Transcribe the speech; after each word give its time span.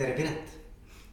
tere, 0.00 0.14
Piret. 0.16 0.52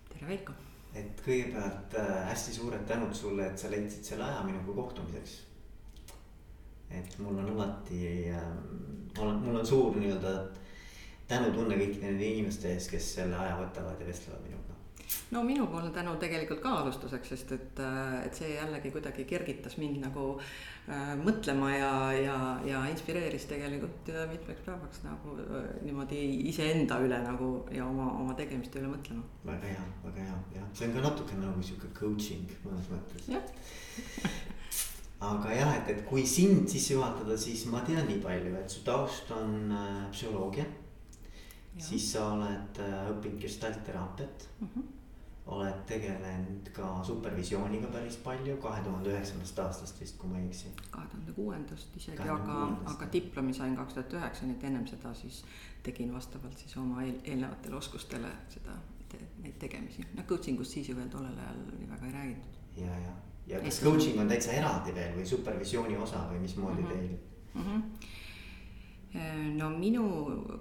tere, 0.08 0.28
Veiko. 0.30 0.54
et 0.96 1.20
kõigepealt 1.26 1.96
äh, 2.00 2.12
hästi 2.30 2.54
suured 2.56 2.86
tänud 2.88 3.12
sulle, 3.16 3.50
et 3.50 3.60
sa 3.60 3.68
leidsid 3.70 4.06
selle 4.08 4.24
aja 4.24 4.46
minuga 4.48 4.76
kohtumiseks. 4.78 5.34
et 7.00 7.18
mul 7.20 7.42
on 7.42 7.50
alati 7.52 8.30
äh,, 8.32 8.46
mul 9.18 9.28
on, 9.28 9.42
mul 9.44 9.60
on 9.60 9.68
suur 9.68 10.00
nii-öelda 10.00 10.32
tänutunne 11.28 11.76
kõikide 11.76 12.14
nende 12.14 12.30
inimeste 12.32 12.72
ees, 12.72 12.88
kes 12.88 13.10
selle 13.18 13.36
aja 13.36 13.60
võtavad 13.60 14.00
ja 14.00 14.08
vestlevad 14.08 14.48
minuga 14.48 14.57
no 15.32 15.44
minupoolne 15.44 15.92
tänu 15.96 16.16
tegelikult 16.20 16.62
ka 16.64 16.74
alustuseks, 16.82 17.30
sest 17.34 17.52
et, 17.56 17.80
äh, 17.84 18.26
et 18.26 18.36
see 18.36 18.54
jällegi 18.56 18.92
kuidagi 18.92 19.26
kergitas 19.28 19.78
mind 19.80 20.02
nagu 20.04 20.26
äh, 20.38 21.14
mõtlema 21.20 21.72
ja, 21.76 21.92
ja, 22.16 22.38
ja 22.68 22.82
inspireeris 22.92 23.48
tegelikult 23.52 24.12
äh, 24.14 24.26
mitmeks 24.32 24.66
päevaks 24.66 25.04
nagu 25.06 25.38
äh, 25.44 25.70
niimoodi 25.86 26.24
iseenda 26.52 27.00
üle 27.04 27.20
nagu 27.24 27.52
ja 27.72 27.86
oma, 27.88 28.10
oma 28.24 28.36
tegemiste 28.40 28.82
üle 28.82 28.92
mõtlema. 28.96 29.24
väga 29.48 29.74
hea, 29.76 29.86
väga 30.04 30.28
hea, 30.28 30.42
jah, 30.58 30.68
see 30.74 30.90
on 30.90 30.98
ka 30.98 31.06
natuke 31.08 31.40
nagu 31.40 31.64
sihuke 31.70 31.94
coaching 32.00 32.58
mõnes 32.66 32.92
mõttes. 32.92 33.30
aga 35.32 35.54
jah, 35.56 35.72
et, 35.80 35.94
et 35.96 36.04
kui 36.10 36.26
sind 36.30 36.68
sisse 36.70 36.94
juhatada, 36.94 37.38
siis 37.40 37.66
ma 37.72 37.82
tean 37.88 38.06
nii 38.10 38.20
palju, 38.24 38.54
et 38.60 38.70
su 38.72 38.84
taust 38.88 39.32
on 39.36 39.72
äh, 39.72 40.04
psühholoogia. 40.12 40.68
siis 41.78 42.12
sa 42.12 42.24
oled 42.34 42.80
äh, 42.82 43.10
õppinud 43.12 43.42
gestaltteraapiat 43.42 44.48
mm. 44.60 44.68
-hmm 44.68 44.97
oled 45.48 45.84
tegelenud 45.88 46.70
ka 46.76 46.90
supervisiooniga 47.08 47.88
päris 47.92 48.18
palju, 48.24 48.58
kahe 48.64 48.82
tuhande 48.84 49.14
üheksandast 49.14 49.60
aastast 49.64 50.02
vist, 50.02 50.18
kui 50.20 50.30
ma 50.32 50.42
ei 50.42 50.50
eksi. 50.50 50.72
kahe 50.92 51.08
tuhande 51.12 51.36
kuuendast 51.38 51.96
isegi, 51.96 52.30
aga, 52.34 52.58
aga 52.94 53.08
diplomi 53.14 53.54
sain 53.56 53.78
kaks 53.80 53.96
tuhat 53.96 54.18
üheksa, 54.20 54.48
nii 54.48 54.58
et 54.58 54.68
ennem 54.70 54.88
seda 54.92 55.14
siis 55.22 55.44
tegin 55.84 56.12
vastavalt 56.14 56.60
siis 56.60 56.76
oma 56.84 57.04
eel, 57.04 57.16
eelnevatele 57.24 57.80
oskustele 57.80 58.34
seda 58.58 58.76
te,, 59.10 59.22
neid 59.44 59.56
tegemisi. 59.60 60.06
noh, 60.18 60.28
coaching 60.28 60.60
ust 60.60 60.76
siis 60.76 60.92
ju 60.92 60.98
veel 61.00 61.10
tollel 61.16 61.40
ajal 61.46 61.64
oli 61.78 61.90
väga 61.94 62.12
ei 62.12 62.16
räägitud. 62.20 62.62
ja, 62.84 63.00
ja, 63.06 63.16
ja 63.54 63.64
kas 63.64 63.82
coaching 63.88 64.20
on 64.20 64.36
täitsa 64.36 64.52
eraldi 64.60 64.96
veel 65.00 65.16
või 65.16 65.26
supervisiooni 65.32 65.98
osa 66.08 66.28
või 66.32 66.44
mismoodi 66.44 66.82
mm 66.82 66.88
-hmm. 66.88 66.98
teil 66.98 67.64
mm? 67.64 67.68
-hmm 67.72 68.16
no 69.58 69.70
minu, 69.70 70.04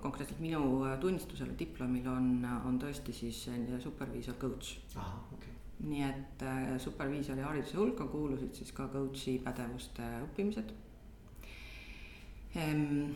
konkreetselt 0.02 0.40
minu 0.40 0.60
tunnistusel 1.00 1.52
diplomil 1.58 2.06
on, 2.08 2.28
on 2.68 2.78
tõesti 2.80 3.14
siis 3.14 3.42
superviisor 3.82 4.38
coach. 4.40 4.78
Okay. 5.34 5.52
nii 5.86 6.02
et 6.06 6.42
äh, 6.46 6.78
superviisori 6.80 7.42
hariduse 7.44 7.76
hulka 7.76 8.06
kuulusid 8.08 8.54
siis 8.56 8.72
ka 8.72 8.86
coach'i 8.88 9.36
pädevuste 9.44 10.06
õppimised. 10.24 10.72
Ehm, 12.56 13.12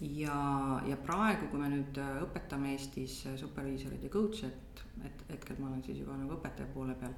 ja, 0.00 0.40
ja 0.88 0.98
praegu, 1.06 1.46
kui 1.52 1.62
me 1.62 1.70
nüüd 1.70 2.02
õpetame 2.24 2.74
Eestis 2.74 3.20
superviisorid 3.38 4.02
ja 4.02 4.10
coach'e, 4.10 4.50
et, 4.50 4.84
et 5.06 5.24
hetkel 5.36 5.62
ma 5.62 5.70
olen 5.70 5.86
siis 5.86 6.02
juba 6.02 6.18
nagu 6.18 6.40
õpetaja 6.40 6.74
poole 6.74 6.98
peal 6.98 7.14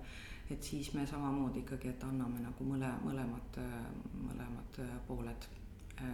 et 0.52 0.60
siis 0.60 0.92
me 0.92 1.06
samamoodi 1.08 1.62
ikkagi, 1.62 1.94
et 1.94 2.04
anname 2.04 2.44
nagu 2.44 2.68
mõle, 2.68 2.92
mõlemad, 3.06 3.60
mõlemad 4.26 4.82
pooled 5.08 5.48
Äh, 5.48 5.63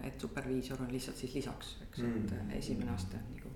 et 0.05 0.21
superviisor 0.21 0.83
on 0.83 0.93
lihtsalt 0.93 1.17
siis 1.17 1.35
lisaks, 1.35 1.77
eks 1.87 2.03
mm., 2.03 2.19
et 2.25 2.35
äh, 2.37 2.59
esimene 2.59 2.93
aste 2.95 3.21
on 3.21 3.31
nagu 3.37 3.55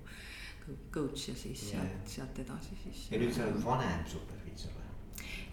coach 0.93 1.29
ja 1.29 1.35
siis 1.35 1.67
yeah. 1.73 1.83
sealt, 1.83 2.07
sealt 2.15 2.39
edasi 2.41 2.77
siis. 2.83 3.05
ja 3.11 3.21
nüüd 3.21 3.33
sa 3.35 3.45
oled 3.45 3.61
vanem 3.65 4.01
superviisor 4.09 4.73
või? 4.73 4.87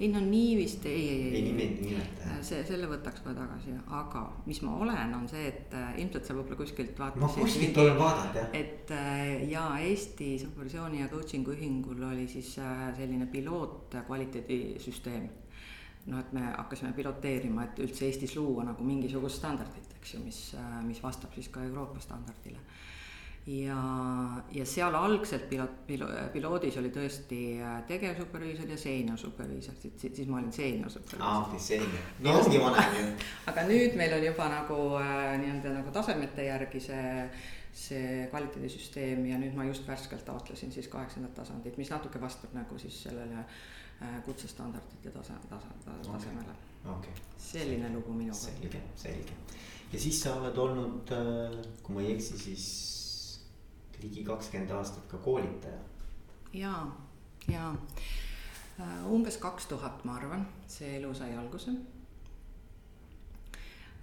ei 0.00 0.08
no 0.08 0.22
nii 0.24 0.54
vist 0.56 0.86
ei, 0.88 1.02
ei, 1.08 1.18
ei. 1.26 1.34
ei 1.34 1.42
niimoodi 1.48 1.90
nimeta 1.90 2.30
jah. 2.30 2.38
see, 2.48 2.62
selle 2.70 2.88
võtaks 2.88 3.20
kohe 3.24 3.34
tagasi, 3.36 3.76
aga 3.98 4.24
mis 4.48 4.62
ma 4.64 4.78
olen, 4.86 5.12
on 5.18 5.28
see, 5.28 5.44
et 5.50 5.76
äh, 5.76 5.92
ilmselt 6.00 6.30
sa 6.30 6.38
võib-olla 6.38 6.62
kuskilt 6.62 6.96
vaatasid. 7.04 7.26
ma 7.26 7.30
kuskilt 7.36 7.82
olen 7.84 8.00
vaadanud 8.00 8.40
jah. 8.40 8.56
et 8.62 8.96
ja 9.52 9.68
Eesti 9.90 10.32
supervisiooni 10.46 11.04
ja 11.04 11.12
coaching'u 11.12 11.54
ühingul 11.58 12.08
oli 12.08 12.26
siis 12.32 12.56
selline 12.56 13.28
piloot 13.36 14.00
kvaliteedisüsteem 14.08 15.28
noh, 16.10 16.18
et 16.18 16.32
me 16.34 16.46
hakkasime 16.56 16.92
piloteerima, 16.96 17.66
et 17.66 17.82
üldse 17.84 18.06
Eestis 18.08 18.34
luua 18.36 18.66
nagu 18.66 18.86
mingisugust 18.86 19.38
standardit, 19.38 19.92
eks 19.98 20.16
ju, 20.16 20.22
mis, 20.24 20.40
mis 20.86 21.02
vastab 21.02 21.34
siis 21.36 21.50
ka 21.52 21.62
Euroopa 21.66 22.02
standardile. 22.02 22.58
ja, 23.46 23.76
ja 24.54 24.64
seal 24.66 24.94
algselt 24.94 25.48
piloot, 25.50 25.80
pilo-, 25.86 26.10
piloodis 26.32 26.76
oli 26.78 26.92
tõesti 26.94 27.40
tegevsuperviisor 27.88 28.70
ja 28.70 28.76
seeniorsuperviisor, 28.78 29.74
siis, 29.82 29.96
siis 30.02 30.28
ma 30.28 30.38
olin 30.38 30.52
seeniorsuperviisor. 30.52 31.26
aa, 31.26 31.40
okei, 31.46 31.64
seenior, 31.64 32.12
no 32.22 32.36
ongi 32.38 32.60
vanem 32.62 32.94
ju. 33.00 33.08
aga 33.50 33.66
nüüd 33.70 33.98
meil 33.98 34.14
on 34.18 34.28
juba 34.30 34.46
nagu 34.52 34.78
äh, 35.00 35.26
nii-öelda 35.42 35.74
nagu 35.80 35.94
tasemete 35.94 36.46
järgi 36.50 36.86
see 36.90 37.18
see 37.72 38.26
kvaliteedisüsteem 38.28 39.22
ja 39.30 39.38
nüüd 39.40 39.54
ma 39.56 39.64
just 39.64 39.86
värskelt 39.88 40.26
taotlesin 40.26 40.74
siis 40.74 40.90
kaheksandat 40.92 41.32
tasandit, 41.38 41.78
mis 41.80 41.88
natuke 41.88 42.20
vastab 42.20 42.52
nagu 42.52 42.76
siis 42.78 42.98
sellele 43.06 43.38
äh, 43.40 43.46
Äh, 43.46 43.81
kutsestandardite 44.26 45.10
tase, 45.10 45.36
tase, 45.50 45.72
tasemele 45.84 46.54
okay.. 46.84 46.98
Okay. 46.98 47.12
selline 47.38 47.92
lugu 47.94 48.12
minuga. 48.12 48.38
selge, 48.38 48.82
selge. 48.96 49.36
ja 49.92 50.00
siis 50.00 50.22
sa 50.22 50.34
oled 50.40 50.58
olnud, 50.58 51.14
äh, 51.14 51.56
kui 51.82 51.96
ma 51.96 52.04
ei 52.04 52.14
eksi, 52.16 52.38
siis 52.38 52.66
ligi 54.02 54.24
kakskümmend 54.26 54.70
aastat 54.74 55.06
ka 55.10 55.22
koolitaja. 55.22 55.80
ja, 56.52 56.74
ja 57.48 57.72
äh, 58.80 59.10
umbes 59.10 59.36
kaks 59.42 59.66
tuhat, 59.70 60.04
ma 60.04 60.16
arvan, 60.20 60.46
see 60.66 60.96
elu 60.98 61.14
sai 61.14 61.34
alguse 61.36 61.76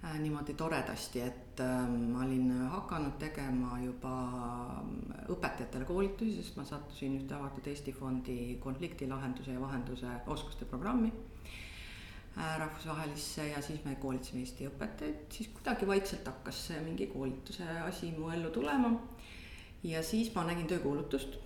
Äh, 0.04 0.18
niimoodi 0.18 0.54
toredasti, 0.54 1.20
et 1.20 1.49
ähm, 1.60 2.12
ma 2.12 2.24
olin 2.24 2.50
hakanud 2.72 3.16
tegema 3.20 3.78
juba 3.82 4.12
ähm, 4.80 4.96
õpetajatele 5.32 5.86
koolitusi, 5.88 6.36
sest 6.40 6.56
ma 6.58 6.64
sattusin 6.68 7.18
ühte 7.20 7.36
avatud 7.36 7.66
Eesti 7.70 7.94
fondi 7.96 8.36
konfliktilahenduse 8.62 9.54
ja 9.54 9.62
vahenduse 9.62 10.14
oskuste 10.34 10.68
programmi 10.70 11.12
äh, 11.12 12.58
rahvusvahelisse 12.58 13.48
ja 13.48 13.62
siis 13.62 13.84
me 13.84 13.94
koolitasime 14.02 14.44
Eesti 14.44 14.68
õpetajaid, 14.70 15.22
siis 15.36 15.52
kuidagi 15.54 15.88
vaikselt 15.88 16.26
hakkas 16.32 16.66
see 16.68 16.82
mingi 16.84 17.08
koolituse 17.12 17.68
asi 17.86 18.12
mu 18.18 18.30
ellu 18.34 18.50
tulema. 18.50 18.92
ja 19.82 20.02
siis 20.02 20.34
ma 20.34 20.44
nägin 20.44 20.68
töökuulutust 20.68 21.38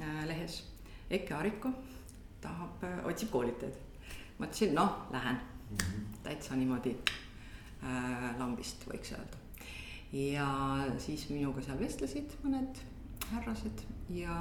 äh, 0.00 0.24
lehes, 0.30 0.62
Eke 1.10 1.34
Ariko 1.34 1.72
tahab, 2.40 2.82
otsib 3.08 3.30
koolitajaid. 3.32 3.74
mõtlesin, 4.38 4.74
noh, 4.74 5.06
lähen 5.10 5.40
mm 5.70 5.76
-hmm. 5.76 6.22
täitsa 6.22 6.56
niimoodi 6.56 6.96
äh, 7.82 8.38
lambist, 8.38 8.86
võiks 8.86 9.12
öelda. 9.12 9.37
Ja 10.12 10.50
siis 10.98 11.28
minuga 11.32 11.62
seal 11.64 11.80
vestlesid 11.80 12.36
mõned 12.44 12.84
härrased 13.28 13.82
ja 14.14 14.36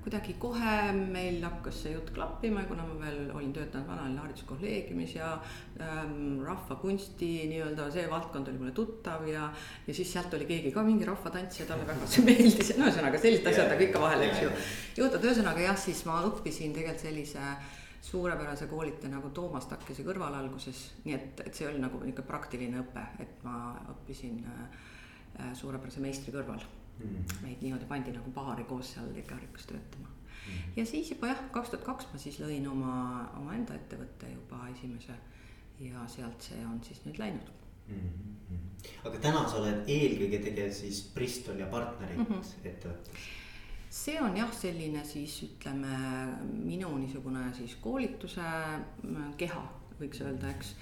kuidagi 0.00 0.32
kohe 0.40 0.76
meil 0.96 1.42
hakkas 1.44 1.82
see 1.82 1.90
jutt 1.92 2.08
klappima, 2.16 2.62
kuna 2.68 2.86
ma 2.88 2.94
veel 3.02 3.26
olin 3.36 3.50
töötanud 3.52 3.84
Vanalinna 3.90 4.22
hariduskolleegiumis 4.24 5.12
ja 5.18 5.34
ähm, 5.84 6.38
rahvakunsti 6.46 7.28
nii-öelda 7.50 7.90
see 7.92 8.06
valdkond 8.08 8.48
oli 8.48 8.62
mulle 8.62 8.72
tuttav 8.76 9.26
ja. 9.28 9.50
ja 9.86 9.94
siis 9.94 10.12
sealt 10.12 10.32
oli 10.38 10.48
keegi 10.48 10.72
ka 10.72 10.86
mingi 10.86 11.04
rahvatantsija, 11.08 11.68
talle 11.68 11.84
väga 11.90 12.08
see 12.08 12.24
meeldis 12.24 12.72
ja 12.72 12.78
no 12.80 12.88
ühesõnaga 12.88 13.20
sellised 13.20 13.52
asjad 13.52 13.68
nagu 13.74 13.86
ikka 13.90 14.00
vahel, 14.00 14.24
eks 14.30 14.42
ju. 14.46 14.56
juhtub, 15.02 15.28
ühesõnaga 15.28 15.68
jah, 15.68 15.78
siis 15.84 16.00
ma 16.08 16.22
õppisin 16.30 16.72
tegelikult 16.72 17.04
sellise 17.04 17.44
äh, 17.44 17.70
suurepärase 18.00 18.66
koolitaja 18.66 19.12
nagu 19.12 19.30
Toomas 19.30 19.66
Takkise 19.68 20.04
kõrval 20.06 20.34
alguses, 20.38 20.86
nii 21.04 21.14
et, 21.14 21.42
et 21.46 21.54
see 21.54 21.68
oli 21.68 21.80
nagu 21.82 22.00
niisugune 22.00 22.26
praktiline 22.26 22.80
õpe, 22.80 23.02
et 23.20 23.42
ma 23.44 23.74
õppisin 23.92 24.40
äh, 24.48 24.86
suurepärase 25.54 26.00
meistri 26.00 26.32
kõrval 26.34 26.62
mm.. 26.98 27.36
meid 27.44 27.64
niimoodi 27.64 27.88
pandi 27.90 28.14
nagu 28.16 28.32
paari 28.34 28.64
koos 28.68 28.94
seal 28.94 29.10
Ikarikus 29.20 29.68
töötama 29.68 30.08
mm.. 30.08 30.72
ja 30.76 30.86
siis 30.88 31.12
juba 31.12 31.32
jah, 31.32 31.42
kaks 31.54 31.74
tuhat 31.74 31.86
kaks 31.86 32.08
ma 32.12 32.22
siis 32.22 32.40
lõin 32.42 32.68
oma, 32.70 32.94
omaenda 33.40 33.76
ettevõtte 33.76 34.32
juba 34.32 34.62
esimese 34.72 35.16
ja 35.80 36.06
sealt 36.08 36.50
see 36.50 36.60
on 36.66 36.80
siis 36.84 37.04
nüüd 37.06 37.20
läinud 37.20 37.52
mm. 37.88 38.08
-hmm. 38.48 38.64
aga 39.10 39.22
täna 39.28 39.44
sa 39.48 39.60
oled 39.60 39.84
eelkõige 39.88 40.40
tegev 40.48 40.72
siis 40.76 41.02
Bristol 41.14 41.60
ja 41.60 41.68
partnerid 41.72 42.24
mm 42.24 42.32
-hmm. 42.32 42.72
ettevõttes 42.72 43.28
see 43.90 44.20
on 44.22 44.36
jah, 44.38 44.50
selline 44.54 45.02
siis 45.04 45.34
ütleme 45.48 45.96
minu 46.46 46.92
niisugune 47.00 47.48
siis 47.56 47.74
koolituse 47.82 48.46
mm, 49.02 49.32
keha, 49.40 49.62
võiks 49.98 50.22
öelda, 50.22 50.52
eks. 50.54 50.74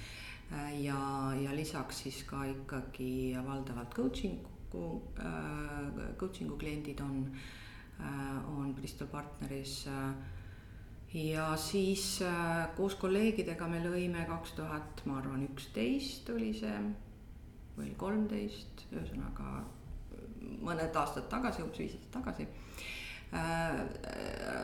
ja, 0.83 0.99
ja 1.41 1.55
lisaks 1.57 2.05
siis 2.05 2.21
ka 2.29 2.45
ikkagi 2.53 3.33
valdavalt 3.47 3.97
coaching'u 3.97 4.85
äh,, 5.25 6.13
coaching'u 6.21 6.61
kliendid 6.61 7.01
on 7.01 7.25
äh,, 7.33 8.53
on 8.53 8.75
Bristol 8.77 9.09
partneris 9.09 9.87
ja 11.15 11.57
siis 11.57 12.21
äh, 12.23 12.69
koos 12.77 12.95
kolleegidega 13.01 13.69
me 13.69 13.81
lõime 13.81 14.29
kaks 14.29 14.53
tuhat, 14.61 15.05
ma 15.09 15.19
arvan, 15.23 15.49
üksteist 15.49 16.29
oli 16.35 16.53
see 16.61 16.77
või 17.79 17.95
kolmteist, 17.97 18.85
ühesõnaga 18.93 19.63
mõned 20.61 20.97
aastad 20.97 21.29
tagasi, 21.33 21.65
umbes 21.65 21.81
viis 21.81 21.95
aastat 21.97 22.19
tagasi 22.21 22.49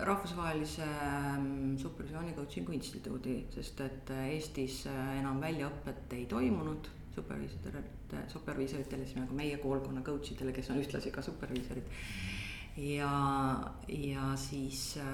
rahvusvahelise 0.04 0.82
ähm, 0.82 1.76
supervisiooni 1.78 2.32
coaching'u 2.36 2.72
instituudi, 2.72 3.38
sest 3.54 3.80
et 3.84 4.10
äh, 4.10 4.28
Eestis 4.36 4.84
äh, 4.88 5.18
enam 5.18 5.40
väljaõpet 5.42 6.12
ei 6.16 6.24
toimunud 6.30 6.88
superviisoritele, 7.14 7.82
superviisoritele, 8.32 9.06
siis 9.06 9.20
nagu 9.20 9.36
meie 9.36 9.58
koolkonna 9.62 10.02
coach 10.06 10.32
idele, 10.34 10.52
kes 10.56 10.70
on 10.72 10.80
ühtlasi 10.82 11.12
ka 11.14 11.22
superviisorid. 11.22 11.92
Ja, 12.76 13.72
ja 13.88 14.36
siis 14.36 14.98
äh, 14.98 15.04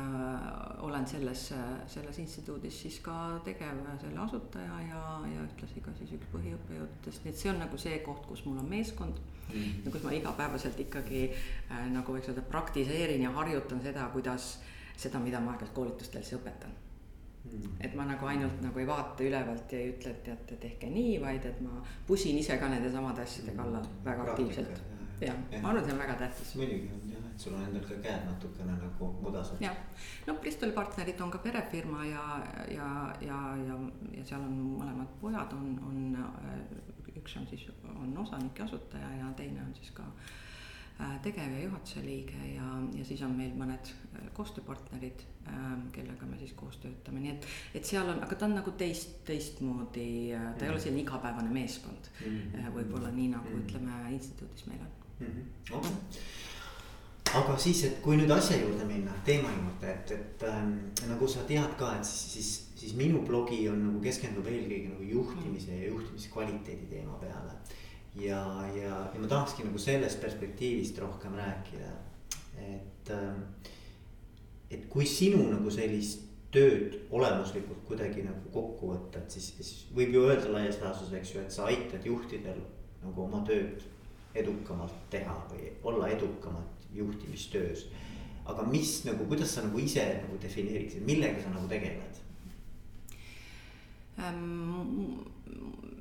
olen 0.79 1.07
selles, 1.07 1.55
selles 1.87 2.19
instituudis 2.19 2.83
siis 2.83 3.01
ka 3.05 3.41
tegev 3.45 3.83
selle 4.01 4.21
asutaja 4.21 4.81
ja, 4.89 5.03
ja 5.29 5.45
ühtlasi 5.45 5.83
ka 5.85 5.93
siis 5.99 6.15
üks 6.17 6.31
põhiõppejõududest, 6.33 7.25
nii 7.25 7.35
et 7.35 7.43
see 7.43 7.53
on 7.53 7.61
nagu 7.61 7.81
see 7.81 7.99
koht, 8.07 8.25
kus 8.29 8.45
mul 8.47 8.63
on 8.63 8.69
meeskond 8.71 9.21
mm.. 9.53 9.85
ja 9.85 9.93
kus 9.93 10.07
ma 10.07 10.15
igapäevaselt 10.17 10.81
ikkagi 10.87 11.27
äh, 11.29 11.89
nagu 11.93 12.17
võiks 12.17 12.33
öelda, 12.33 12.47
praktiseerin 12.49 13.27
ja 13.27 13.35
harjutan 13.37 13.83
seda, 13.85 14.09
kuidas 14.15 14.55
seda, 14.97 15.21
mida 15.21 15.41
ma 15.41 15.53
aeg-ajalt 15.53 15.77
koolitustel 15.77 16.25
siis 16.25 16.41
õpetan. 16.41 16.73
Mm.. 17.41 17.77
et 17.81 17.95
ma 17.97 18.05
nagu 18.05 18.27
ainult 18.29 18.59
nagu 18.61 18.81
ei 18.81 18.89
vaata 18.89 19.25
ülevalt 19.25 19.73
ja 19.73 19.79
ei 19.81 19.95
ütle, 19.95 20.11
et 20.13 20.25
teate, 20.27 20.57
tehke 20.61 20.91
nii, 20.93 21.15
vaid 21.23 21.45
et 21.49 21.61
ma 21.65 21.81
pusin 22.09 22.37
ise 22.37 22.57
ka 22.61 22.69
nende 22.69 22.93
samade 22.93 23.25
asjade 23.25 23.55
kallal 23.57 23.87
väga 24.05 24.27
aktiivselt. 24.29 24.83
jah, 25.21 25.37
ma 25.61 25.71
arvan, 25.71 25.81
et 25.81 25.89
see 25.89 25.95
on 25.97 26.03
väga 26.05 26.19
tähtis. 26.21 26.53
muidugi 26.61 26.93
on 26.93 27.10
sul 27.41 27.55
on 27.57 27.65
endal 27.65 27.85
ka 27.89 27.97
käed 28.05 28.27
natukene 28.29 28.77
nagu 28.77 29.09
mudased. 29.23 29.63
jah, 29.65 29.77
no 30.27 30.35
Bristoli 30.43 30.77
partnerid 30.77 31.21
on 31.21 31.31
ka 31.31 31.39
perefirma 31.39 32.05
ja, 32.05 32.27
ja, 32.69 32.91
ja, 33.21 33.41
ja, 33.67 33.79
ja 34.19 34.27
seal 34.29 34.45
on 34.45 34.61
mõlemad 34.77 35.17
pojad 35.23 35.57
on, 35.57 35.73
on, 35.89 35.99
üks 37.17 37.37
on 37.41 37.49
siis, 37.51 37.67
on 37.97 38.15
osanik 38.19 38.61
ja 38.61 38.69
asutaja 38.69 39.11
ja 39.23 39.33
teine 39.39 39.65
on 39.65 39.73
siis 39.79 39.93
ka 39.97 40.05
äh, 40.05 41.17
tegev 41.25 41.57
ja 41.57 41.65
juhatuse 41.65 42.05
liige 42.05 42.45
ja, 42.55 42.69
ja 42.99 43.09
siis 43.09 43.25
on 43.25 43.33
meil 43.39 43.57
mõned 43.57 43.93
äh, 43.93 44.29
koostööpartnerid, 44.37 45.27
kellega 45.91 46.27
me 46.29 46.37
siis 46.39 46.53
koos 46.55 46.77
töötame, 46.79 47.23
nii 47.25 47.33
et, 47.33 47.47
et 47.81 47.89
seal 47.89 48.07
on, 48.13 48.21
aga 48.23 48.37
ta 48.37 48.47
on 48.47 48.59
nagu 48.61 48.75
teist, 48.79 49.17
teistmoodi, 49.27 50.11
äh, 50.37 50.53
ta 50.61 50.69
ei 50.69 50.75
ole 50.75 50.77
mm. 50.77 50.85
selline 50.85 51.07
igapäevane 51.07 51.51
meeskond 51.57 52.13
mm 52.21 52.37
-hmm. 52.37 52.71
võib-olla 52.77 53.11
nii 53.17 53.33
nagu 53.33 53.49
mm 53.49 53.57
-hmm. 53.57 53.67
ütleme 53.67 54.15
instituudis 54.19 54.67
meil 54.67 54.87
on 54.87 54.95
mm. 55.21 55.27
-hmm. 55.27 55.77
Okay 55.81 56.49
aga 57.39 57.57
siis, 57.63 57.83
et 57.87 57.99
kui 58.03 58.17
nüüd 58.19 58.31
asja 58.35 58.59
juurde 58.59 58.87
minna, 58.89 59.15
teema 59.27 59.51
juurde, 59.55 59.93
et, 59.93 60.13
et 60.17 60.45
ähm, 60.49 60.73
nagu 61.07 61.29
sa 61.31 61.45
tead 61.49 61.77
ka, 61.79 61.93
et 61.99 62.07
siis, 62.07 62.33
siis, 62.35 62.49
siis 62.81 62.95
minu 62.99 63.23
blogi 63.27 63.61
on 63.71 63.85
nagu 63.87 64.01
keskendub 64.03 64.49
eelkõige 64.51 64.95
nagu 64.95 65.07
juhtimise 65.13 65.77
ja 65.77 65.93
juhtimiskvaliteedi 65.93 66.89
teema 66.91 67.19
peale. 67.23 67.55
ja, 68.19 68.41
ja, 68.75 68.97
ja 69.15 69.21
ma 69.21 69.31
tahakski 69.31 69.69
nagu 69.69 69.79
sellest 69.79 70.21
perspektiivist 70.23 70.99
rohkem 70.99 71.37
rääkida, 71.39 71.93
et 72.59 73.15
ähm,, 73.15 73.47
et 74.71 74.87
kui 74.91 75.07
sinu 75.07 75.45
nagu 75.51 75.71
sellist 75.75 76.27
tööd 76.55 76.97
olemuslikult 77.15 77.85
kuidagi 77.87 78.25
nagu 78.27 78.51
kokku 78.55 78.91
võtta, 78.91 79.23
et 79.23 79.31
siis, 79.31 79.53
siis 79.61 79.87
võib 79.95 80.15
ju 80.15 80.27
öelda 80.27 80.51
laias 80.51 80.81
laastus, 80.83 81.15
eks 81.15 81.35
ju, 81.35 81.45
et 81.47 81.55
sa 81.55 81.69
aitad 81.71 82.07
juhtidel 82.07 82.59
nagu 83.05 83.23
oma 83.23 83.45
tööd 83.47 83.87
edukamalt 84.35 84.95
teha 85.11 85.35
või 85.51 85.71
olla 85.87 86.11
edukamad 86.11 86.80
juhtimistöös. 86.95 87.89
aga 88.45 88.63
mis 88.63 89.05
nagu, 89.05 89.25
kuidas 89.31 89.55
sa 89.55 89.63
nagu 89.63 89.79
ise 89.79 90.05
nagu 90.23 90.39
defineeriksid, 90.43 91.03
millega 91.07 91.43
sa 91.43 91.51
nagu 91.55 91.69
tegeled 91.69 92.17
ähm,? 94.19 95.40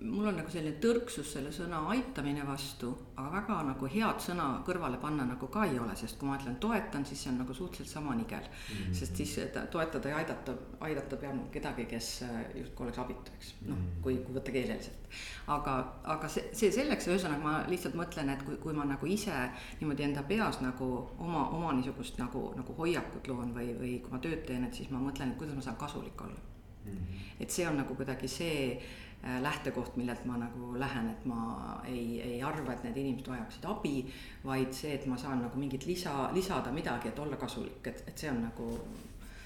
Mul 0.01 0.27
on 0.29 0.37
nagu 0.39 0.51
selline 0.51 0.77
tõrksus 0.81 1.27
selle 1.33 1.51
sõna 1.53 1.81
aitamine 1.91 2.43
vastu, 2.47 2.89
aga 3.19 3.29
väga 3.33 3.57
nagu 3.67 3.89
head 3.91 4.21
sõna 4.23 4.45
kõrvale 4.67 4.99
panna 5.01 5.25
nagu 5.27 5.49
ka 5.51 5.65
ei 5.67 5.79
ole, 5.79 5.95
sest 5.99 6.17
kui 6.19 6.29
ma 6.29 6.37
ütlen 6.39 6.55
toetan, 6.63 7.05
siis 7.05 7.23
see 7.23 7.31
on 7.33 7.41
nagu 7.41 7.55
suhteliselt 7.55 7.91
sama 7.91 8.15
nigel 8.15 8.45
mm. 8.45 8.75
-hmm. 8.75 8.93
sest 8.95 9.15
siis 9.15 9.35
toetada 9.71 10.09
ja 10.09 10.17
aidata, 10.21 10.55
aidata 10.87 11.17
peab 11.17 11.41
kedagi, 11.51 11.85
kes 11.85 12.23
justkui 12.55 12.85
oleks 12.85 12.99
abitu, 13.03 13.31
eks, 13.37 13.53
noh, 13.61 13.75
mhm. 13.75 14.01
kui, 14.03 14.17
kui 14.25 14.35
võtta 14.35 14.51
keeleliselt. 14.51 15.09
aga, 15.47 15.75
aga 16.03 16.27
see, 16.27 16.49
see 16.53 16.71
selleks, 16.71 17.07
ühesõnaga 17.07 17.43
ma 17.43 17.55
lihtsalt 17.67 17.95
mõtlen, 17.95 18.29
et 18.29 18.43
kui, 18.43 18.55
kui 18.57 18.73
ma 18.73 18.85
nagu 18.85 19.05
ise 19.05 19.35
niimoodi 19.79 20.03
enda 20.03 20.23
peas 20.23 20.61
nagu 20.61 21.09
oma, 21.17 21.49
oma 21.49 21.73
niisugust 21.73 22.17
nagu, 22.17 22.53
nagu 22.55 22.75
hoiakut 22.77 23.27
loon 23.27 23.53
või, 23.55 23.73
või 23.79 23.99
kui 23.99 24.11
ma 24.11 24.19
tööd 24.23 24.45
teen, 24.45 24.63
et 24.63 24.73
siis 24.73 24.89
ma 24.89 24.99
mõtlen, 24.99 25.31
et 25.31 25.37
kuidas 25.37 25.55
ma 25.55 25.61
saan 25.61 25.77
kasulik 25.77 26.21
olla 26.21 26.39
mm. 26.85 26.91
-hmm. 26.91 27.35
et 27.39 27.51
see 27.51 27.67
on 27.67 27.77
nagu 27.77 27.95
kuidagi 27.95 28.27
see 28.27 28.81
lähtekoht, 29.43 29.97
millelt 29.99 30.25
ma 30.25 30.37
nagu 30.39 30.73
lähen, 30.79 31.09
et 31.11 31.25
ma 31.27 31.81
ei, 31.87 32.21
ei 32.21 32.37
arva, 32.43 32.71
et 32.73 32.85
need 32.87 33.01
inimesed 33.01 33.27
vajaksid 33.27 33.65
abi, 33.67 33.93
vaid 34.45 34.71
see, 34.73 34.93
et 34.95 35.05
ma 35.11 35.17
saan 35.19 35.43
nagu 35.43 35.59
mingit 35.59 35.85
lisa, 35.89 36.29
lisada 36.33 36.71
midagi, 36.71 37.11
et 37.11 37.19
olla 37.19 37.35
kasulik, 37.35 37.83
et, 37.91 38.03
et 38.07 38.17
see 38.17 38.31
on 38.31 38.39
nagu, 38.45 38.69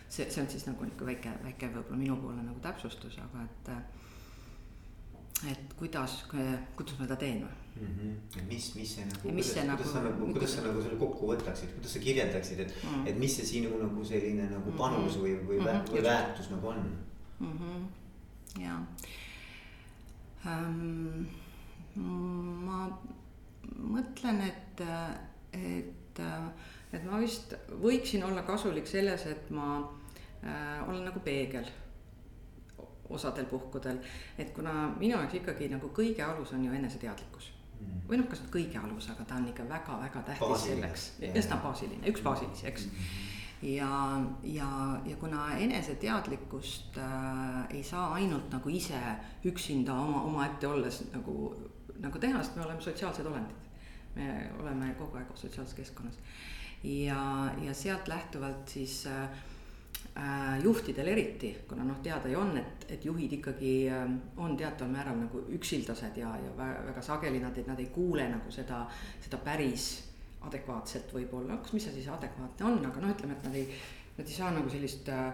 see, 0.07 0.29
see 0.29 0.43
on 0.43 0.51
siis 0.51 0.67
nagu 0.69 0.85
niisugune 0.85 1.09
väike, 1.15 1.33
väike 1.47 1.71
võib-olla 1.73 2.01
minupoolne 2.03 2.45
nagu 2.45 2.61
täpsustus, 2.61 3.17
aga 3.25 3.47
et 3.47 3.75
et 5.51 5.73
kuidas, 5.75 6.21
kuidas 6.29 6.95
ma 6.99 7.05
seda 7.07 7.17
teen 7.19 7.41
või 7.43 7.63
mm? 7.81 7.87
-hmm. 7.87 8.45
mis, 8.47 8.69
mis 8.75 8.93
see 8.95 9.05
nagu, 9.07 9.21
kuidas, 9.21 9.49
kuidas 9.49 9.67
nagu, 9.67 9.87
sa 9.89 10.03
nagu, 10.05 10.27
kuidas 10.33 10.55
sa 10.55 10.61
nagu 10.67 10.83
selle 10.85 10.99
kokku 10.99 11.31
võtaksid, 11.31 11.73
kuidas 11.77 11.93
sa 11.93 12.03
kirjeldaksid, 12.05 12.59
et 12.59 12.77
mm., 12.83 13.07
et 13.09 13.19
mis 13.19 13.35
see 13.39 13.49
sinu 13.49 13.73
nagu 13.81 14.05
selline 14.05 14.47
nagu 14.51 14.75
panus 14.77 15.17
või, 15.23 15.35
või 15.47 15.59
mm, 15.59 15.67
-hmm. 15.67 15.91
või 15.95 16.05
väärtus 16.07 16.49
nagu 16.53 16.67
on 16.67 16.85
mm? 17.39 17.57
-hmm. 17.57 17.83
ähm,. 18.61 18.87
Ma 21.95 22.79
mõtlen, 23.93 24.41
et, 24.47 24.83
et, 25.55 26.21
et 26.93 27.05
ma 27.07 27.21
vist 27.21 27.55
võiksin 27.81 28.25
olla 28.27 28.43
kasulik 28.47 28.87
selles, 28.89 29.25
et 29.29 29.49
ma 29.55 29.77
äh, 29.79 30.83
olen 30.87 31.03
nagu 31.07 31.23
peegel 31.23 31.67
osadel 33.13 33.45
puhkudel, 33.45 33.99
et 34.39 34.53
kuna 34.55 34.87
minu 34.97 35.17
jaoks 35.17 35.37
ikkagi 35.39 35.67
nagu 35.71 35.91
kõige 35.95 36.23
alus 36.25 36.53
on 36.55 36.63
ju 36.65 36.71
eneseteadlikkus 36.73 37.51
mm. 37.79 37.99
või 38.09 38.19
noh, 38.21 38.29
kas 38.31 38.41
nüüd 38.41 38.53
kõige 38.55 38.79
alus, 38.81 39.09
aga 39.13 39.27
ta 39.27 39.37
on 39.37 39.49
ikka 39.51 39.67
väga-väga 39.69 40.23
tähtis 40.29 40.47
Baasiline. 40.47 40.79
selleks, 40.79 41.37
üsna 41.43 41.59
baasiline, 41.63 42.03
üks 42.09 42.25
baasilisi, 42.25 42.67
eks 42.71 42.87
mm. 42.87 42.97
-hmm 42.97 43.31
ja, 43.63 44.21
ja, 44.43 44.69
ja 45.05 45.15
kuna 45.19 45.57
eneseteadlikkust 45.57 46.97
äh, 46.97 47.69
ei 47.69 47.83
saa 47.83 48.13
ainult 48.13 48.51
nagu 48.51 48.69
ise 48.69 48.99
üksinda 49.45 49.93
oma, 49.93 50.23
omaette 50.27 50.67
olles 50.67 51.03
nagu, 51.13 51.55
nagu 52.03 52.19
teha, 52.19 52.43
sest 52.43 52.57
me 52.59 52.65
oleme 52.65 52.81
sotsiaalsed 52.81 53.25
olendid. 53.25 53.69
me 54.15 54.51
oleme 54.61 54.91
kogu 54.99 55.17
aeg 55.17 55.31
sotsiaalses 55.35 55.73
keskkonnas 55.73 56.19
ja, 56.83 57.53
ja 57.61 57.73
sealt 57.73 58.07
lähtuvalt 58.07 58.67
siis 58.67 59.07
äh, 59.07 59.23
äh, 60.17 60.63
juhtidel 60.63 61.07
eriti, 61.07 61.57
kuna 61.67 61.83
noh, 61.83 62.01
teada 62.03 62.29
ju 62.29 62.39
on, 62.39 62.57
et, 62.57 62.85
et 62.89 63.05
juhid 63.05 63.33
ikkagi 63.39 63.75
äh, 63.89 64.09
on 64.37 64.57
teataval 64.57 64.91
määral 64.91 65.19
nagu 65.23 65.45
üksildased 65.55 66.17
ja, 66.19 66.35
ja 66.45 66.57
väga, 66.57 67.01
sageli 67.01 67.39
nad, 67.39 67.57
nad 67.67 67.79
ei 67.79 67.89
kuule 67.95 68.27
nagu 68.29 68.51
seda, 68.51 68.83
seda 69.23 69.39
päris 69.43 70.12
adekvaatselt 70.47 71.11
võib-olla, 71.15 71.57
kas, 71.61 71.73
mis 71.75 71.87
see 71.87 71.97
siis 71.97 72.11
adekvaatne 72.11 72.67
on, 72.67 72.85
aga 72.89 73.01
noh, 73.03 73.15
ütleme, 73.15 73.37
et 73.37 73.47
nad 73.47 73.57
ei, 73.57 73.65
nad 74.17 74.27
ei 74.27 74.35
saa 74.35 74.51
nagu 74.55 74.71
sellist 74.71 75.09
äh, 75.13 75.33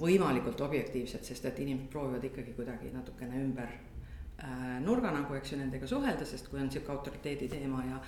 võimalikult 0.00 0.60
objektiivset, 0.66 1.24
sest 1.26 1.48
et 1.50 1.58
inimesed 1.64 1.90
proovivad 1.90 2.24
ikkagi 2.28 2.54
kuidagi 2.54 2.92
natukene 2.94 3.40
ümber 3.42 3.70
äh, 3.70 4.78
nurga 4.84 5.10
nagu, 5.14 5.34
eks 5.38 5.54
ju, 5.54 5.60
nendega 5.62 5.88
suhelda, 5.90 6.26
sest 6.28 6.50
kui 6.50 6.62
on 6.62 6.70
sihuke 6.70 6.92
autoriteedi 6.94 7.48
teema 7.50 7.82
ja, 7.88 7.98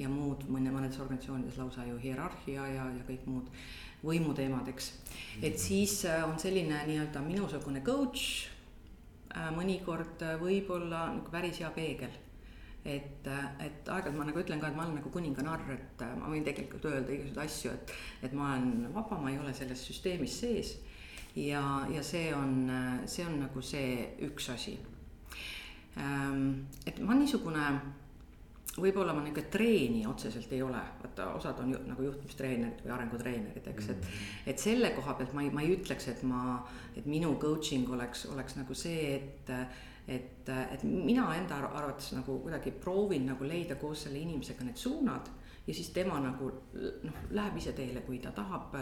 ja 0.00 0.12
muud, 0.12 0.46
mõne, 0.48 0.72
mõnedes 0.72 1.00
organisatsioonides 1.02 1.60
lausa 1.60 1.84
ju 1.88 1.98
hierarhia 2.00 2.68
ja, 2.76 2.88
ja 2.96 3.04
kõik 3.08 3.28
muud 3.28 3.52
võimuteemad, 4.04 4.68
eks. 4.72 4.94
et 5.44 5.60
siis 5.60 6.00
äh, 6.08 6.24
on 6.24 6.40
selline 6.40 6.84
nii-öelda 6.88 7.20
minusugune 7.24 7.84
coach 7.84 8.48
äh, 9.36 9.50
mõnikord 9.56 10.24
võib-olla 10.40 11.10
nagu 11.16 11.32
päris 11.32 11.60
hea 11.60 11.72
peegel 11.76 12.16
et, 12.84 13.26
et 13.60 13.88
aeg-ajalt 13.92 14.16
ma 14.16 14.24
nagu 14.28 14.40
ütlen 14.40 14.60
ka, 14.60 14.70
et 14.70 14.76
ma 14.76 14.86
olen 14.86 14.96
nagu 15.00 15.12
kuninganarr, 15.12 15.66
et 15.74 16.04
äh, 16.06 16.14
ma 16.16 16.30
võin 16.32 16.46
tegelikult 16.46 16.86
öelda 16.88 17.12
igasuguseid 17.12 17.42
asju, 17.44 17.74
et, 17.76 17.94
et 18.28 18.36
ma 18.36 18.54
olen 18.54 18.88
vaba, 18.94 19.18
ma 19.20 19.32
ei 19.32 19.40
ole 19.40 19.52
selles 19.56 19.84
süsteemis 19.90 20.38
sees. 20.44 20.78
ja, 21.36 21.62
ja 21.92 22.02
see 22.02 22.30
on, 22.34 22.70
see 23.06 23.26
on 23.26 23.38
nagu 23.44 23.62
see 23.62 24.16
üks 24.26 24.48
asi. 24.54 24.78
Ähm, 26.00 26.66
et 26.86 26.98
ma 27.04 27.14
niisugune, 27.18 27.66
võib-olla 28.80 29.12
ma 29.12 29.22
niisugune 29.22 29.52
treeni 29.52 30.02
otseselt 30.08 30.50
ei 30.54 30.62
ole, 30.62 30.80
vaata 31.02 31.28
osad 31.36 31.60
on 31.62 31.74
ju, 31.74 31.82
nagu 31.86 32.08
juhtimistreenerid 32.08 32.82
või 32.86 32.94
arengutreenerid, 32.96 33.70
eks, 33.74 33.92
et. 33.92 34.00
Mm-hmm. 34.00 34.50
et 34.54 34.64
selle 34.64 34.92
koha 34.96 35.18
pealt 35.18 35.36
ma 35.36 35.44
ei, 35.44 35.52
ma 35.54 35.66
ei 35.66 35.76
ütleks, 35.76 36.08
et 36.14 36.24
ma, 36.26 36.58
et 36.96 37.06
minu 37.10 37.36
coaching 37.42 37.92
oleks, 37.92 38.24
oleks 38.32 38.56
nagu 38.58 38.78
see, 38.78 39.14
et 39.20 39.54
et, 40.10 40.48
et 40.48 40.82
mina 40.84 41.28
enda 41.36 41.60
arvates 41.68 42.12
nagu 42.16 42.40
kuidagi 42.42 42.72
proovin 42.82 43.28
nagu 43.30 43.46
leida 43.46 43.76
koos 43.78 44.06
selle 44.06 44.18
inimesega 44.18 44.66
need 44.66 44.80
suunad 44.80 45.30
ja 45.66 45.74
siis 45.74 45.90
tema 45.94 46.18
nagu 46.20 46.50
noh, 47.04 47.18
läheb 47.30 47.58
ise 47.60 47.72
teele, 47.76 48.00
kui 48.02 48.18
ta 48.18 48.32
tahab 48.34 48.74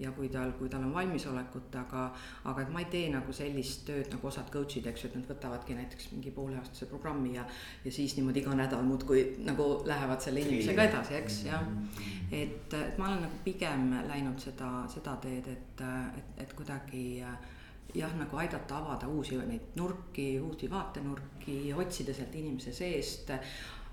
ja 0.00 0.12
kui 0.16 0.30
tal, 0.32 0.54
kui 0.56 0.70
tal 0.72 0.84
on 0.86 0.94
valmisolekut, 0.94 1.74
aga, 1.76 2.06
aga 2.48 2.62
et 2.62 2.70
ma 2.72 2.80
ei 2.80 2.88
tee 2.92 3.10
nagu 3.12 3.34
sellist 3.36 3.84
tööd 3.88 4.08
nagu 4.14 4.30
osad 4.30 4.48
coach'id, 4.54 4.86
eks 4.88 5.04
ju, 5.04 5.10
et 5.10 5.18
nad 5.18 5.28
võtavadki 5.28 5.76
näiteks 5.76 6.08
mingi 6.14 6.32
pooleaastase 6.34 6.88
programmi 6.90 7.34
ja, 7.36 7.44
ja 7.84 7.92
siis 7.92 8.16
niimoodi 8.16 8.40
iga 8.40 8.56
nädal 8.56 8.84
muudkui 8.86 9.24
nagu 9.44 9.68
lähevad 9.88 10.24
selle 10.24 10.44
inimesega 10.46 10.88
edasi, 10.88 11.18
eks, 11.20 11.40
jah. 11.50 11.66
et, 12.30 12.78
et 12.80 13.00
ma 13.02 13.10
olen 13.10 13.26
nagu 13.26 13.42
pigem 13.44 13.90
läinud 14.08 14.40
seda, 14.40 14.72
seda 14.94 15.18
teed, 15.26 15.50
et, 15.52 15.84
et, 16.22 16.38
et 16.46 16.56
kuidagi 16.56 17.04
äh, 17.26 17.51
jah, 17.94 18.16
nagu 18.16 18.36
aidata 18.40 18.78
avada 18.78 19.08
uusi 19.08 19.36
neid 19.36 19.76
nurki, 19.76 20.40
uusi 20.40 20.70
vaatenurki, 20.70 21.72
otsida 21.74 22.14
sealt 22.16 22.34
inimese 22.40 22.72
seest 22.72 23.32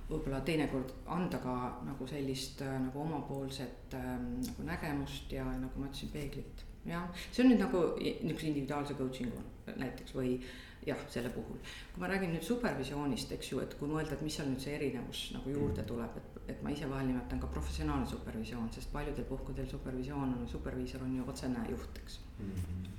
võib-olla 0.10 0.40
teinekord 0.46 0.94
anda 1.14 1.38
ka 1.42 1.56
nagu 1.86 2.08
sellist 2.10 2.64
äh, 2.66 2.80
nagu 2.82 3.04
omapoolset 3.04 3.94
ähm, 3.98 4.40
nagu 4.46 4.66
nägemust 4.66 5.32
ja 5.34 5.46
nagu 5.46 5.82
ma 5.82 5.90
ütlesin, 5.90 6.10
peeglit. 6.14 6.66
jah, 6.88 7.06
see 7.30 7.44
on 7.44 7.52
nüüd 7.52 7.62
nagu 7.62 7.84
niisuguse 8.00 8.50
individuaalse 8.50 8.98
coaching'u 8.98 9.76
näiteks 9.78 10.16
või 10.18 10.40
jah, 10.88 11.02
selle 11.14 11.30
puhul. 11.36 11.60
kui 11.94 12.02
ma 12.02 12.10
räägin 12.10 12.34
nüüd 12.34 12.46
supervisioonist, 12.48 13.36
eks 13.38 13.52
ju, 13.52 13.62
et 13.62 13.76
kui 13.78 13.90
mõelda, 13.92 14.16
et 14.18 14.26
mis 14.26 14.40
seal 14.40 14.50
nüüd 14.50 14.64
see 14.64 14.74
erinevus 14.80 15.26
nagu 15.36 15.54
juurde 15.54 15.86
tuleb, 15.86 16.18
et, 16.18 16.40
et 16.56 16.64
ma 16.66 16.74
ise 16.74 16.90
vahel 16.90 17.12
nimetan 17.12 17.42
ka 17.44 17.52
professionaalne 17.54 18.10
supervisioon, 18.10 18.72
sest 18.74 18.90
paljudel 18.96 19.28
puhkudel 19.30 19.70
supervisioon 19.70 20.34
on, 20.40 20.48
superviisor 20.50 21.06
on 21.06 21.20
ju 21.20 21.28
otsene 21.30 21.68
juht, 21.70 22.02
eks 22.02 22.22
mm. 22.40 22.56
-hmm 22.56 22.96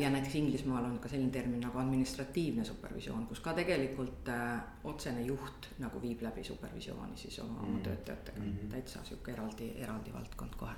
ja 0.00 0.10
näiteks 0.10 0.34
Inglismaal 0.34 0.84
on 0.84 0.98
ka 0.98 1.08
selline 1.08 1.30
termin 1.30 1.60
nagu 1.60 1.78
administratiivne 1.78 2.64
supervisioon, 2.64 3.26
kus 3.26 3.40
ka 3.40 3.52
tegelikult 3.54 4.28
äh, 4.28 4.60
otsene 4.84 5.22
juht 5.22 5.68
nagu 5.78 6.00
viib 6.02 6.22
läbi 6.22 6.44
supervisiooni 6.44 7.16
siis 7.16 7.38
oma 7.38 7.52
mm, 7.52 7.58
-hmm. 7.58 7.70
oma 7.70 7.78
töötajatega 7.78 8.40
mm, 8.40 8.46
-hmm. 8.46 8.70
täitsa 8.70 9.04
sihuke 9.04 9.32
eraldi, 9.32 9.72
eraldi 9.76 10.12
valdkond 10.12 10.54
kohe 10.56 10.72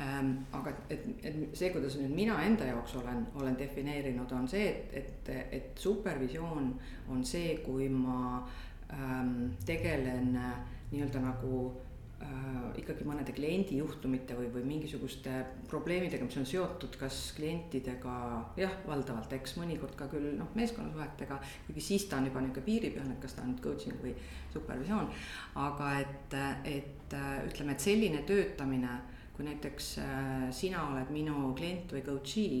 ähm,. 0.00 0.32
aga 0.52 0.72
et, 0.90 1.08
et 1.22 1.56
see, 1.56 1.70
kuidas 1.70 1.96
nüüd 1.98 2.14
mina 2.14 2.42
enda 2.42 2.64
jaoks 2.64 2.94
olen, 2.96 3.26
olen 3.34 3.58
defineerinud, 3.58 4.32
on 4.32 4.48
see, 4.48 4.68
et, 4.68 4.94
et, 4.94 5.28
et 5.50 5.78
supervisioon 5.78 6.80
on 7.08 7.24
see, 7.24 7.56
kui 7.56 7.88
ma 7.88 8.48
ähm, 8.92 9.50
tegelen 9.66 10.36
äh, 10.36 10.52
nii-öelda 10.90 11.20
nagu 11.20 11.66
äh, 11.66 11.85
ikkagi 12.80 13.04
mõnede 13.04 13.32
kliendi 13.36 13.78
juhtumite 13.80 14.36
või, 14.38 14.48
või 14.54 14.62
mingisuguste 14.68 15.32
probleemidega, 15.68 16.24
mis 16.24 16.38
on 16.40 16.46
seotud 16.48 16.96
kas 17.00 17.18
klientidega, 17.36 18.14
jah, 18.60 18.78
valdavalt, 18.86 19.32
eks 19.36 19.56
mõnikord 19.60 19.96
ka 19.98 20.08
küll 20.12 20.32
noh, 20.38 20.48
meeskonnasuhetega, 20.56 21.38
kuigi 21.66 21.84
siis 21.84 22.06
ta 22.08 22.20
on 22.20 22.28
juba 22.30 22.40
niisugune 22.44 22.66
piiripealne, 22.68 23.16
et 23.16 23.22
kas 23.24 23.36
ta 23.36 23.44
on 23.44 23.52
nüüd 23.52 23.62
coaching 23.64 24.00
või 24.04 24.14
supervisioon. 24.54 25.12
aga 25.66 25.92
et, 26.00 26.38
et 26.64 27.18
ütleme, 27.50 27.76
et 27.76 27.84
selline 27.84 28.24
töötamine, 28.28 28.96
kui 29.36 29.44
näiteks 29.44 29.92
äh, 30.00 30.34
sina 30.56 30.86
oled 30.88 31.12
minu 31.12 31.52
klient 31.56 31.92
või 31.92 32.04
coachee 32.06 32.60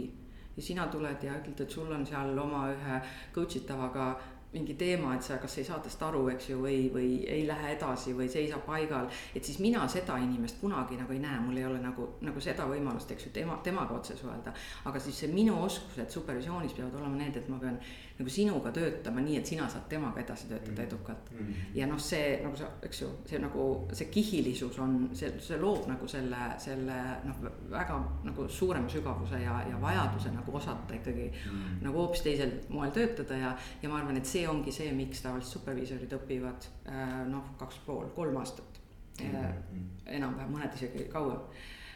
ja 0.56 0.62
sina 0.64 0.86
tuled 0.92 1.22
ja 1.24 1.38
ütled, 1.40 1.60
et 1.64 1.72
sul 1.72 1.92
on 1.92 2.04
seal 2.08 2.36
oma 2.38 2.66
ühe 2.72 3.00
coach 3.32 3.56
itavaga 3.60 4.10
mingi 4.56 4.76
teema, 4.80 5.14
et 5.16 5.26
sa 5.26 5.38
kas 5.42 5.58
ei 5.60 5.68
saa 5.68 5.78
tast 5.84 6.02
aru, 6.06 6.24
eks 6.32 6.50
ju, 6.50 6.58
või, 6.64 6.86
või 6.94 7.10
ei 7.30 7.44
lähe 7.48 7.74
edasi 7.76 8.14
või 8.16 8.28
seisab 8.32 8.64
paigal. 8.66 9.10
et 9.34 9.44
siis 9.44 9.60
mina 9.60 9.84
seda 9.92 10.18
inimest 10.22 10.60
kunagi 10.60 10.98
nagu 10.98 11.12
ei 11.12 11.22
näe, 11.22 11.40
mul 11.44 11.60
ei 11.60 11.68
ole 11.68 11.80
nagu, 11.82 12.08
nagu 12.24 12.42
seda 12.42 12.66
võimalust, 12.70 13.12
eks 13.12 13.28
ju, 13.28 13.34
tema, 13.36 13.60
temaga 13.64 13.94
otse 14.00 14.16
suhelda. 14.16 14.54
aga 14.84 15.00
siis 15.00 15.22
see 15.22 15.32
minu 15.32 15.60
oskused 15.64 16.10
supervisioonis 16.10 16.76
peavad 16.76 17.00
olema 17.00 17.22
need, 17.22 17.36
et 17.36 17.48
ma 17.52 17.60
pean 17.62 17.80
nagu 18.16 18.32
sinuga 18.32 18.70
töötama 18.72 19.20
nii, 19.20 19.36
et 19.40 19.48
sina 19.48 19.66
saad 19.68 19.84
temaga 19.90 20.20
edasi 20.22 20.48
töötada 20.48 20.72
mm. 20.72 20.86
edukalt 20.86 21.30
mm. 21.30 21.38
-hmm. 21.38 21.66
ja 21.74 21.86
noh, 21.86 21.98
see 22.00 22.40
nagu 22.42 22.56
sa, 22.56 22.70
eks 22.82 23.02
ju, 23.02 23.08
see 23.28 23.40
nagu 23.42 23.66
see 23.92 24.08
kihilisus 24.12 24.78
on, 24.78 25.10
see, 25.12 25.32
see 25.40 25.58
loob 25.60 25.88
nagu 25.90 26.08
selle, 26.08 26.46
selle 26.58 26.96
noh, 27.24 27.42
väga 27.70 27.98
nagu 28.24 28.48
suurema 28.48 28.88
sügavuse 28.88 29.42
ja, 29.42 29.58
ja 29.70 29.80
vajaduse 29.80 30.32
nagu 30.32 30.56
osata 30.56 30.94
ikkagi 30.94 31.26
mm. 31.28 31.50
-hmm. 31.50 31.84
nagu 31.84 31.98
hoopis 31.98 32.22
teisel 32.22 32.52
moel 32.68 32.90
töötada 32.90 33.36
ja, 33.36 33.56
ja 33.82 33.88
ma 33.88 33.98
arvan, 33.98 34.16
et 34.16 34.26
see 34.26 34.48
ongi 34.48 34.72
see, 34.72 34.92
miks 34.92 35.20
tavaliselt 35.22 35.52
superviisorid 35.52 36.12
õpivad 36.12 36.70
äh, 36.88 37.26
noh, 37.28 37.52
kaks 37.58 37.78
pool, 37.86 38.08
kolm 38.16 38.36
aastat 38.36 38.80
mm. 39.20 39.30
-hmm. 39.30 39.84
enam-vähem, 40.06 40.52
mõned 40.56 40.74
isegi 40.74 41.04
kauem 41.12 41.40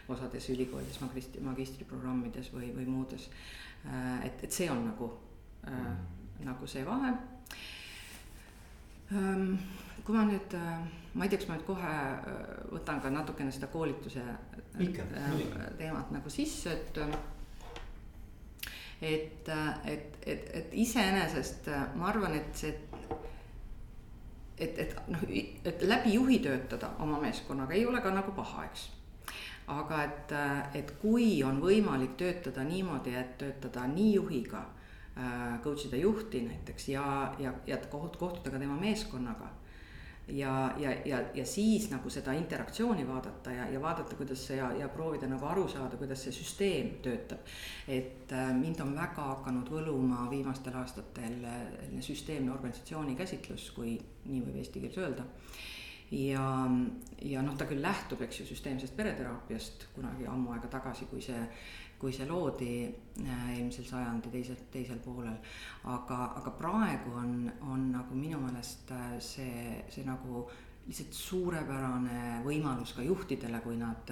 osades 0.09 0.51
ülikoolides 0.51 1.01
magistri, 1.01 1.41
magistriprogrammides 1.41 2.53
või, 2.53 2.73
või 2.77 2.87
muudes. 2.87 3.31
Äh, 3.87 4.27
et, 4.27 4.45
et 4.45 4.53
see 4.53 4.71
on 4.71 4.85
nagu 4.85 5.13
äh, 5.67 5.97
nagu 6.45 6.67
see 6.67 6.85
vahe 6.87 7.13
ähm,. 9.13 9.59
kui 10.05 10.17
ma 10.17 10.25
nüüd 10.25 10.55
äh,, 10.57 10.79
ma 11.15 11.25
ei 11.25 11.31
tea, 11.31 11.41
kas 11.43 11.49
ma 11.51 11.59
nüüd 11.59 11.67
kohe 11.69 11.91
äh, 11.91 12.39
võtan 12.73 13.03
ka 13.03 13.11
natukene 13.13 13.53
seda 13.53 13.69
koolituse 13.73 14.23
äh, 14.25 15.03
teemat 15.79 16.15
nagu 16.15 16.33
sisse, 16.33 16.73
et 16.73 17.03
et, 19.01 19.49
et, 19.89 20.17
et, 20.27 20.49
et 20.55 20.73
iseenesest 20.77 21.71
ma 21.97 22.11
arvan, 22.11 22.35
et 22.37 22.51
see 22.57 22.75
et, 24.61 24.79
et 24.79 24.97
noh, 25.09 25.23
et 25.33 25.85
läbi 25.89 26.19
juhi 26.19 26.41
töötada 26.45 26.91
oma 27.01 27.21
meeskonnaga 27.21 27.73
ei 27.77 27.87
ole 27.89 28.03
ka 28.05 28.13
nagu 28.13 28.35
paha, 28.37 28.67
eks. 28.69 28.91
aga 29.73 30.03
et, 30.05 30.35
et 30.83 30.93
kui 31.01 31.39
on 31.45 31.63
võimalik 31.63 32.13
töötada 32.21 32.65
niimoodi, 32.65 33.17
et 33.17 33.39
töötada 33.41 33.87
nii 33.89 34.13
juhiga 34.19 34.67
Äh, 34.67 34.80
coach 35.65 35.87
ida 35.89 35.97
juhti 35.97 36.43
näiteks 36.47 36.89
ja, 36.89 37.35
ja, 37.39 37.53
ja 37.67 37.77
koht-, 37.77 38.17
kohtuda 38.17 38.51
ka 38.51 38.59
tema 38.59 38.77
meeskonnaga. 38.81 39.49
ja, 40.29 40.75
ja, 40.79 40.91
ja, 41.05 41.19
ja 41.35 41.45
siis 41.47 41.89
nagu 41.91 42.11
seda 42.11 42.33
interaktsiooni 42.33 43.07
vaadata 43.09 43.51
ja, 43.51 43.67
ja 43.69 43.81
vaadata, 43.83 44.17
kuidas 44.17 44.47
see 44.47 44.57
ja, 44.57 44.71
ja 44.79 44.89
proovida 44.89 45.27
nagu 45.27 45.47
aru 45.47 45.67
saada, 45.69 45.97
kuidas 45.97 46.23
see 46.23 46.33
süsteem 46.33 46.93
töötab. 47.03 47.43
et 47.89 48.33
äh, 48.33 48.53
mind 48.55 48.81
on 48.81 48.95
väga 48.95 49.27
hakanud 49.35 49.71
võluma 49.71 50.29
viimastel 50.31 50.77
aastatel 50.79 51.43
selline 51.43 52.03
süsteemne 52.03 52.53
organisatsiooni 52.53 53.17
käsitlus, 53.17 53.71
kui 53.75 53.99
nii 54.25 54.47
võib 54.47 54.63
eesti 54.63 54.81
keeles 54.81 55.03
öelda 55.03 55.27
ja, 56.11 56.45
ja 57.23 57.43
noh, 57.43 57.55
ta 57.59 57.67
küll 57.71 57.83
lähtub, 57.83 58.23
eks 58.25 58.43
ju, 58.43 58.49
süsteemsest 58.51 58.97
pereteraapiast 58.99 59.87
kunagi 59.95 60.27
ammu 60.31 60.55
aega 60.55 60.71
tagasi, 60.73 61.07
kui 61.11 61.23
see 61.25 61.39
kui 62.01 62.13
see 62.17 62.27
loodi 62.29 62.73
äh, 62.87 63.43
eelmisel 63.57 63.85
sajandi 63.85 64.33
teisel, 64.33 64.57
teisel 64.73 65.01
poolel. 65.05 65.37
aga, 65.85 66.21
aga 66.41 66.55
praegu 66.57 67.13
on, 67.21 67.35
on 67.69 67.91
nagu 67.93 68.17
minu 68.17 68.41
meelest 68.41 68.93
äh, 68.97 69.19
see, 69.21 69.85
see 69.93 70.07
nagu 70.09 70.47
lihtsalt 70.87 71.13
suurepärane 71.15 72.41
võimalus 72.47 72.95
ka 72.97 73.05
juhtidele, 73.05 73.61
kui 73.63 73.77
nad, 73.79 74.09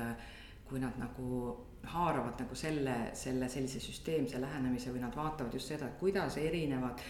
kui 0.69 0.83
nad 0.83 0.99
nagu 1.01 1.57
haaravad 1.89 2.43
nagu 2.43 2.59
selle, 2.59 2.97
selle 3.17 3.49
sellise 3.49 3.81
süsteemse 3.81 4.41
lähenemise 4.41 4.93
või 4.93 5.03
nad 5.03 5.17
vaatavad 5.17 5.55
just 5.57 5.73
seda, 5.73 5.89
et 5.89 5.99
kuidas 5.99 6.37
erinevad 6.39 7.01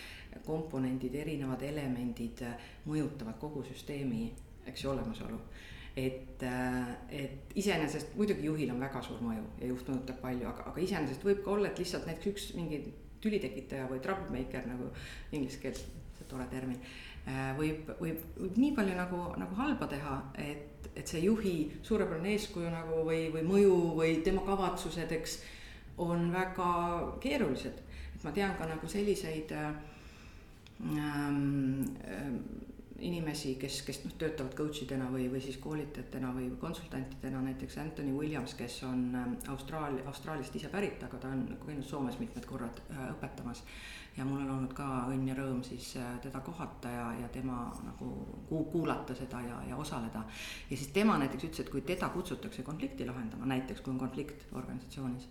komponendid, 0.46 1.16
erinevad 1.18 1.62
elemendid 1.66 2.44
mõjutavad 2.86 3.40
kogu 3.42 3.64
süsteemi, 3.66 4.28
eks 4.68 4.84
ju, 4.84 4.92
olemasolu 4.92 5.40
et, 5.98 6.42
äh, 6.42 6.88
et 7.10 7.52
iseenesest 7.58 8.14
muidugi 8.18 8.46
juhil 8.46 8.70
on 8.74 8.80
väga 8.82 9.02
suur 9.02 9.20
mõju 9.24 9.44
ja 9.58 9.70
juht 9.72 9.88
mõjutab 9.90 10.20
palju, 10.22 10.46
aga, 10.50 10.68
aga 10.70 10.82
iseenesest 10.84 11.24
võib 11.26 11.42
ka 11.44 11.54
olla, 11.54 11.70
et 11.70 11.80
lihtsalt 11.82 12.06
näiteks 12.06 12.30
üks 12.32 12.48
mingi 12.58 12.82
tülitekitaja 13.24 13.88
või 13.90 14.02
troublemaker 14.04 14.68
nagu 14.68 14.90
inglise 15.34 15.58
keeles, 15.62 15.82
see 16.18 16.28
tore 16.30 16.46
termin. 16.52 16.78
Äh, 17.28 17.50
võib, 17.58 17.90
võib, 17.98 18.22
võib 18.38 18.60
nii 18.62 18.72
palju 18.76 18.94
nagu, 18.98 19.24
nagu 19.40 19.58
halba 19.58 19.88
teha, 19.90 20.14
et, 20.38 20.88
et 20.94 21.06
see 21.10 21.24
juhi 21.24 21.56
suurepärane 21.82 22.36
eeskuju 22.36 22.70
nagu 22.72 23.02
või, 23.08 23.26
või 23.34 23.44
mõju 23.48 23.76
või 23.98 24.22
tema 24.26 24.46
kavatsused, 24.46 25.12
eks. 25.18 25.40
on 25.98 26.28
väga 26.30 26.70
keerulised, 27.20 27.82
et 28.14 28.24
ma 28.24 28.30
tean 28.32 28.54
ka 28.58 28.68
nagu 28.70 28.86
selliseid 28.86 29.50
ähm, 29.58 29.80
ähm, 32.06 32.36
inimesi, 32.98 33.54
kes, 33.60 33.82
kes 33.86 34.00
noh, 34.02 34.14
töötavad 34.18 34.54
coach 34.58 34.82
idena 34.82 35.06
või, 35.12 35.28
või 35.30 35.40
siis 35.42 35.58
koolitajatena 35.62 36.32
või 36.34 36.48
konsultantidena, 36.58 37.40
näiteks 37.46 37.78
Anthony 37.78 38.14
Williams, 38.16 38.56
kes 38.58 38.80
on 38.88 39.04
ähm, 39.14 39.36
Austraalia, 39.52 40.02
Austraaliast 40.10 40.56
ise 40.58 40.70
pärit, 40.72 41.02
aga 41.06 41.20
ta 41.22 41.30
on 41.30 41.44
käinud 41.62 41.86
Soomes 41.86 42.18
mitmed 42.18 42.48
korrad 42.48 42.82
äh, 42.90 43.04
õpetamas. 43.12 43.62
ja 44.16 44.24
mul 44.26 44.40
on 44.42 44.50
olnud 44.50 44.72
ka 44.74 44.86
õnn 45.12 45.28
ja 45.30 45.36
rõõm 45.38 45.62
siis 45.62 45.92
äh, 45.96 46.16
teda 46.22 46.40
kohata 46.42 46.90
ja, 46.90 47.06
ja 47.20 47.28
tema 47.30 47.68
nagu 47.84 48.08
kuulata 48.48 49.14
seda 49.14 49.44
ja, 49.46 49.62
ja 49.68 49.76
osaleda. 49.76 50.24
ja 50.70 50.76
siis 50.76 50.90
tema 50.92 51.18
näiteks 51.18 51.44
ütles, 51.44 51.60
et 51.60 51.70
kui 51.70 51.86
teda 51.86 52.08
kutsutakse 52.08 52.66
konflikti 52.66 53.06
lahendama, 53.06 53.46
näiteks 53.46 53.80
kui 53.80 53.94
on 53.94 54.02
konflikt 54.02 54.46
organisatsioonis 54.52 55.28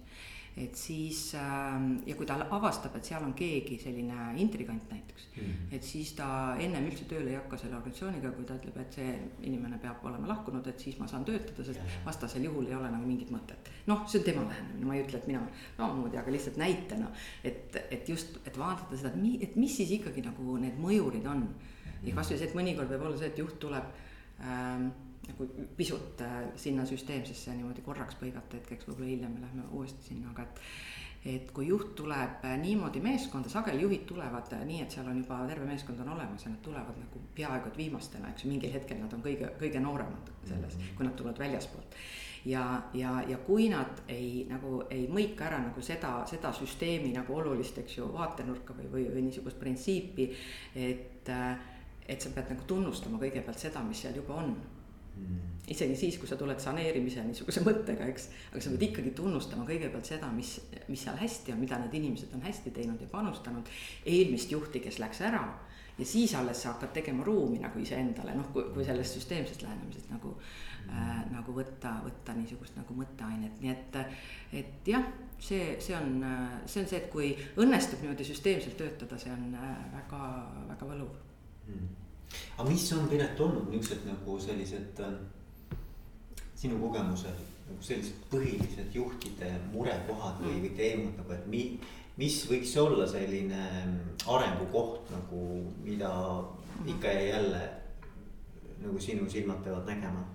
et 0.57 0.75
siis 0.75 1.19
ähm, 1.37 1.99
ja 2.07 2.15
kui 2.17 2.25
ta 2.25 2.35
avastab, 2.41 2.95
et 2.97 3.05
seal 3.05 3.21
on 3.21 3.33
keegi 3.37 3.77
selline 3.81 4.31
intrigant 4.41 4.89
näiteks 4.89 5.27
mm, 5.27 5.43
-hmm. 5.43 5.75
et 5.77 5.83
siis 5.83 6.13
ta 6.17 6.55
ennem 6.59 6.87
üldse 6.89 7.05
tööle 7.05 7.29
ei 7.29 7.37
hakka 7.37 7.59
selle 7.61 7.77
organisatsiooniga, 7.77 8.31
kui 8.31 8.45
ta 8.45 8.57
ütleb, 8.57 8.79
et 8.81 8.97
see 8.99 9.13
inimene 9.49 9.77
peab 9.83 10.05
olema 10.09 10.27
lahkunud, 10.33 10.67
et 10.67 10.79
siis 10.79 10.97
ma 10.99 11.07
saan 11.07 11.25
töötada, 11.25 11.63
sest 11.63 11.79
vastasel 12.05 12.49
juhul 12.49 12.65
ei 12.67 12.75
ole 12.75 12.91
nagu 12.91 13.05
mingit 13.05 13.31
mõtet. 13.31 13.69
noh, 13.87 14.03
see 14.07 14.19
on 14.19 14.25
tema 14.25 14.49
lähenemine, 14.49 14.85
ma 14.85 14.95
ei 14.95 15.05
ütle, 15.05 15.17
et 15.17 15.27
mina 15.27 15.41
samamoodi, 15.77 16.17
aga 16.17 16.31
lihtsalt 16.31 16.57
näitena, 16.57 17.11
et, 17.43 17.75
et 17.91 18.09
just, 18.09 18.39
et 18.45 18.57
vaadata 18.57 18.97
seda, 18.97 19.13
et 19.13 19.21
mi-, 19.21 19.39
et 19.41 19.55
mis 19.55 19.77
siis 19.77 19.91
ikkagi 19.99 20.25
nagu 20.25 20.57
need 20.57 20.79
mõjurid 20.81 21.27
on 21.27 21.37
mm. 21.37 21.53
-hmm. 21.53 22.07
ja 22.09 22.15
kasvõi 22.15 22.37
see, 22.37 22.47
et 22.47 22.55
mõnikord 22.55 22.89
võib 22.89 23.05
olla 23.09 23.17
see, 23.17 23.27
et 23.27 23.37
juht 23.45 23.59
tuleb 23.59 23.83
ähm, 24.41 24.89
nagu 25.27 25.47
pisut 25.77 26.21
äh, 26.21 26.37
sinna 26.55 26.85
süsteemsesse 26.85 27.55
niimoodi 27.55 27.83
korraks 27.85 28.17
põigata 28.19 28.59
hetkeks, 28.59 28.87
võib-olla 28.89 29.09
hiljem 29.11 29.33
me 29.37 29.43
lähme 29.45 29.65
uuesti 29.71 30.13
sinna, 30.13 30.31
aga 30.33 30.47
et. 30.47 30.61
et 31.27 31.49
kui 31.51 31.65
juht 31.67 31.95
tuleb 31.97 32.45
äh, 32.45 32.53
niimoodi 32.61 33.01
meeskonda, 33.03 33.49
sageli 33.51 33.83
juhid 33.83 34.05
tulevad 34.07 34.53
äh, 34.55 34.61
nii, 34.69 34.83
et 34.85 34.93
seal 34.93 35.09
on 35.09 35.17
juba 35.19 35.41
terve 35.49 35.65
meeskond 35.67 35.99
on 36.05 36.13
olemas 36.13 36.45
ja 36.45 36.53
nad 36.53 36.61
tulevad 36.63 37.01
nagu 37.01 37.23
peaaegu 37.35 37.71
et 37.71 37.81
viimastena, 37.81 38.31
eks 38.31 38.45
ju, 38.45 38.53
mingil 38.53 38.71
hetkel 38.71 39.01
nad 39.01 39.13
on 39.17 39.25
kõige, 39.25 39.51
kõige 39.59 39.81
nooremad 39.83 40.31
selles, 40.45 40.77
mhm. 40.77 40.95
kui 40.95 41.09
nad 41.09 41.17
tulevad 41.19 41.43
väljaspoolt 41.43 41.99
ja, 42.47 42.63
ja, 42.93 43.23
ja 43.27 43.37
kui 43.43 43.67
nad 43.69 44.03
ei 44.07 44.45
nagu 44.49 44.83
ei 44.93 45.07
mõika 45.11 45.49
ära 45.49 45.59
nagu 45.65 45.81
seda, 45.83 46.21
seda 46.29 46.53
süsteemi 46.55 47.11
nagu 47.15 47.35
olulist, 47.35 47.81
eks 47.81 47.97
ju, 47.97 48.07
vaatenurka 48.13 48.77
või, 48.77 48.91
või, 48.93 49.07
või 49.15 49.25
niisugust 49.27 49.59
printsiipi, 49.59 50.29
et 50.75 51.33
et 52.07 52.23
sa 52.23 52.31
pead 52.31 52.53
nagu 52.53 52.63
tunnustama 52.67 53.19
kõigepealt 53.21 53.59
seda, 53.59 53.83
mis 53.83 54.01
seal 54.03 54.15
juba 54.15 54.39
on. 54.39 54.53
Isegi 55.67 55.95
siis, 55.99 56.17
kui 56.19 56.29
sa 56.29 56.37
tuled 56.39 56.59
saneerimise 56.63 57.23
niisuguse 57.27 57.61
mõttega, 57.65 58.07
eks, 58.07 58.29
aga 58.53 58.61
sa 58.63 58.71
pead 58.73 58.85
ikkagi 58.87 59.11
tunnustama 59.17 59.65
kõigepealt 59.67 60.07
seda, 60.07 60.29
mis, 60.31 60.53
mis 60.87 61.03
seal 61.03 61.17
hästi 61.19 61.53
on, 61.53 61.59
mida 61.63 61.79
need 61.81 61.97
inimesed 61.99 62.35
on 62.37 62.45
hästi 62.47 62.71
teinud 62.75 63.01
ja 63.03 63.09
panustanud. 63.11 63.67
eelmist 64.05 64.51
juhti, 64.51 64.79
kes 64.83 65.01
läks 65.03 65.21
ära. 65.27 65.43
Ja 65.97 66.05
siis 66.05 66.35
alles 66.37 66.61
sa 66.61 66.75
hakkad 66.75 66.93
tegema 66.93 67.23
ruumi 67.25 67.57
nagu 67.59 67.79
iseendale, 67.81 68.35
noh, 68.37 68.51
kui, 68.53 68.67
kui 68.73 68.85
sellest 68.85 69.17
süsteemsest 69.17 69.65
lähenemisest 69.65 70.11
nagu 70.13 70.35
mm., 70.37 70.93
äh, 70.93 71.21
nagu 71.33 71.55
võtta, 71.55 71.95
võtta 72.05 72.35
niisugust 72.37 72.77
nagu 72.77 72.93
mõtteainet, 72.99 73.57
nii 73.63 73.73
et, 73.73 73.97
et 74.61 74.91
jah, 74.93 75.07
see, 75.39 75.75
see 75.81 75.97
on, 75.97 76.21
see 76.65 76.83
on 76.83 76.91
see, 76.91 77.01
et 77.01 77.09
kui 77.11 77.33
õnnestub 77.57 78.05
niimoodi 78.05 78.29
süsteemselt 78.29 78.77
töötada, 78.77 79.17
see 79.19 79.33
on 79.33 79.49
äh, 79.57 79.79
väga, 79.97 80.21
väga 80.69 80.91
võluv. 80.93 81.17
Mm.. 81.67 81.95
Aga 82.57 82.69
mis 82.69 82.87
on, 82.93 83.07
Piret, 83.11 83.39
olnud? 83.39 83.69
Niisugused 83.71 84.07
nagu 84.09 84.39
sellised 84.41 85.03
äh, 85.05 85.19
sinu 86.57 86.79
kogemusel 86.81 87.37
nagu 87.67 87.83
sellised 87.83 88.27
põhilised 88.31 88.95
juhtide 88.95 89.51
murekohad 89.73 90.39
või, 90.43 90.61
või 90.63 90.73
teemad 90.77 91.17
nagu, 91.19 91.33
et 91.35 91.47
mi-, 91.51 91.79
mis 92.19 92.39
võiks 92.49 92.73
olla 92.81 93.07
selline 93.09 93.63
arengukoht 94.27 95.11
nagu, 95.13 95.43
mida 95.83 96.11
ikka 96.87 97.13
ja 97.13 97.25
jälle 97.33 97.63
nagu 98.83 98.99
sinu 99.01 99.29
silmad 99.29 99.63
peavad 99.65 99.87
nägema? 99.89 100.25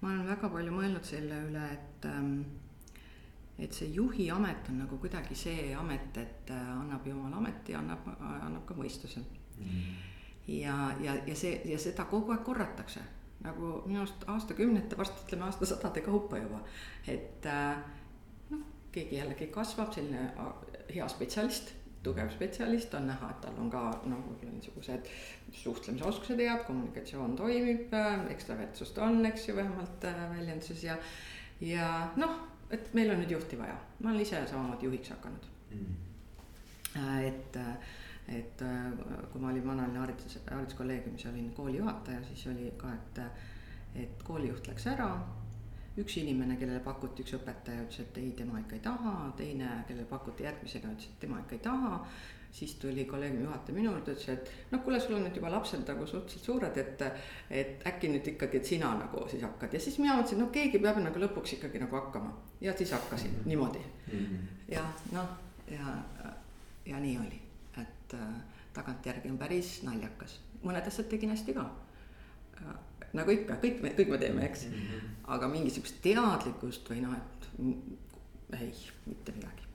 ma 0.00 0.12
olen 0.12 0.26
väga 0.28 0.48
palju 0.52 0.72
mõelnud 0.74 1.06
selle 1.08 1.38
üle, 1.48 1.62
et 1.72 2.04
ähm, 2.08 2.34
et 3.58 3.72
see 3.72 3.88
juhi 3.94 4.26
amet 4.30 4.68
on 4.68 4.82
nagu 4.82 4.98
kuidagi 5.00 5.34
see 5.34 5.70
amet, 5.74 6.18
et 6.20 6.50
äh, 6.52 6.66
annab 6.76 7.06
jumal 7.08 7.32
ameti, 7.38 7.74
annab, 7.74 8.04
annab 8.20 8.66
ka 8.68 8.76
mõistuse. 8.76 9.22
Mm.. 9.56 9.94
Ja, 10.48 10.76
ja, 11.00 11.14
ja 11.26 11.36
see 11.36 11.60
ja 11.64 11.78
seda 11.78 12.06
kogu 12.10 12.34
aeg 12.34 12.44
korratakse. 12.46 13.02
Nagu 13.44 13.82
minu 13.86 14.00
arust 14.00 14.24
aastakümnete, 14.32 14.96
varsti 14.98 15.26
ütleme 15.26 15.44
aastasadade 15.46 16.00
kaupa 16.02 16.38
juba, 16.40 16.62
et 17.06 17.46
äh, 17.46 17.76
keegi 18.92 19.18
jällegi 19.18 19.50
kasvab, 19.52 19.92
selline 19.94 20.30
hea 20.88 21.08
spetsialist, 21.12 21.74
tugev 22.06 22.30
spetsialist, 22.32 22.94
on 22.96 23.08
näha, 23.10 23.28
et 23.34 23.40
tal 23.44 23.58
on 23.60 23.68
ka 23.70 23.82
noh, 24.08 24.22
võib-olla 24.24 24.54
niisugused 24.54 25.10
suhtlemisoskused 25.60 26.40
head, 26.40 26.64
kommunikatsioon 26.66 27.36
toimib, 27.38 27.94
ekstravertsust 28.32 28.98
on, 29.04 29.20
eks 29.28 29.48
ju, 29.50 29.56
vähemalt 29.58 30.08
äh, 30.08 30.22
väljenduses. 30.32 30.86
Ja. 30.86 30.96
ja 31.60 31.90
noh, 32.16 32.40
et 32.70 32.88
meil 32.96 33.12
on 33.12 33.22
nüüd 33.22 33.36
juhti 33.36 33.58
vaja, 33.60 33.76
ma 34.00 34.12
olen 34.12 34.24
ise 34.24 34.42
samamoodi 34.48 34.88
juhiks 34.88 35.12
hakanud. 35.14 35.52
Mm.. 35.76 35.94
et, 37.26 37.58
et 38.28 38.62
kui 39.32 39.40
ma 39.40 39.52
olin 39.52 39.66
vanaline 39.66 39.98
haridus, 40.02 40.38
hariduskolleegiumis 40.50 41.26
olin 41.30 41.50
koolijuhataja, 41.54 42.24
siis 42.26 42.46
oli 42.50 42.72
ka, 42.78 42.92
et, 42.94 43.20
et 44.02 44.22
koolijuht 44.26 44.66
läks 44.66 44.86
ära 44.90 45.10
üks 46.00 46.16
inimene, 46.20 46.56
kellele 46.60 46.80
pakuti, 46.84 47.24
üks 47.24 47.36
õpetaja 47.38 47.84
ütles, 47.86 48.00
et 48.04 48.18
ei, 48.20 48.32
tema 48.36 48.60
ikka 48.60 48.76
ei 48.76 48.82
taha, 48.84 49.12
teine, 49.36 49.68
kellele 49.88 50.08
pakuti 50.10 50.44
järgmisega, 50.44 50.90
ütles, 50.92 51.12
et 51.12 51.22
tema 51.22 51.38
ikka 51.44 51.56
ei 51.56 51.62
taha. 51.68 52.00
siis 52.56 52.74
tuli 52.80 53.04
kolleegiumi 53.04 53.44
juhataja 53.44 53.74
minu 53.76 53.90
juurde, 53.90 54.12
ütles, 54.16 54.28
et 54.32 54.70
noh, 54.70 54.80
kuule, 54.84 55.00
sul 55.00 55.16
on 55.16 55.26
nüüd 55.26 55.34
juba 55.36 55.50
lapsed 55.52 55.82
nagu 55.88 56.06
suhteliselt 56.06 56.44
suured, 56.46 56.76
et. 56.80 57.02
et 57.50 57.82
äkki 57.90 58.08
nüüd 58.08 58.30
ikkagi, 58.32 58.60
et 58.60 58.70
sina 58.70 58.94
nagu 58.96 59.24
siis 59.28 59.42
hakkad 59.44 59.74
ja 59.76 59.80
siis 59.80 59.98
mina 60.00 60.14
mõtlesin, 60.16 60.40
no 60.40 60.46
keegi 60.54 60.80
peab 60.80 61.02
nagu 61.02 61.20
lõpuks 61.20 61.56
ikkagi 61.58 61.82
nagu 61.82 61.98
hakkama 61.98 62.32
ja 62.60 62.72
siis 62.76 62.94
hakkasin 62.96 63.42
niimoodi 63.44 63.82
mm. 63.82 64.22
-hmm. 64.22 64.46
ja 64.72 64.86
noh, 65.12 65.36
ja, 65.68 65.98
ja 66.86 67.00
nii 67.00 67.18
oli, 67.26 67.42
et 68.06 68.18
äh, 68.18 68.62
tagantjärgi 68.76 69.30
on 69.30 69.38
päris 69.38 69.80
naljakas, 69.82 70.38
mõned 70.62 70.86
asjad 70.86 71.10
tegin 71.10 71.34
hästi 71.34 71.54
ka 71.56 71.66
nagu 73.16 73.32
ikka, 73.32 73.58
kõik 73.62 73.82
me, 73.84 73.92
kõik 73.96 74.10
me 74.12 74.18
teeme, 74.20 74.44
eks 74.46 74.66
mm. 74.68 74.72
-hmm. 74.72 75.14
aga 75.36 75.48
mingisugust 75.52 76.00
teadlikkust 76.04 76.90
või 76.90 77.02
noh, 77.04 77.14
et 77.16 77.48
ei, 78.60 78.72
mitte 79.06 79.32
midagi. 79.36 79.65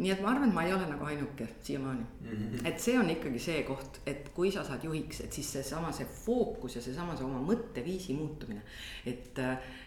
Nii 0.00 0.12
et 0.14 0.20
ma 0.24 0.30
arvan, 0.32 0.48
et 0.48 0.56
ma 0.56 0.64
ei 0.64 0.72
ole 0.72 0.86
nagu 0.88 1.04
ainuke 1.04 1.46
siiamaani 1.62 2.04
mm. 2.04 2.28
-hmm. 2.30 2.68
et 2.68 2.80
see 2.80 2.98
on 2.98 3.10
ikkagi 3.10 3.38
see 3.38 3.62
koht, 3.68 4.00
et 4.06 4.30
kui 4.34 4.50
sa 4.52 4.64
saad 4.64 4.84
juhiks, 4.84 5.20
et 5.20 5.32
siis 5.32 5.52
seesama, 5.52 5.92
see 5.92 6.06
fookus 6.24 6.76
ja 6.76 6.82
seesama 6.82 7.16
see 7.16 7.26
oma 7.26 7.40
mõtteviisi 7.52 8.16
muutumine. 8.16 8.62
et, 9.06 9.38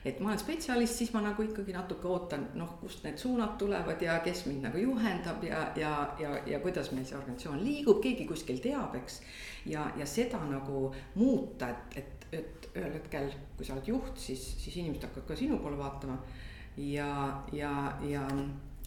et 0.05 0.19
ma 0.19 0.29
olen 0.29 0.39
spetsialist, 0.39 0.95
siis 1.01 1.13
ma 1.13 1.21
nagu 1.21 1.43
ikkagi 1.43 1.73
natuke 1.73 2.07
ootan, 2.07 2.47
noh, 2.53 2.77
kust 2.81 3.03
need 3.03 3.17
suunad 3.17 3.57
tulevad 3.57 4.01
ja 4.01 4.19
kes 4.19 4.45
mind 4.45 4.69
nagu 4.69 4.77
juhendab 4.77 5.43
ja, 5.43 5.71
ja, 5.75 5.93
ja, 6.19 6.37
ja 6.45 6.59
kuidas 6.59 6.91
meil 6.91 7.05
see 7.05 7.17
organisatsioon 7.17 7.63
liigub, 7.63 8.01
keegi 8.01 8.25
kuskil 8.25 8.59
teab, 8.59 8.95
eks. 8.95 9.21
ja, 9.65 9.91
ja 9.97 10.05
seda 10.05 10.39
nagu 10.49 10.93
muuta, 11.15 11.69
et, 11.69 11.97
et 11.97 12.23
et 12.33 12.69
ühel 12.73 12.93
hetkel, 12.97 13.29
kui 13.57 13.65
sa 13.65 13.75
oled 13.75 13.89
juht, 13.91 14.17
siis, 14.17 14.41
siis 14.61 14.77
inimesed 14.81 15.05
hakkavad 15.07 15.27
ka 15.29 15.37
sinu 15.37 15.59
poole 15.61 15.77
vaatama. 15.77 16.17
ja, 16.77 17.43
ja, 17.53 17.73
ja, 18.09 18.23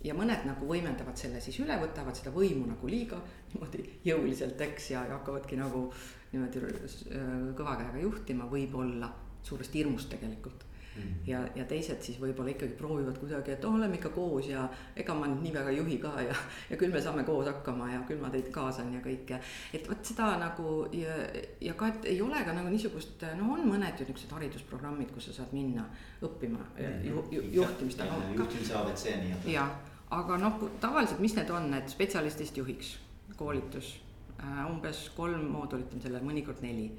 ja 0.07 0.15
mõned 0.15 0.47
nagu 0.47 0.69
võimendavad 0.69 1.19
selle 1.19 1.41
siis 1.43 1.59
üle, 1.65 1.77
võtavad 1.83 2.17
seda 2.19 2.33
võimu 2.35 2.69
nagu 2.71 2.91
liiga 2.91 3.19
niimoodi 3.53 3.85
jõuliselt, 4.07 4.61
eks, 4.69 4.93
ja 4.95 5.03
hakkavadki 5.11 5.59
nagu 5.59 5.89
niimoodi 6.33 6.63
äh, 6.63 7.35
kõva 7.59 7.77
käega 7.83 8.03
juhtima, 8.05 8.49
võib-olla 8.51 9.11
suurest 9.47 9.75
hirmust 9.79 10.11
tegelikult 10.15 10.67
Mm. 10.97 11.15
ja, 11.27 11.41
ja 11.55 11.65
teised 11.69 12.01
siis 12.01 12.17
võib-olla 12.21 12.55
ikkagi 12.55 12.73
proovivad 12.79 13.19
kuidagi, 13.21 13.53
et 13.53 13.65
oh, 13.69 13.75
oleme 13.77 13.99
ikka 13.99 14.09
koos 14.15 14.47
ja 14.49 14.63
ega 14.97 15.15
ma 15.17 15.27
nüüd 15.29 15.43
nii 15.45 15.53
väga 15.53 15.73
ei 15.73 15.81
juhi 15.81 15.99
ka 16.01 16.13
ja, 16.25 16.37
ja 16.71 16.79
küll 16.81 16.95
me 16.95 17.03
saame 17.05 17.25
koos 17.27 17.51
hakkama 17.51 17.91
ja 17.91 17.99
küll 18.09 18.23
ma 18.23 18.31
teid 18.33 18.49
kaasan 18.55 18.95
ja 18.95 19.03
kõike. 19.05 19.41
et 19.77 19.91
vot 19.91 20.09
seda 20.09 20.31
nagu 20.41 20.77
ja, 20.97 21.19
ja 21.61 21.75
ka, 21.77 21.91
et 21.93 22.09
ei 22.15 22.23
ole 22.25 22.41
ka 22.47 22.55
nagu 22.57 22.73
niisugust, 22.73 23.27
no 23.37 23.51
on 23.59 23.67
mõned 23.69 24.01
ju 24.01 24.07
niisugused 24.07 24.33
haridusprogrammid, 24.39 25.13
kus 25.13 25.29
sa 25.29 25.43
saad 25.43 25.53
minna 25.57 25.85
õppima 26.25 26.65
mm. 26.79 27.05
ju, 27.11 27.27
ju, 27.35 27.45
juhtimist. 27.59 28.01
juhtimise 28.39 28.81
abc 28.81 29.07
nii-öelda. 29.11 29.53
jah, 29.53 29.77
aga 30.15 30.39
noh, 30.39 30.61
tavaliselt, 30.81 31.21
mis 31.21 31.35
need 31.37 31.51
on, 31.51 31.73
et 31.75 31.91
spetsialistist 31.91 32.57
juhiks 32.57 32.97
koolitus 33.37 33.97
äh, 34.39 34.63
umbes 34.71 35.09
kolm 35.17 35.49
moodulit 35.51 35.93
on 35.95 36.05
sellel, 36.05 36.23
mõnikord 36.25 36.63
neli. 36.65 36.91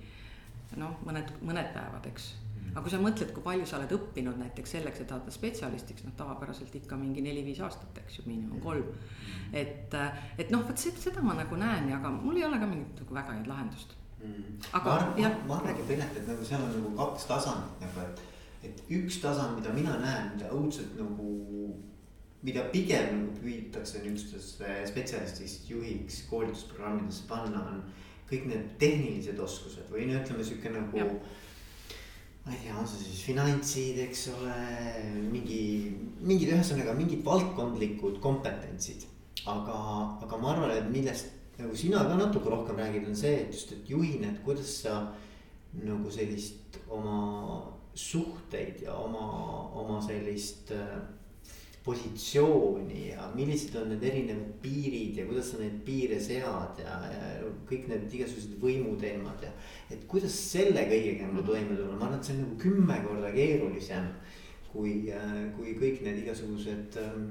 noh, 0.76 1.00
mõned, 1.08 1.32
mõned 1.48 1.72
päevad, 1.74 2.06
eks 2.12 2.34
aga 2.78 2.84
kui 2.86 2.94
sa 2.94 3.00
mõtled, 3.02 3.32
kui 3.34 3.44
palju 3.46 3.66
sa 3.66 3.78
oled 3.80 3.94
õppinud 3.96 4.38
näiteks 4.38 4.76
selleks, 4.76 5.02
et 5.02 5.12
saada 5.14 5.34
spetsialistiks, 5.34 6.04
noh 6.06 6.14
tavapäraselt 6.20 6.76
ikka 6.78 6.98
mingi 7.00 7.24
neli-viis 7.26 7.62
aastat, 7.66 7.96
eks 8.04 8.20
ju, 8.20 8.26
miinimum 8.28 8.62
kolm. 8.62 8.92
et, 9.56 9.96
et 10.38 10.52
noh, 10.54 10.66
vot 10.68 10.84
seda 10.84 11.24
ma 11.26 11.38
nagu 11.38 11.58
näen 11.58 11.90
ja, 11.90 11.98
aga 11.98 12.12
mul 12.14 12.38
ei 12.38 12.46
ole 12.46 12.60
ka 12.62 12.70
mingit 12.70 13.02
nagu 13.02 13.18
väga 13.18 13.38
head 13.38 13.50
lahendust 13.50 13.96
mm.. 14.22 14.58
aga 14.72 14.84
ma 14.86 14.96
arvan, 15.00 15.20
jah. 15.24 15.38
ma 15.48 15.60
arvan, 15.60 15.84
Piret, 15.90 16.22
et 16.22 16.28
nagu 16.30 16.46
seal 16.46 16.66
on 16.68 16.74
nagu 16.76 16.94
kaks 17.02 17.30
tasandit 17.32 17.86
nagu, 17.86 18.06
et, 18.06 18.24
et 18.70 18.84
üks 19.00 19.22
tasand, 19.24 19.58
mida 19.58 19.74
mina 19.74 19.98
näen, 20.04 20.34
mida 20.36 20.52
õudselt 20.54 20.98
nagu 21.00 21.32
mida 22.48 22.64
pigem 22.72 23.26
püütakse 23.42 24.02
niisugustesse 24.06 24.78
spetsialistist 24.88 25.68
juhiks 25.72 26.22
koolitusprogrammidesse 26.30 27.28
panna, 27.28 27.64
on 27.74 27.82
kõik 28.30 28.48
need 28.48 28.72
tehnilised 28.80 29.40
oskused 29.40 29.92
või 29.92 30.08
no 30.08 30.22
ütleme, 30.22 30.46
sihuke 30.48 30.72
nagu 30.72 31.00
ja 31.00 31.08
ma 32.48 32.56
ei 32.56 32.62
tea, 32.64 32.76
on 32.80 32.88
see 32.88 33.04
siis 33.04 33.24
finantsid, 33.28 33.98
eks 34.06 34.30
ole, 34.32 34.54
mingi, 35.28 35.62
mingid 36.24 36.54
ühesõnaga 36.56 36.94
mingid 36.96 37.26
valdkondlikud 37.28 38.22
kompetentsid. 38.24 39.04
aga, 39.48 39.76
aga 40.24 40.38
ma 40.40 40.54
arvan, 40.54 40.72
et 40.76 40.88
millest 40.92 41.34
nagu 41.60 41.76
sina 41.76 42.06
ka 42.08 42.16
natuke 42.20 42.50
rohkem 42.52 42.80
räägid, 42.80 43.08
on 43.08 43.16
see, 43.16 43.34
et 43.44 43.52
just, 43.54 43.72
et 43.76 43.90
juhina, 43.92 44.32
et 44.32 44.40
kuidas 44.46 44.72
sa 44.84 44.96
nagu 45.78 46.12
sellist 46.12 46.80
oma 46.88 47.18
suhteid 47.98 48.82
ja 48.86 48.96
oma, 48.96 49.28
oma 49.76 50.00
sellist 50.04 50.72
äh, 50.76 51.00
positsiooni 51.88 53.02
ja 53.14 53.30
millised 53.36 53.76
on 53.80 53.94
need 53.94 54.04
erinevad 54.04 54.50
piirid 54.62 55.22
ja 55.22 55.26
kuidas 55.30 55.54
sa 55.54 55.62
neid 55.62 55.78
piire 55.88 56.20
sead 56.20 56.82
ja, 56.84 56.98
ja 57.14 57.52
kõik 57.70 57.88
need 57.88 58.12
igasugused 58.20 58.58
võimuteemad 58.62 59.46
ja. 59.48 59.52
et 59.94 60.04
kuidas 60.12 60.36
selle 60.52 60.84
kõigega 60.90 61.30
nagu 61.30 61.46
toime 61.48 61.78
tulla, 61.78 61.96
ma 61.96 62.10
arvan, 62.10 62.20
et 62.20 62.28
see 62.28 62.36
on 62.36 62.44
nagu 62.44 62.58
kümme 62.62 63.00
korda 63.06 63.32
keerulisem. 63.36 64.12
kui, 64.68 65.08
kui 65.56 65.74
kõik 65.80 66.02
need 66.06 66.20
igasugused 66.26 66.98
ähm, 67.02 67.30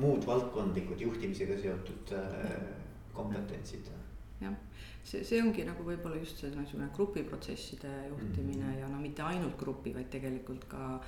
muud 0.00 0.24
valdkondlikud 0.26 1.04
juhtimisega 1.04 1.58
seotud 1.60 2.14
äh, 2.16 2.56
kompetentsid. 3.14 3.92
jah, 4.40 4.56
see, 5.04 5.20
see 5.22 5.42
ongi 5.42 5.62
nagu 5.68 5.84
võib-olla 5.86 6.18
just 6.18 6.40
see 6.40 6.50
niisugune 6.56 6.88
grupiprotsesside 6.96 7.92
juhtimine 8.08 8.64
mm 8.64 8.72
-hmm. 8.72 8.80
ja 8.80 8.88
no 8.88 8.98
mitte 9.00 9.22
ainult 9.22 9.58
grupi, 9.60 9.94
vaid 9.94 10.10
tegelikult 10.10 10.64
ka 10.68 11.00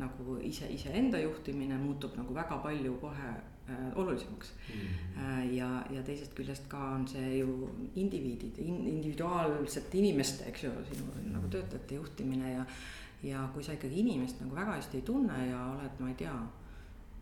nagu 0.00 0.36
ise, 0.44 0.68
iseenda 0.72 1.20
juhtimine 1.20 1.78
muutub 1.80 2.16
nagu 2.18 2.34
väga 2.36 2.58
palju 2.64 2.96
kohe 3.00 3.30
äh, 3.32 3.86
olulisemaks 3.94 4.52
mm. 4.52 4.74
-hmm. 4.80 5.54
ja, 5.54 5.70
ja 5.90 6.02
teisest 6.02 6.34
küljest 6.34 6.68
ka 6.68 6.82
on 6.98 7.08
see 7.08 7.38
ju 7.38 7.70
indiviidid 7.94 8.58
in,, 8.58 8.86
individuaalsete 8.86 9.98
inimeste, 9.98 10.44
eks 10.44 10.64
ju, 10.64 10.70
sinu 10.92 11.04
mm 11.04 11.10
-hmm. 11.10 11.32
nagu 11.32 11.48
töötajate 11.48 11.94
juhtimine 11.94 12.52
ja. 12.52 12.64
ja 13.22 13.48
kui 13.54 13.64
sa 13.64 13.72
ikkagi 13.72 14.00
inimest 14.00 14.40
nagu 14.40 14.54
väga 14.54 14.72
hästi 14.72 14.96
ei 14.96 15.02
tunne 15.02 15.46
ja 15.48 15.66
oled, 15.66 16.00
ma 16.00 16.08
ei 16.08 16.14
tea 16.14 16.36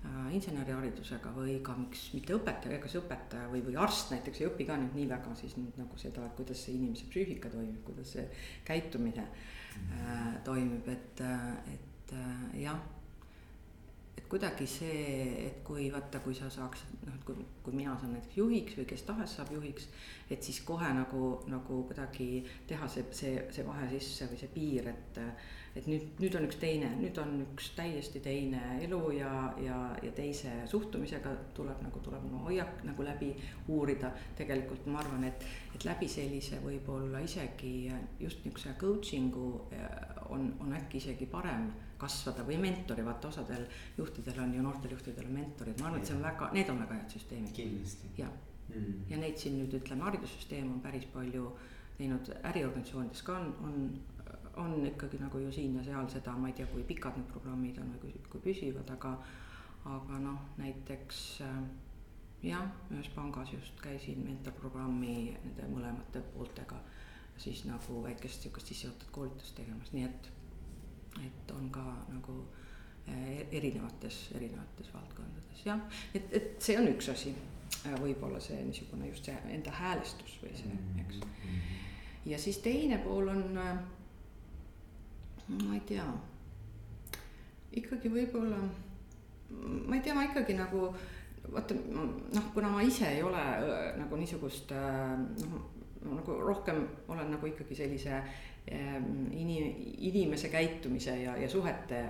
äh, 0.05 0.35
inseneriharidusega 0.35 1.33
või 1.37 1.63
ka 1.63 1.77
miks 1.79 2.13
mitte 2.15 2.35
õpetaja, 2.35 2.77
ega 2.77 2.89
see 2.89 3.01
õpetaja 3.01 3.49
või, 3.53 3.63
või 3.67 3.77
arst 3.77 4.11
näiteks 4.11 4.41
ei 4.41 4.51
õpi 4.51 4.67
ka 4.67 4.77
nüüd 4.77 4.95
nii 4.95 5.09
väga 5.09 5.35
siis 5.35 5.57
nüüd 5.57 5.79
nagu 5.79 5.99
seda, 5.99 6.27
et 6.27 6.37
kuidas 6.37 6.65
see 6.65 6.75
inimese 6.75 7.07
psüühika 7.07 7.49
toimib, 7.49 7.85
kuidas 7.85 8.13
see 8.13 8.29
käitumine 8.65 9.29
äh, 9.31 10.43
toimib, 10.45 10.89
et, 10.89 11.21
et 11.75 11.94
äh, 12.13 12.61
jah 12.63 12.81
et 14.17 14.29
kuidagi 14.31 14.67
see, 14.71 15.47
et 15.47 15.59
kui 15.67 15.89
vaata, 15.93 16.21
kui 16.25 16.35
sa 16.37 16.47
saaksid 16.53 17.03
noh, 17.05 17.17
et 17.17 17.25
kui, 17.27 17.47
kui 17.65 17.75
mina 17.75 17.97
saan 17.99 18.15
näiteks 18.15 18.39
juhiks 18.39 18.79
või 18.79 18.87
kes 18.93 19.03
tahes 19.09 19.35
saab 19.37 19.51
juhiks, 19.57 19.89
et 20.31 20.43
siis 20.43 20.61
kohe 20.67 20.89
nagu, 20.97 21.25
nagu 21.51 21.83
kuidagi 21.89 22.45
teha 22.71 22.89
see, 22.89 23.05
see, 23.11 23.35
see 23.53 23.67
vahe 23.67 23.91
sisse 23.93 24.31
või 24.31 24.41
see 24.41 24.55
piir, 24.55 24.89
et 24.95 25.23
et 25.75 25.89
nüüd, 25.91 26.05
nüüd 26.23 26.37
on 26.39 26.45
üks 26.47 26.59
teine, 26.63 26.87
nüüd 27.01 27.17
on 27.19 27.33
üks 27.43 27.73
täiesti 27.75 28.21
teine 28.23 28.61
elu 28.85 29.01
ja, 29.17 29.31
ja, 29.59 29.79
ja 30.07 30.13
teise 30.15 30.53
suhtumisega 30.71 31.33
tuleb 31.57 31.81
nagu, 31.83 32.03
tuleb 32.05 32.23
nagu 32.29 32.45
hoiak 32.47 32.85
nagu 32.87 33.03
läbi 33.03 33.33
uurida. 33.75 34.13
tegelikult 34.39 34.87
ma 34.87 35.01
arvan, 35.03 35.25
et, 35.27 35.43
et 35.75 35.87
läbi 35.89 36.07
sellise 36.09 36.61
võib-olla 36.63 37.25
isegi 37.27 37.91
just 38.21 38.47
niisuguse 38.47 38.77
coaching'u 38.79 39.49
eh, 39.75 39.91
on, 40.31 40.53
on 40.63 40.79
äkki 40.79 41.03
isegi 41.03 41.27
parem 41.27 41.73
kasvada 41.99 42.45
või 42.47 42.57
mentori, 42.63 43.05
vaata 43.07 43.29
osadel 43.29 43.67
juhtidel 43.99 44.41
on 44.45 44.55
ju, 44.55 44.63
noortel 44.65 44.97
juhtidel 44.97 45.29
on 45.29 45.39
mentorid, 45.39 45.79
ma 45.81 45.89
arvan, 45.91 46.01
et 46.01 46.11
see 46.11 46.17
on 46.17 46.25
väga, 46.25 46.51
need 46.57 46.73
on 46.73 46.83
väga 46.85 46.99
head 46.99 47.15
süsteemid. 47.17 47.55
kindlasti. 47.57 48.11
jah 48.19 48.33
mm., 48.69 49.05
ja 49.11 49.21
neid 49.21 49.39
siin 49.41 49.59
nüüd 49.61 49.79
ütleme, 49.81 50.07
haridussüsteem 50.09 50.73
on 50.73 50.83
päris 50.85 51.07
palju 51.15 51.53
teinud, 51.99 52.33
äriorganisatsioonides 52.51 53.23
ka 53.23 53.39
on, 53.39 53.55
on, 53.69 53.79
on 54.65 54.77
ikkagi 54.87 55.21
nagu 55.23 55.39
ju 55.39 55.53
siin 55.55 55.79
ja 55.79 55.85
seal 55.87 56.11
seda, 56.11 56.37
ma 56.37 56.51
ei 56.51 56.59
tea, 56.59 56.67
kui 56.73 56.85
pikad 56.89 57.19
need 57.19 57.31
programmid 57.31 57.79
on 57.83 57.95
või 57.95 58.05
kui, 58.07 58.27
kui 58.33 58.45
püsivad, 58.49 58.91
aga, 58.97 59.15
aga 59.95 60.21
noh, 60.25 60.41
näiteks 60.59 61.23
äh, 61.47 61.63
jah, 62.51 62.67
ühes 62.91 63.09
pangas 63.15 63.53
just 63.55 63.81
käisin 63.83 64.25
mentorprogrammi 64.27 65.17
nende 65.45 65.71
mõlemate 65.71 66.23
pooltega 66.35 66.83
siis 67.37 67.65
nagu 67.65 68.03
väikest 68.03 68.43
sihukest 68.43 68.67
sissejuhatavat 68.67 69.13
koolitust 69.13 69.55
tegemas, 69.59 69.93
nii 69.93 70.05
et 70.07 70.31
et 71.23 71.51
on 71.55 71.71
ka 71.71 71.85
nagu 72.11 72.37
eh, 73.07 73.47
erinevates, 73.53 74.29
erinevates 74.35 74.93
valdkondades 74.95 75.65
jah, 75.67 75.81
et, 76.15 76.31
et 76.33 76.55
see 76.63 76.77
on 76.81 76.89
üks 76.91 77.09
asi, 77.13 77.35
äh, 77.85 77.97
võib-olla 78.01 78.41
see 78.43 78.61
niisugune 78.67 79.09
just 79.11 79.29
see 79.29 79.37
enda 79.55 79.75
häälestus 79.75 80.39
või 80.43 80.55
see, 80.59 80.79
eks. 81.05 81.21
ja 82.31 82.41
siis 82.41 82.61
teine 82.65 82.99
pool 83.05 83.31
on, 83.33 83.45
äh, 83.61 83.75
ma 85.61 85.77
ei 85.77 85.85
tea, 85.89 86.07
ikkagi 87.81 88.13
võib-olla, 88.13 88.63
ma 89.51 89.99
ei 89.99 90.03
tea, 90.03 90.17
ma 90.17 90.27
ikkagi 90.29 90.57
nagu 90.59 90.89
vaata 91.53 91.77
noh, 91.77 92.51
kuna 92.55 92.71
ma 92.73 92.83
ise 92.83 93.09
ei 93.19 93.23
ole 93.23 93.43
nagu 93.99 94.17
niisugust 94.17 94.73
noh, 94.73 95.67
nagu 96.05 96.39
rohkem 96.41 96.81
olen 97.13 97.35
nagu 97.35 97.49
ikkagi 97.51 97.77
sellise 97.77 98.23
ini-, 98.71 99.95
inimese 100.09 100.49
käitumise 100.49 101.19
ja, 101.23 101.37
ja 101.37 101.49
suhete 101.49 102.05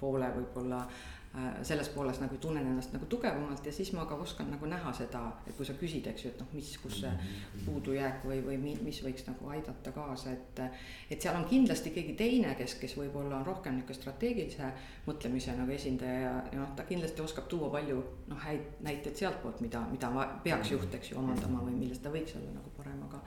poole 0.00 0.30
võib-olla 0.32 0.78
äh, 0.80 1.58
selles 1.62 1.88
pooles 1.88 2.20
nagu 2.22 2.36
tunnen 2.40 2.66
ennast 2.66 2.92
nagu 2.94 3.06
tugevamalt 3.06 3.66
ja 3.66 3.72
siis 3.72 3.90
ma 3.92 4.06
ka 4.08 4.16
oskan 4.22 4.50
nagu 4.50 4.66
näha 4.66 4.92
seda, 4.96 5.20
et 5.46 5.56
kui 5.56 5.66
sa 5.66 5.74
küsid, 5.76 6.06
eks 6.08 6.24
ju, 6.24 6.32
et 6.32 6.40
noh, 6.40 6.48
mis, 6.56 6.70
kus 6.82 7.00
see 7.02 7.10
mhm. 7.10 7.66
puudujääk 7.66 8.24
või, 8.24 8.40
või 8.46 8.74
mis 8.86 9.02
võiks 9.04 9.26
nagu 9.28 9.50
aidata 9.52 9.92
kaasa, 9.92 10.32
et. 10.32 10.62
et 11.10 11.20
seal 11.20 11.36
on 11.36 11.44
kindlasti 11.50 11.92
keegi 11.94 12.16
teine, 12.18 12.54
kes, 12.58 12.78
kes 12.80 12.96
võib-olla 12.98 13.40
on 13.40 13.46
rohkem 13.46 13.76
niisugune 13.76 14.00
strateegilise 14.00 14.72
mõtlemise 15.06 15.54
nagu 15.58 15.74
esindaja 15.76 16.20
ja, 16.24 16.34
ja 16.52 16.60
noh, 16.62 16.74
ta 16.76 16.88
kindlasti 16.88 17.24
oskab 17.24 17.48
tuua 17.52 17.70
palju 17.76 18.02
noh, 18.32 18.44
häid 18.46 18.82
näiteid 18.86 19.20
sealtpoolt, 19.20 19.60
mida, 19.64 19.84
mida 19.92 20.10
peaks 20.44 20.72
juht, 20.74 20.94
eks 20.94 21.12
ju, 21.12 21.20
omandama 21.20 21.64
või 21.66 21.76
milles 21.76 22.00
ta 22.02 22.12
võiks 22.14 22.36
olla 22.40 22.56
nagu 22.56 22.72
parem, 22.76 23.02
aga, 23.08 23.22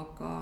aga 0.00 0.34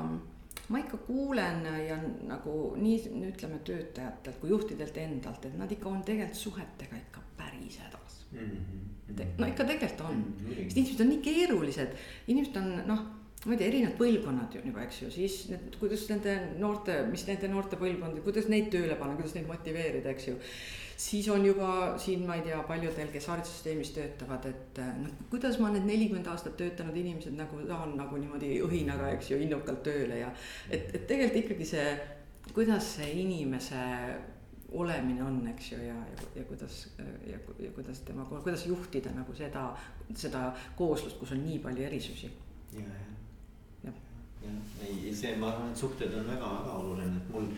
ma 0.69 0.81
ikka 0.83 1.01
kuulen 1.07 1.63
ja 1.89 1.97
nagu 2.29 2.55
nii 2.77 3.29
ütleme 3.31 3.61
töötajatelt 3.65 4.41
kui 4.41 4.51
juhtidelt 4.53 4.97
endalt, 5.01 5.47
et 5.49 5.57
nad 5.59 5.71
ikka 5.73 5.89
on 5.89 6.03
tegelikult 6.05 6.41
suhetega 6.43 6.99
ikka 6.99 7.23
päris 7.39 7.79
hädas 7.85 8.19
mm. 8.33 8.51
-hmm. 8.51 9.39
no 9.39 9.47
ikka 9.47 9.65
tegelikult 9.65 10.01
on 10.11 10.17
mm, 10.17 10.35
-hmm. 10.41 10.65
sest 10.65 10.77
inimesed 10.77 11.01
on 11.01 11.09
nii 11.09 11.23
keerulised, 11.29 11.95
inimesed 12.27 12.57
on 12.57 12.69
noh, 12.87 13.07
ma 13.47 13.53
ei 13.55 13.59
tea, 13.59 13.69
erinevad 13.69 13.97
põlvkonnad 14.01 14.55
ju 14.55 14.65
nagu, 14.65 14.83
eks 14.83 15.03
ju, 15.03 15.11
siis 15.15 15.39
need, 15.53 15.79
kuidas 15.81 16.09
nende 16.11 16.35
noorte, 16.59 16.99
mis 17.11 17.27
nende 17.27 17.49
noorte 17.49 17.77
põlvkondi, 17.81 18.25
kuidas 18.27 18.49
neid 18.53 18.69
tööle 18.75 18.97
panna, 18.99 19.17
kuidas 19.17 19.35
neid 19.39 19.47
motiveerida, 19.47 20.11
eks 20.11 20.29
ju 20.29 20.37
siis 20.99 21.29
on 21.29 21.47
juba 21.47 21.99
siin, 21.99 22.25
ma 22.27 22.35
ei 22.35 22.43
tea, 22.43 22.59
paljudel, 22.67 23.11
kes 23.15 23.29
haridussüsteemis 23.31 23.93
töötavad, 23.95 24.49
et 24.51 24.81
noh, 24.99 25.13
kuidas 25.31 25.61
ma 25.63 25.71
need 25.71 25.87
nelikümmend 25.87 26.27
aastat 26.27 26.57
töötanud 26.59 26.97
inimesed 26.99 27.37
nagu 27.39 27.61
saan 27.69 27.95
nagu 27.99 28.19
niimoodi 28.19 28.57
õhinaga, 28.67 29.13
eks 29.15 29.31
ju, 29.31 29.39
innukalt 29.45 29.85
tööle 29.87 30.19
ja 30.25 30.33
et, 30.67 30.91
et 30.91 31.07
tegelikult 31.07 31.45
ikkagi 31.45 31.69
see, 31.71 31.87
kuidas 32.51 32.97
see 32.97 33.13
inimese 33.23 33.85
olemine 34.75 35.23
on, 35.25 35.41
eks 35.55 35.73
ju, 35.73 35.81
ja, 35.87 35.95
ja, 35.95 36.29
ja 36.41 36.45
kuidas 36.51 36.81
ja, 36.99 37.39
ja 37.63 37.71
kuidas 37.77 38.03
tema, 38.05 38.27
kuidas 38.33 38.67
juhtida 38.67 39.15
nagu 39.15 39.35
seda, 39.39 39.71
seda 40.15 40.49
kooslust, 40.77 41.21
kus 41.21 41.33
on 41.37 41.45
nii 41.47 41.63
palju 41.63 41.87
erisusi. 41.87 42.33
ja, 42.75 42.81
ja, 42.81 43.87
ja, 43.87 43.93
ja, 44.43 44.57
ei, 44.83 45.15
see, 45.15 45.37
ma 45.39 45.55
arvan, 45.55 45.71
et 45.71 45.87
suhted 45.87 46.19
on 46.19 46.27
väga-väga 46.27 46.81
oluline, 46.83 47.23
et 47.23 47.31
mul 47.33 47.53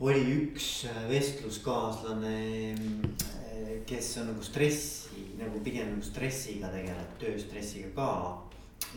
oli 0.00 0.20
üks 0.32 0.84
äh, 0.88 1.00
vestluskaaslane, 1.10 2.36
äh, 2.72 3.72
kes 3.86 4.14
on 4.20 4.30
nagu 4.32 4.44
stressi, 4.44 5.26
nagu 5.38 5.60
pigem 5.64 5.92
nagu 5.94 6.04
stressiga 6.04 6.70
tegeleb, 6.72 7.16
tööstressiga 7.20 7.92
ka. 7.96 8.12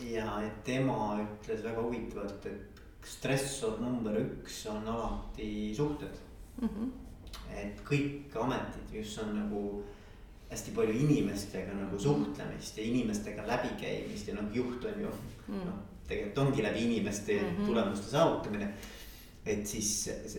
ja 0.08 0.40
et 0.42 0.64
tema 0.64 1.20
ütles 1.20 1.60
väga 1.62 1.82
huvitavalt, 1.84 2.46
et 2.48 2.80
stressor 3.04 3.76
number 3.84 4.16
üks 4.16 4.62
on 4.72 4.88
alati 4.88 5.74
suhted 5.76 6.16
mm. 6.62 6.68
-hmm. 6.68 6.88
et 7.52 7.84
kõik 7.84 8.32
ametid, 8.40 8.88
kus 8.90 9.18
on 9.18 9.36
nagu 9.36 9.82
hästi 10.50 10.72
palju 10.72 10.94
inimestega 11.04 11.74
nagu 11.74 11.98
suhtlemist 11.98 12.78
ja 12.78 12.84
inimestega 12.84 13.46
läbikäimist 13.46 14.28
ja 14.28 14.34
noh, 14.34 14.48
juht 14.52 14.84
on 14.84 15.00
ju 15.00 15.08
mm 15.08 15.54
-hmm. 15.54 15.64
noh, 15.66 15.78
tegelikult 16.08 16.38
ongi 16.38 16.62
läbi 16.62 16.84
inimeste 16.84 17.40
mm 17.40 17.56
-hmm. 17.56 17.66
tulemuste 17.66 18.10
saavutamine 18.10 18.74
et 19.46 19.66
siis 19.68 19.92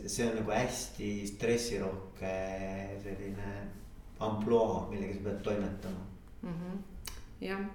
see 0.07 0.27
on 0.27 0.35
nagu 0.39 0.51
hästi 0.51 1.09
stressirohke 1.29 2.35
selline 3.03 3.51
ampluaa, 4.25 4.85
millega 4.89 5.17
sa 5.17 5.25
pead 5.27 5.41
toimetama 5.43 6.05
mm. 6.41 6.53
-hmm. 6.53 7.11
jah, 7.41 7.65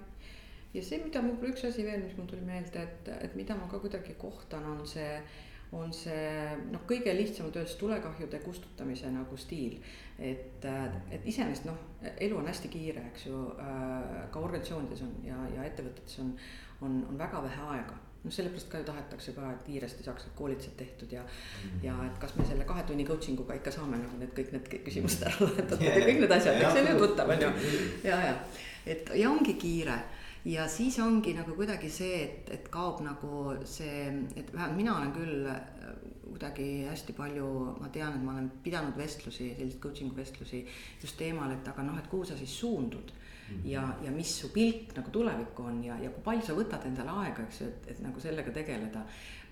ja 0.73 0.83
see, 0.83 1.03
mida 1.03 1.21
mul 1.21 1.51
üks 1.51 1.63
asi 1.67 1.85
veel, 1.85 2.03
mis 2.03 2.17
mul 2.17 2.27
tuli 2.27 2.41
meelde, 2.41 2.83
et, 2.83 3.13
et 3.21 3.35
mida 3.35 3.55
ma 3.55 3.67
ka 3.71 3.79
kuidagi 3.79 4.13
kohtan, 4.13 4.65
on 4.65 4.87
see 4.87 5.21
on 5.71 5.93
see 5.95 6.55
noh, 6.71 6.81
kõige 6.87 7.13
lihtsamalt 7.15 7.55
öeldes 7.55 7.77
tulekahjude 7.79 8.39
kustutamise 8.43 9.11
nagu 9.11 9.37
stiil. 9.37 9.77
et, 10.19 10.65
et 11.11 11.25
iseenesest 11.25 11.65
noh, 11.65 11.77
elu 12.19 12.37
on 12.37 12.47
hästi 12.47 12.67
kiire, 12.69 13.05
eks 13.13 13.25
ju, 13.25 13.39
äh, 13.55 14.27
ka 14.31 14.39
organisatsioonides 14.39 15.01
on 15.01 15.15
ja, 15.23 15.37
ja 15.55 15.63
ettevõtetes 15.63 16.19
on, 16.19 16.35
on, 16.81 17.05
on 17.09 17.17
väga 17.17 17.43
vähe 17.43 17.61
aega 17.75 17.95
noh, 18.23 18.33
sellepärast 18.33 18.69
ka 18.69 18.81
ju 18.81 18.87
tahetakse 18.87 19.33
ka, 19.37 19.51
et 19.55 19.63
kiiresti 19.65 20.05
saaks 20.05 20.27
need 20.27 20.35
koolitused 20.37 20.75
tehtud 20.77 21.11
ja 21.11 21.21
mm, 21.21 21.27
-hmm. 21.27 21.85
ja 21.85 21.95
et 22.05 22.17
kas 22.21 22.35
me 22.35 22.45
selle 22.45 22.65
kahe 22.69 22.83
tunni 22.83 23.05
coaching 23.05 23.39
uga 23.39 23.57
ikka 23.57 23.71
saame 23.71 23.97
nagu 23.97 24.17
need 24.19 24.33
kõik 24.39 24.51
need 24.55 24.71
küsimused 24.85 25.25
ära 25.27 25.35
lahendatud 25.45 25.81
yeah. 25.81 25.97
ja 25.97 26.05
kõik 26.07 26.19
need 26.25 26.35
asjad, 26.37 26.61
eks 26.61 26.73
see 26.73 26.83
on 26.85 26.91
ju 26.91 27.07
tuttav, 27.07 27.29
on 27.29 27.41
ju. 27.41 27.51
ja, 28.03 28.21
ja, 28.27 28.35
et 28.85 29.11
ja 29.15 29.29
ongi 29.29 29.53
kiire 29.53 29.99
ja 30.45 30.67
siis 30.67 30.99
ongi 30.99 31.33
nagu 31.37 31.55
kuidagi 31.55 31.89
see, 31.89 32.23
et, 32.23 32.49
et 32.59 32.69
kaob 32.69 33.01
nagu 33.05 33.55
see, 33.65 34.07
et 34.35 34.53
vähemalt 34.53 34.77
mina 34.77 34.97
olen 34.97 35.13
küll 35.13 35.49
äh, 35.49 35.61
kuidagi 36.31 36.85
hästi 36.87 37.13
palju, 37.13 37.47
ma 37.81 37.89
tean, 37.93 38.15
et 38.15 38.23
ma 38.23 38.33
olen 38.33 38.51
pidanud 38.63 38.97
vestlusi, 38.97 39.51
selliseid 39.57 39.81
coaching'u 39.83 40.15
vestlusi 40.15 40.63
just 41.01 41.17
teemal, 41.19 41.51
et 41.51 41.67
aga 41.67 41.83
noh, 41.83 41.97
et 41.99 42.07
kuhu 42.07 42.25
sa 42.25 42.37
siis 42.39 42.53
suundud 42.59 43.11
ja, 43.65 43.83
ja 44.03 44.11
mis 44.11 44.31
su 44.41 44.49
pilk 44.53 44.95
nagu 44.97 45.11
tulevikku 45.13 45.63
on 45.63 45.83
ja, 45.83 45.97
ja 46.01 46.09
kui 46.13 46.23
palju 46.25 46.47
sa 46.47 46.55
võtad 46.57 46.87
endale 46.87 47.13
aega, 47.23 47.45
eks 47.45 47.61
ju, 47.61 47.69
et, 47.69 47.91
et 47.93 48.01
nagu 48.05 48.23
sellega 48.23 48.53
tegeleda. 48.55 49.03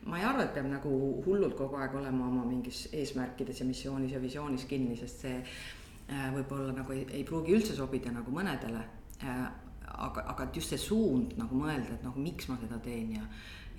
ma 0.05 0.19
ei 0.19 0.25
arva, 0.25 0.45
et 0.45 0.53
peab 0.55 0.69
nagu 0.71 0.91
hullult 1.25 1.57
kogu 1.59 1.75
aeg 1.75 1.95
olema 1.99 2.27
oma 2.27 2.45
mingis 2.47 2.88
eesmärkides 2.95 3.59
ja 3.59 3.65
missioonis 3.67 4.13
ja 4.15 4.21
visioonis 4.21 4.65
kinni, 4.65 4.95
sest 4.97 5.25
see 5.25 5.38
äh, 5.39 6.29
võib-olla 6.35 6.73
nagu 6.77 6.95
ei, 6.95 7.05
ei 7.12 7.23
pruugi 7.27 7.55
üldse 7.57 7.75
sobida 7.75 8.13
nagu 8.15 8.31
mõnedele 8.31 8.85
äh,. 9.23 9.47
aga, 9.89 10.23
aga 10.31 10.43
et 10.45 10.55
just 10.55 10.69
see 10.69 10.79
suund 10.79 11.33
nagu 11.38 11.55
mõelda, 11.57 11.97
et 11.97 12.03
noh, 12.05 12.15
miks 12.15 12.47
ma 12.47 12.55
seda 12.62 12.77
teen 12.79 13.15
ja 13.17 13.25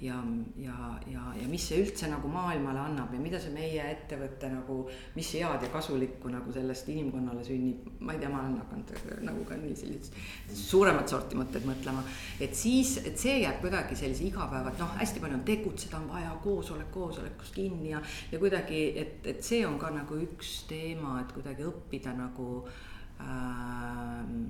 ja, 0.00 0.24
ja, 0.56 0.76
ja, 1.06 1.22
ja 1.42 1.48
mis 1.48 1.66
see 1.68 1.80
üldse 1.82 2.08
nagu 2.10 2.28
maailmale 2.32 2.80
annab 2.80 3.12
ja 3.14 3.20
mida 3.20 3.40
see 3.40 3.52
meie 3.54 3.84
ettevõte 3.92 4.48
nagu, 4.52 4.78
mis 5.16 5.32
head 5.36 5.64
ja 5.66 5.70
kasulikku 5.72 6.32
nagu 6.32 6.52
sellest 6.54 6.88
inimkonnale 6.92 7.44
sünnib. 7.44 7.86
ma 8.00 8.14
ei 8.14 8.22
tea, 8.22 8.30
ma 8.32 8.42
olen 8.42 8.58
hakanud 8.62 9.24
nagu 9.28 9.44
ka 9.48 9.58
nii 9.60 9.76
sellist 9.76 10.16
suuremat 10.56 11.12
sorti 11.12 11.38
mõtteid 11.38 11.66
mõtlema, 11.68 12.04
et 12.40 12.56
siis, 12.56 12.96
et 13.04 13.18
see 13.20 13.40
jääb 13.42 13.60
kuidagi 13.64 13.98
sellise 13.98 14.24
igapäeva, 14.28 14.72
et 14.72 14.80
noh, 14.80 14.94
hästi 15.00 15.22
palju 15.22 15.40
on 15.40 15.48
tegutseda 15.48 16.00
on 16.00 16.08
vaja, 16.14 16.32
koosolek 16.44 16.92
koosolekust 16.94 17.54
kinni 17.54 17.92
ja, 17.92 18.00
ja 18.32 18.40
kuidagi, 18.40 18.84
et, 19.00 19.18
et 19.34 19.44
see 19.44 19.64
on 19.66 19.78
ka 19.80 19.92
nagu 19.94 20.20
üks 20.24 20.62
teema, 20.70 21.20
et 21.20 21.34
kuidagi 21.36 21.68
õppida 21.68 22.16
nagu 22.16 22.62
äh, 22.64 22.89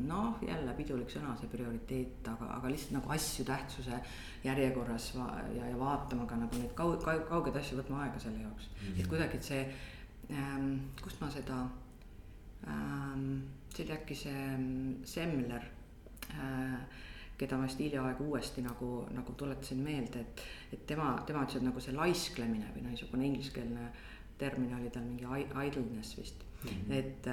noh, 0.07 0.39
jälle 0.47 0.75
pidulik 0.79 1.11
sõna, 1.13 1.35
see 1.39 1.51
prioriteet, 1.53 2.29
aga, 2.33 2.51
aga 2.57 2.71
lihtsalt 2.73 2.97
nagu 2.99 3.13
asju 3.15 3.45
tähtsuse 3.49 4.01
järjekorras 4.45 5.11
va 5.17 5.29
ja, 5.55 5.69
ja 5.71 5.79
vaatama 5.79 6.27
ka 6.31 6.39
nagu 6.41 6.61
neid 6.61 6.73
kaug-, 6.79 7.01
kaug, 7.05 7.27
kaugeid 7.29 7.61
asju, 7.61 7.81
võtma 7.81 8.05
aega 8.05 8.23
selle 8.23 8.45
jaoks 8.45 8.69
mm. 8.71 8.87
-hmm. 8.87 9.01
et 9.01 9.11
kuidagi, 9.13 9.37
et 9.37 9.51
see 9.51 9.63
ähm,, 10.31 10.73
kust 11.03 11.21
ma 11.21 11.31
seda 11.31 11.61
ähm,, 12.67 13.29
see 13.75 13.85
oli 13.85 13.97
äkki 13.99 14.19
see 14.19 14.47
mm, 14.57 15.05
Semmler 15.05 15.65
äh, 16.35 16.81
keda 17.41 17.57
ma 17.57 17.65
just 17.65 17.81
hiljaaegu 17.81 18.27
uuesti 18.31 18.63
nagu, 18.63 19.07
nagu 19.17 19.33
tuletasin 19.33 19.79
meelde, 19.81 20.21
et, 20.21 20.43
et 20.73 20.87
tema, 20.87 21.15
tema 21.27 21.45
ütles, 21.47 21.57
et 21.57 21.67
nagu 21.67 21.81
see 21.81 21.97
laisklemine 21.97 22.69
või 22.75 22.85
niisugune 22.91 23.27
ingliskeelne 23.31 23.91
termin 24.41 24.75
oli 24.77 24.91
tal 24.93 25.05
mingi 25.05 25.25
idleness 25.67 26.17
vist 26.17 26.45
mm, 26.45 26.69
-hmm. 26.69 26.93
et, 26.93 27.27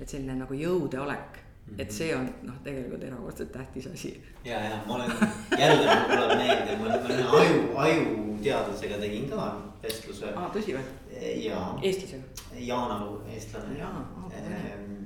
et 0.00 0.08
selline 0.08 0.34
nagu 0.38 0.54
jõudeolek 0.54 1.38
mm, 1.38 1.72
-hmm. 1.72 1.80
et 1.82 1.92
see 1.92 2.16
on 2.16 2.28
noh, 2.42 2.58
tegelikult 2.64 3.02
erakordselt 3.02 3.52
tähtis 3.52 3.86
asi. 3.92 4.12
ja, 4.44 4.60
ja 4.60 4.82
ma 4.86 4.94
olen 4.94 5.10
jälle 5.58 5.96
mul 5.96 6.16
tuleb 6.16 6.38
meelde, 6.38 6.76
ma 6.76 6.84
olen 6.84 7.26
aju, 7.26 7.76
ajuteadlasega 7.86 8.98
tegin 8.98 9.28
ka 9.30 9.50
vestluse. 9.82 10.32
aa, 10.34 10.50
tõsi 10.54 10.76
või? 10.76 10.84
jaa. 11.44 11.78
eestlasega? 11.82 12.22
Jaan 12.56 12.90
Aru, 12.90 13.20
eestlane. 13.32 13.76
Ehm, 14.36 15.04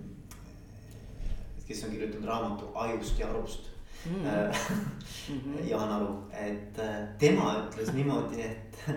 kes 1.67 1.85
on 1.85 1.91
kirjutanud 1.91 2.27
raamatu 2.27 2.71
Ajust 2.75 3.19
ja 3.19 3.29
arust 3.29 3.71
mm. 4.07 4.25
-hmm. 4.25 5.69
Jaan 5.69 5.93
Aru, 5.93 6.15
et 6.33 6.79
äh, 6.79 7.09
tema 7.19 7.53
ütles 7.67 7.93
niimoodi, 7.95 8.43
et, 8.43 8.91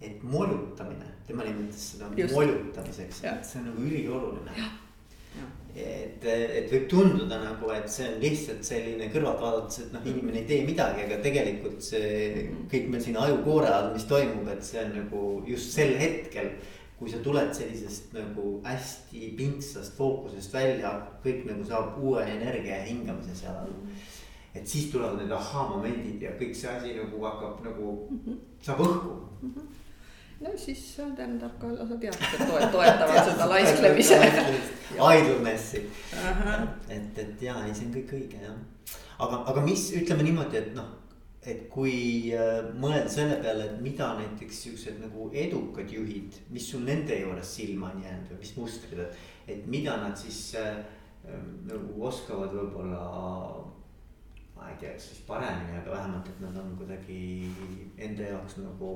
et 0.00 0.22
molutamine, 0.22 1.04
tema 1.26 1.42
nimetas 1.42 1.90
seda 1.92 2.10
Just. 2.16 2.34
molutamiseks, 2.34 3.24
et 3.24 3.44
see 3.44 3.60
on 3.60 3.68
nagu 3.68 3.82
ülioluline. 3.82 4.70
Et, 5.74 6.22
et 6.24 6.70
võib 6.70 6.86
tunduda 6.90 7.40
nagu, 7.42 7.70
et 7.74 7.88
see 7.90 8.06
on 8.06 8.20
lihtsalt 8.22 8.66
selline 8.66 9.08
kõrvalt 9.12 9.42
vaadates, 9.42 9.80
et 9.82 9.96
noh, 9.96 10.06
inimene 10.06 10.42
ei 10.42 10.48
tee 10.48 10.62
midagi, 10.68 11.04
aga 11.06 11.18
tegelikult 11.24 11.82
see 11.82 12.46
kõik 12.70 12.88
meil 12.92 13.02
siin 13.02 13.18
ajukoore 13.18 13.72
all, 13.72 13.92
mis 13.96 14.06
toimub, 14.10 14.48
et 14.52 14.62
see 14.66 14.80
on 14.84 14.96
nagu 15.00 15.26
just 15.50 15.74
sel 15.74 15.94
hetkel 15.98 16.54
kui 16.94 17.10
sa 17.10 17.18
tuled 17.18 17.50
sellisest 17.52 18.12
nagu 18.14 18.60
hästi 18.64 19.32
pingsast 19.36 19.96
fookusest 19.98 20.54
välja, 20.54 20.92
kõik 21.24 21.42
nagu 21.48 21.66
saab 21.66 21.98
uue 21.98 22.22
energia 22.22 22.78
ja 22.78 22.86
hingamise 22.86 23.34
seal 23.36 23.56
all. 23.64 23.74
Et 24.54 24.62
siis 24.70 24.86
tulevad 24.92 25.18
need 25.18 25.32
ahhaa-momendid 25.34 26.22
ja 26.22 26.36
kõik 26.38 26.54
see 26.54 26.70
asi 26.70 26.94
nagu 26.94 27.18
hakkab 27.26 27.64
nagu 27.66 27.96
saab 28.62 28.84
õhku. 28.86 29.16
Mm. 29.42 29.50
-hmm 29.50 29.72
no 30.40 30.50
siis 30.56 30.82
tähendab 31.16 31.54
ka 31.60 31.70
lausa 31.72 31.98
teadused 32.00 32.42
toetavad 32.72 33.30
seda 33.30 33.48
laisklemise. 33.50 34.18
Idleness'i, 34.94 35.84
et, 36.88 37.18
et 37.18 37.42
ja 37.42 37.56
ei, 37.64 37.74
see 37.74 37.88
on 37.88 37.94
kõik 37.94 38.12
õige 38.18 38.42
jah. 38.42 38.58
aga, 39.18 39.44
aga 39.52 39.64
mis 39.64 39.88
ütleme 39.98 40.26
niimoodi, 40.26 40.60
et 40.60 40.74
noh, 40.76 40.90
et 41.44 41.66
kui 41.72 42.32
äh, 42.32 42.64
mõelda 42.80 43.10
selle 43.12 43.38
peale, 43.44 43.68
et 43.68 43.80
mida 43.84 44.14
näiteks 44.18 44.62
siuksed 44.66 45.00
nagu 45.02 45.28
edukad 45.36 45.90
juhid, 45.92 46.40
mis 46.54 46.66
sul 46.70 46.84
nende 46.86 47.18
juures 47.20 47.54
silma 47.58 47.92
on 47.92 48.02
jäänud 48.04 48.32
või 48.32 48.40
mis 48.40 48.54
mustrid, 48.56 49.04
et, 49.04 49.22
et 49.56 49.66
mida 49.70 49.98
nad 50.00 50.16
siis 50.18 50.40
äh, 50.60 50.80
nagu 51.68 52.06
oskavad 52.08 52.52
võib-olla 52.54 53.04
ma 54.54 54.70
ei 54.70 54.78
tea, 54.80 54.94
kas 54.96 55.10
siis 55.10 55.22
paremini, 55.28 55.76
aga 55.80 55.92
vähemalt, 55.92 56.28
et 56.30 56.40
nad 56.44 56.56
on 56.60 56.74
kuidagi 56.78 57.20
enda 57.98 58.30
jaoks 58.30 58.58
nagu 58.62 58.90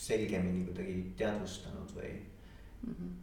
selgemini 0.00 0.64
kuidagi 0.68 0.94
teadvustanud 1.20 1.96
või 1.96 2.12
mm? 2.12 2.94
-hmm. 2.94 3.18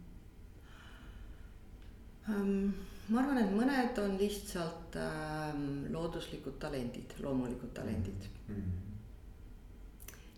Um, 2.28 2.74
ma 3.08 3.22
arvan, 3.22 3.38
et 3.40 3.52
mõned 3.56 3.98
on 4.02 4.18
lihtsalt 4.20 4.96
ähm, 5.00 5.86
looduslikud 5.94 6.58
talendid, 6.60 7.14
loomulikud 7.24 7.72
talendid 7.74 8.26
mm. 8.48 8.54
-hmm. 8.54 8.84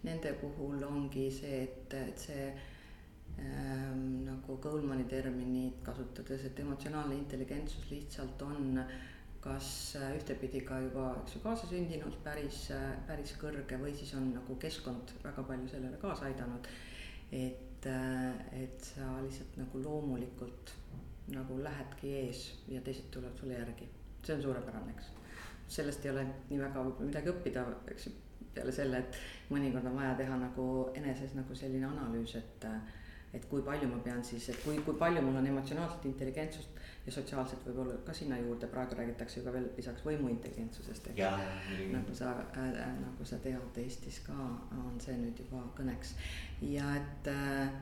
Nende 0.02 0.32
puhul 0.40 0.82
ongi 0.86 1.30
see, 1.30 1.62
et, 1.62 1.94
et 1.94 2.18
see 2.18 2.44
ähm, 3.38 4.22
nagu 4.24 4.56
Goldmani 4.62 5.04
terminit 5.04 5.82
kasutades, 5.82 6.44
et 6.44 6.60
emotsionaalne 6.60 7.14
intelligentsus 7.14 7.90
lihtsalt 7.90 8.42
on 8.42 8.78
äh, 8.78 8.86
kas 9.40 9.96
äh, 9.96 10.12
ühtepidi 10.18 10.60
ka 10.68 10.78
juba, 10.84 11.06
eks 11.22 11.36
ju, 11.36 11.40
kaasasündinult 11.44 12.18
päris, 12.24 12.66
äh, 12.76 12.90
päris 13.08 13.32
kõrge 13.40 13.78
või 13.80 13.94
siis 13.96 14.12
on 14.18 14.28
nagu 14.34 14.56
keskkond 14.60 15.14
väga 15.24 15.44
palju 15.48 15.68
sellele 15.72 16.00
kaasa 16.02 16.28
aidanud. 16.28 16.68
et, 17.32 17.86
äh, 17.86 18.62
et 18.62 18.84
sa 18.84 19.06
lihtsalt 19.22 19.56
nagu 19.56 19.82
loomulikult 19.82 20.72
nagu 21.30 21.58
lähedki 21.62 22.10
ees 22.24 22.40
ja 22.68 22.80
teised 22.80 23.06
tulevad 23.14 23.38
sulle 23.38 23.54
järgi, 23.54 23.86
see 24.24 24.34
on 24.34 24.42
suurepärane, 24.42 24.92
eks. 24.96 25.12
sellest 25.68 26.04
ei 26.04 26.10
ole 26.10 26.24
nii 26.48 26.58
väga 26.58 26.82
võib-olla 26.82 27.06
midagi 27.06 27.30
õppida, 27.30 27.64
eks 27.92 28.08
ju, 28.08 28.12
peale 28.54 28.72
selle, 28.74 28.98
et 28.98 29.20
mõnikord 29.54 29.86
on 29.86 29.94
vaja 30.00 30.16
teha 30.18 30.36
nagu 30.40 30.64
eneses 30.98 31.36
nagu 31.38 31.54
selline 31.54 31.86
analüüs, 31.86 32.34
et 32.36 32.66
et 33.32 33.44
kui 33.46 33.62
palju 33.62 33.86
ma 33.86 34.00
pean 34.02 34.24
siis, 34.26 34.48
et 34.50 34.58
kui, 34.64 34.74
kui 34.82 34.96
palju 34.98 35.22
mul 35.22 35.38
on 35.38 35.46
emotsionaalset 35.46 36.08
intelligentsust 36.10 36.79
ja 37.06 37.12
sotsiaalselt 37.12 37.64
võib-olla 37.66 37.96
ka 38.04 38.14
sinna 38.16 38.38
juurde, 38.38 38.68
praegu 38.70 38.98
räägitakse 38.98 39.40
ju 39.40 39.46
ka 39.46 39.54
veel 39.54 39.70
lisaks 39.76 40.04
võimuintelligentsusest, 40.04 41.12
eks. 41.12 41.22
nagu 41.94 42.16
sa 42.16 42.34
äh,, 42.58 42.82
nagu 43.00 43.24
sa 43.24 43.38
tead, 43.44 43.80
Eestis 43.80 44.20
ka 44.26 44.36
on 44.76 45.00
see 45.00 45.16
nüüd 45.20 45.40
juba 45.40 45.62
kõneks 45.78 46.12
ja 46.68 46.92
et 46.98 47.32
äh,, 47.32 47.72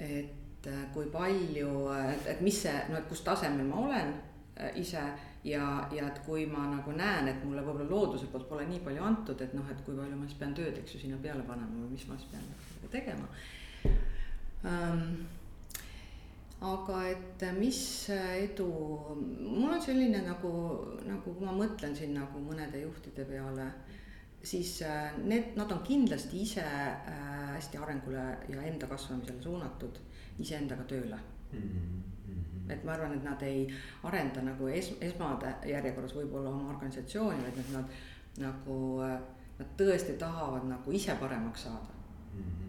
et 0.00 0.68
äh, 0.68 0.84
kui 0.94 1.08
palju, 1.12 1.72
et, 2.12 2.28
et 2.34 2.44
mis 2.44 2.62
see, 2.66 2.76
no 2.90 3.00
et 3.00 3.08
kus 3.08 3.24
tasemel 3.24 3.66
ma 3.68 3.80
olen 3.86 4.14
äh, 4.60 4.76
ise 4.80 5.02
ja, 5.44 5.88
ja 5.92 6.08
et 6.10 6.20
kui 6.26 6.44
ma 6.46 6.66
nagu 6.68 6.92
näen, 6.96 7.32
et 7.32 7.44
mulle 7.44 7.64
võib-olla 7.64 7.88
looduse 7.88 8.28
poolt 8.32 8.48
pole 8.50 8.68
nii 8.68 8.82
palju 8.84 9.04
antud, 9.04 9.40
et 9.40 9.56
noh, 9.56 9.64
et 9.72 9.80
kui 9.86 9.96
palju 9.96 10.20
ma 10.20 10.28
siis 10.28 10.40
pean 10.40 10.54
tööd, 10.56 10.76
eks 10.82 10.96
ju, 10.96 11.04
sinna 11.06 11.20
peale 11.22 11.44
panema 11.48 11.80
või 11.80 11.94
mis 11.96 12.06
ma 12.10 12.20
siis 12.20 12.32
pean 12.34 12.90
tegema 12.92 13.28
um, 14.66 15.04
aga 16.60 17.04
et 17.08 17.44
mis 17.56 17.78
edu, 18.12 18.68
mul 19.40 19.70
on 19.72 19.80
selline 19.80 20.20
nagu, 20.26 20.50
nagu 21.06 21.32
ma 21.40 21.54
mõtlen 21.56 21.94
siin 21.96 22.12
nagu 22.18 22.42
mõnede 22.44 22.82
juhtide 22.82 23.24
peale, 23.24 23.70
siis 24.44 24.82
äh, 24.82 25.16
need, 25.24 25.54
nad 25.56 25.72
on 25.72 25.80
kindlasti 25.84 26.42
ise 26.44 26.64
äh, 26.64 27.48
hästi 27.54 27.80
arengule 27.80 28.24
ja 28.48 28.62
enda 28.68 28.88
kasvamisele 28.90 29.42
suunatud, 29.42 30.00
iseendaga 30.40 30.84
tööle 30.88 31.16
mm. 31.52 31.58
-hmm. 31.58 32.72
et 32.72 32.84
ma 32.84 32.92
arvan, 32.92 33.16
et 33.16 33.24
nad 33.24 33.42
ei 33.42 33.66
arenda 34.02 34.42
nagu 34.42 34.68
es-, 34.68 34.96
esmade 35.00 35.54
järjekorras 35.68 36.14
võib-olla 36.16 36.50
oma 36.50 36.70
organisatsiooni, 36.74 37.42
vaid 37.42 37.58
et 37.58 37.72
nad 37.72 37.96
nagu, 38.44 38.76
äh, 39.04 39.16
nad 39.58 39.72
tõesti 39.80 40.18
tahavad 40.18 40.68
nagu 40.68 40.92
ise 40.92 41.16
paremaks 41.20 41.62
saada. 41.68 41.99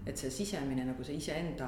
Et 0.05 0.17
see 0.17 0.31
sisemine 0.33 0.85
nagu 0.85 1.03
see 1.05 1.17
iseenda 1.19 1.67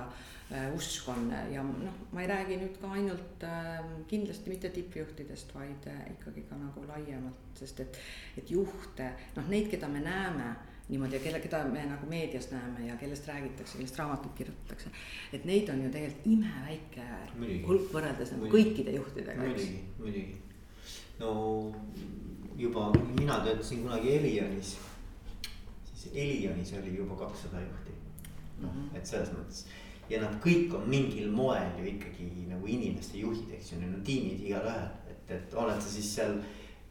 äh, 0.51 0.73
usk 0.75 1.08
on 1.13 1.29
ja 1.51 1.63
noh, 1.63 1.97
ma 2.12 2.23
ei 2.23 2.29
räägi 2.29 2.58
nüüd 2.62 2.77
ka 2.82 2.91
ainult 2.97 3.45
äh, 3.47 3.79
kindlasti 4.10 4.51
mitte 4.51 4.71
tippjuhtidest, 4.73 5.53
vaid 5.56 5.88
äh, 5.91 6.03
ikkagi 6.15 6.45
ka 6.49 6.58
nagu 6.60 6.86
laiemalt, 6.88 7.49
sest 7.60 7.84
et, 7.86 7.99
et 8.41 8.53
juhte, 8.53 9.12
noh, 9.38 9.49
neid, 9.53 9.69
keda 9.71 9.89
me 9.91 10.01
näeme 10.03 10.53
niimoodi 10.89 11.15
ja 11.15 11.21
kelle, 11.23 11.39
keda 11.39 11.62
me 11.71 11.86
nagu 11.88 12.10
meedias 12.10 12.49
näeme 12.51 12.88
ja 12.88 12.95
kellest 12.99 13.27
räägitakse, 13.27 13.77
kellest 13.77 13.99
raamatuid 13.99 14.34
kirjutatakse. 14.38 14.89
et 15.34 15.45
neid 15.45 15.69
on 15.69 15.84
ju 15.86 15.91
tegelikult 15.93 16.27
imeväike 16.27 17.06
hulk 17.67 17.93
võrreldes 17.93 18.34
nagu 18.36 18.49
kõikide 18.51 18.97
juhtidega. 18.97 19.45
muidugi, 19.45 19.84
muidugi. 19.99 20.41
no 21.19 21.32
juba 22.58 22.89
mina 23.19 23.39
töötasin 23.45 23.86
kunagi 23.86 24.17
Elionis, 24.17 24.73
siis 24.73 24.92
Elionis 26.13 26.74
oli 26.82 26.98
juba 26.98 27.16
kakssada 27.26 27.62
juhti. 27.62 27.92
noh 28.62 28.70
mm 28.74 28.82
-hmm., 28.82 28.98
et 28.98 29.08
selles 29.08 29.30
mõttes 29.30 29.66
ja 30.10 30.20
nad 30.22 30.36
kõik 30.44 30.74
on 30.78 30.89
mingil 30.89 31.32
moel 31.32 31.80
ju 31.80 31.88
ikkagi 31.94 32.28
nagu 32.50 32.68
inimeste 32.68 33.18
juhid, 33.18 33.48
eks 33.56 33.72
ju, 33.72 33.80
neil 33.80 33.96
on 33.96 34.04
tiimid 34.04 34.44
igalühel, 34.44 34.92
et, 35.10 35.32
et 35.38 35.56
oled 35.56 35.80
sa 35.82 35.89
siis 35.89 36.12
seal 36.16 36.38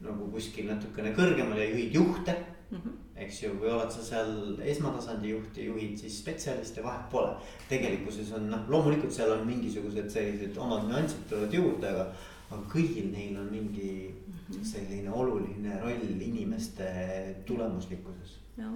nagu 0.03 0.27
kuskil 0.33 0.67
natukene 0.67 1.13
kõrgemal 1.15 1.61
ja 1.61 1.69
juhid 1.69 1.95
juhte 1.95 2.35
mm. 2.71 2.77
-hmm. 2.77 2.97
eks 3.25 3.43
ju, 3.43 3.53
või 3.61 3.71
oled 3.75 3.91
sa 3.91 4.03
seal 4.03 4.59
esmatasandi 4.73 5.29
juht 5.29 5.57
ja 5.57 5.69
juhid 5.69 5.97
siis 5.99 6.19
spetsialiste, 6.19 6.83
vahet 6.83 7.09
pole. 7.11 7.35
tegelikkuses 7.69 8.31
on 8.33 8.49
noh, 8.49 8.69
loomulikult 8.69 9.13
seal 9.13 9.31
on 9.31 9.47
mingisugused 9.47 10.09
sellised 10.09 10.57
omad 10.57 10.87
nüansid 10.89 11.27
tulevad 11.29 11.53
juurde, 11.53 11.89
aga, 11.89 12.09
aga 12.49 12.61
kõigil 12.73 13.11
neil 13.11 13.37
on 13.37 13.51
mingi 13.51 14.15
-hmm. 14.49 14.65
selline 14.65 15.11
oluline 15.11 15.79
roll 15.81 16.21
inimeste 16.21 16.85
tulemuslikkuses. 17.45 18.39
jah, 18.57 18.73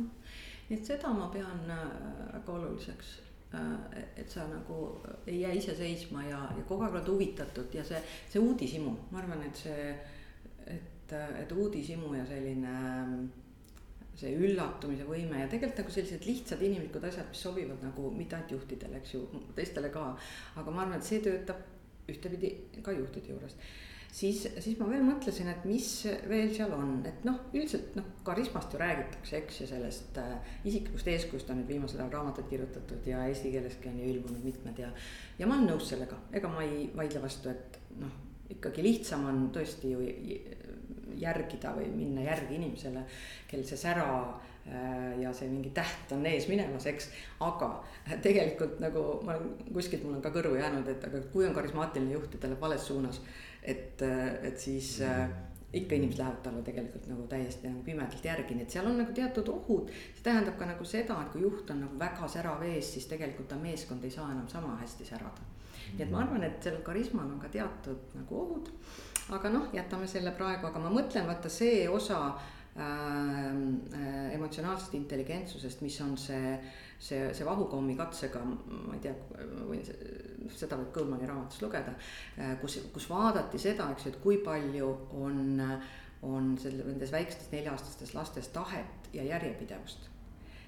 nii 0.68 0.80
et 0.80 0.86
seda 0.86 1.14
ma 1.16 1.30
pean 1.34 1.72
äh, 1.72 1.88
väga 2.34 2.60
oluliseks 2.60 3.18
Äh, 3.54 4.04
et 4.18 4.30
sa 4.30 4.44
nagu 4.48 5.00
ei 5.28 5.40
jää 5.42 5.54
ise 5.56 5.76
seisma 5.76 6.24
ja, 6.26 6.40
ja 6.58 6.64
kogu 6.68 6.84
aeg 6.84 6.98
oled 6.98 7.08
huvitatud 7.08 7.76
ja 7.78 7.84
see, 7.88 8.02
see 8.28 8.42
uudishimu, 8.44 8.92
ma 9.12 9.22
arvan, 9.22 9.46
et 9.48 9.62
see, 9.62 9.86
et, 10.74 11.14
et 11.16 11.54
uudishimu 11.56 12.12
ja 12.18 12.26
selline 12.28 12.74
see 14.20 14.34
üllatumise 14.36 15.08
võime 15.08 15.40
ja 15.40 15.48
tegelikult 15.48 15.80
nagu 15.80 15.96
sellised 15.96 16.28
lihtsad 16.28 16.66
inimlikud 16.68 17.08
asjad, 17.08 17.30
mis 17.32 17.46
sobivad 17.48 17.88
nagu 17.88 18.12
mitte 18.18 18.36
ainult 18.36 18.52
juhtidele, 18.58 19.00
eks 19.00 19.16
ju, 19.16 19.24
teistele 19.56 19.94
ka. 19.96 20.10
aga 20.60 20.74
ma 20.74 20.84
arvan, 20.84 21.00
et 21.00 21.08
see 21.08 21.24
töötab 21.24 21.64
ühtepidi 22.12 22.52
ka 22.84 22.92
juhtide 23.00 23.32
juures 23.32 23.56
siis, 24.18 24.44
siis 24.60 24.78
ma 24.80 24.88
veel 24.90 25.04
mõtlesin, 25.06 25.50
et 25.52 25.66
mis 25.68 25.88
veel 26.30 26.50
seal 26.56 26.74
on, 26.76 27.00
et 27.08 27.26
noh, 27.28 27.40
üldiselt 27.54 27.96
noh, 27.98 28.08
karismast 28.28 28.74
ju 28.74 28.82
räägitakse, 28.82 29.42
eks, 29.42 29.62
ja 29.64 29.70
sellest 29.74 30.18
äh, 30.22 30.54
isiklikust 30.68 31.10
eeskujust 31.14 31.52
on 31.54 31.62
nüüd 31.62 31.76
viimasel 31.76 32.02
ajal 32.02 32.16
raamatuid 32.18 32.50
kirjutatud 32.52 33.10
ja 33.10 33.26
eesti 33.30 33.54
keeleski 33.54 33.92
on 33.92 34.00
ju 34.02 34.14
ilmunud 34.16 34.46
mitmed 34.46 34.82
ja. 34.82 34.94
ja 35.40 35.50
ma 35.50 35.58
olen 35.58 35.70
nõus 35.74 35.92
sellega, 35.92 36.18
ega 36.34 36.52
ma 36.52 36.66
ei 36.66 36.88
vaidle 36.98 37.22
vastu, 37.24 37.54
et 37.54 37.80
noh, 38.02 38.24
ikkagi 38.58 38.86
lihtsam 38.86 39.28
on 39.30 39.48
tõesti 39.56 39.94
ju 39.94 40.04
järgida 41.18 41.74
või 41.76 41.90
minna 41.94 42.26
järgi 42.28 42.58
inimesele, 42.58 43.02
kel 43.50 43.64
see 43.68 43.80
sära 43.80 44.08
äh, 44.24 45.18
ja 45.22 45.34
see 45.36 45.50
mingi 45.52 45.74
täht 45.76 46.14
on 46.16 46.26
ees 46.30 46.48
minemas, 46.50 46.88
eks. 46.90 47.12
aga 47.46 47.70
tegelikult 48.24 48.80
nagu 48.82 49.06
ma 49.28 49.38
olen 49.38 49.74
kuskilt, 49.74 50.06
mul 50.06 50.18
on 50.18 50.26
ka 50.26 50.34
kõrvu 50.34 50.58
jäänud, 50.58 50.90
et 50.90 51.06
aga 51.06 51.22
kui 51.34 51.46
on 51.46 51.54
karismaatiline 51.58 52.18
juht 52.18 52.34
ja 52.34 52.42
ta 52.42 52.50
läheb 52.50 52.66
vales 52.66 52.88
suunas 52.90 53.22
et, 53.68 54.02
et 54.48 54.60
siis 54.60 54.98
äh, 55.06 55.28
ikka 55.74 55.96
inimesed 55.96 56.20
lähevad 56.20 56.40
talle 56.44 56.62
tegelikult 56.64 57.08
nagu 57.12 57.26
täiesti 57.28 57.68
nagu 57.68 57.84
pimedalt 57.84 58.26
järgi, 58.26 58.56
nii 58.56 58.64
et 58.64 58.76
seal 58.76 58.88
on 58.88 58.98
nagu 59.02 59.14
teatud 59.14 59.50
ohud. 59.52 59.92
see 60.16 60.24
tähendab 60.24 60.58
ka 60.60 60.66
nagu 60.70 60.86
seda, 60.88 61.20
et 61.22 61.32
kui 61.34 61.44
juht 61.44 61.70
on 61.72 61.84
nagu 61.84 62.00
väga 62.00 62.28
särav 62.32 62.64
ees, 62.64 62.94
siis 62.94 63.08
tegelikult 63.12 63.50
ta 63.52 63.60
meeskond 63.60 64.04
ei 64.04 64.12
saa 64.12 64.32
enam 64.32 64.48
sama 64.48 64.78
hästi 64.82 65.06
särada. 65.06 65.48
nii 65.94 66.06
et 66.06 66.12
ma 66.12 66.24
arvan, 66.24 66.44
et 66.44 66.64
sellel 66.64 66.84
karismal 66.84 67.28
on 67.28 67.40
ka 67.40 67.50
teatud 67.52 68.16
nagu 68.16 68.42
ohud. 68.44 68.72
aga 69.30 69.50
noh, 69.50 69.68
jätame 69.74 70.08
selle 70.08 70.32
praegu, 70.32 70.68
aga 70.68 70.80
ma 70.80 70.94
mõtlen, 70.94 71.28
vaata 71.28 71.50
see 71.50 71.90
osa 71.90 72.22
äh, 72.28 72.84
äh, 72.84 74.34
emotsionaalsest 74.40 74.96
intelligentsusest, 74.96 75.82
mis 75.82 76.02
on 76.02 76.18
see 76.18 76.58
see, 77.00 77.34
see 77.34 77.46
vahukommi 77.46 77.96
katsega, 77.98 78.42
ma 78.44 78.96
ei 78.96 79.02
tea, 79.04 79.14
võin 79.68 79.84
seda 80.58 80.80
võib 80.80 80.92
Kõlmani 80.96 81.30
raamatust 81.30 81.64
lugeda, 81.66 81.94
kus, 82.62 82.80
kus 82.94 83.08
vaadati 83.12 83.60
seda, 83.62 83.90
eks 83.94 84.08
ju, 84.08 84.14
et 84.14 84.20
kui 84.24 84.38
palju 84.44 84.92
on, 85.20 85.64
on 86.28 86.54
selle, 86.62 86.86
nendes 86.88 87.12
väikestes 87.14 87.52
nelja-aastastes 87.54 88.14
lastes 88.18 88.52
tahet 88.56 89.10
ja 89.14 89.26
järjepidevust. 89.28 90.10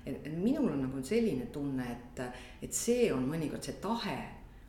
et 0.06 0.28
minul 0.34 0.72
on 0.72 0.84
nagu 0.86 1.04
selline 1.04 1.46
tunne, 1.54 1.86
et, 1.92 2.22
et 2.64 2.74
see 2.74 3.12
on 3.14 3.26
mõnikord 3.30 3.66
see 3.66 3.80
tahe 3.82 4.18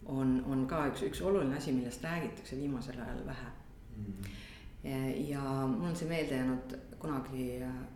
on, 0.07 0.40
on 0.46 0.66
ka 0.68 0.87
üks, 0.90 1.05
üks 1.07 1.23
oluline 1.23 1.57
asi, 1.57 1.73
millest 1.73 2.05
räägitakse 2.05 2.57
viimasel 2.57 2.99
ajal 3.01 3.27
vähe 3.27 3.51
mm. 3.51 4.05
-hmm 4.05 4.38
ja 5.29 5.40
mul 5.66 5.88
on 5.88 5.96
see 5.96 6.09
meelde 6.09 6.35
jäänud 6.35 6.79
kunagi 7.01 7.45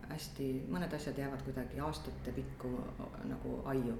hästi, 0.09 0.47
mõned 0.71 0.93
asjad 0.97 1.17
jäävad 1.21 1.43
kuidagi 1.45 1.79
aastate 1.83 2.33
pikku 2.35 2.71
nagu 3.29 3.59
aiu. 3.71 3.97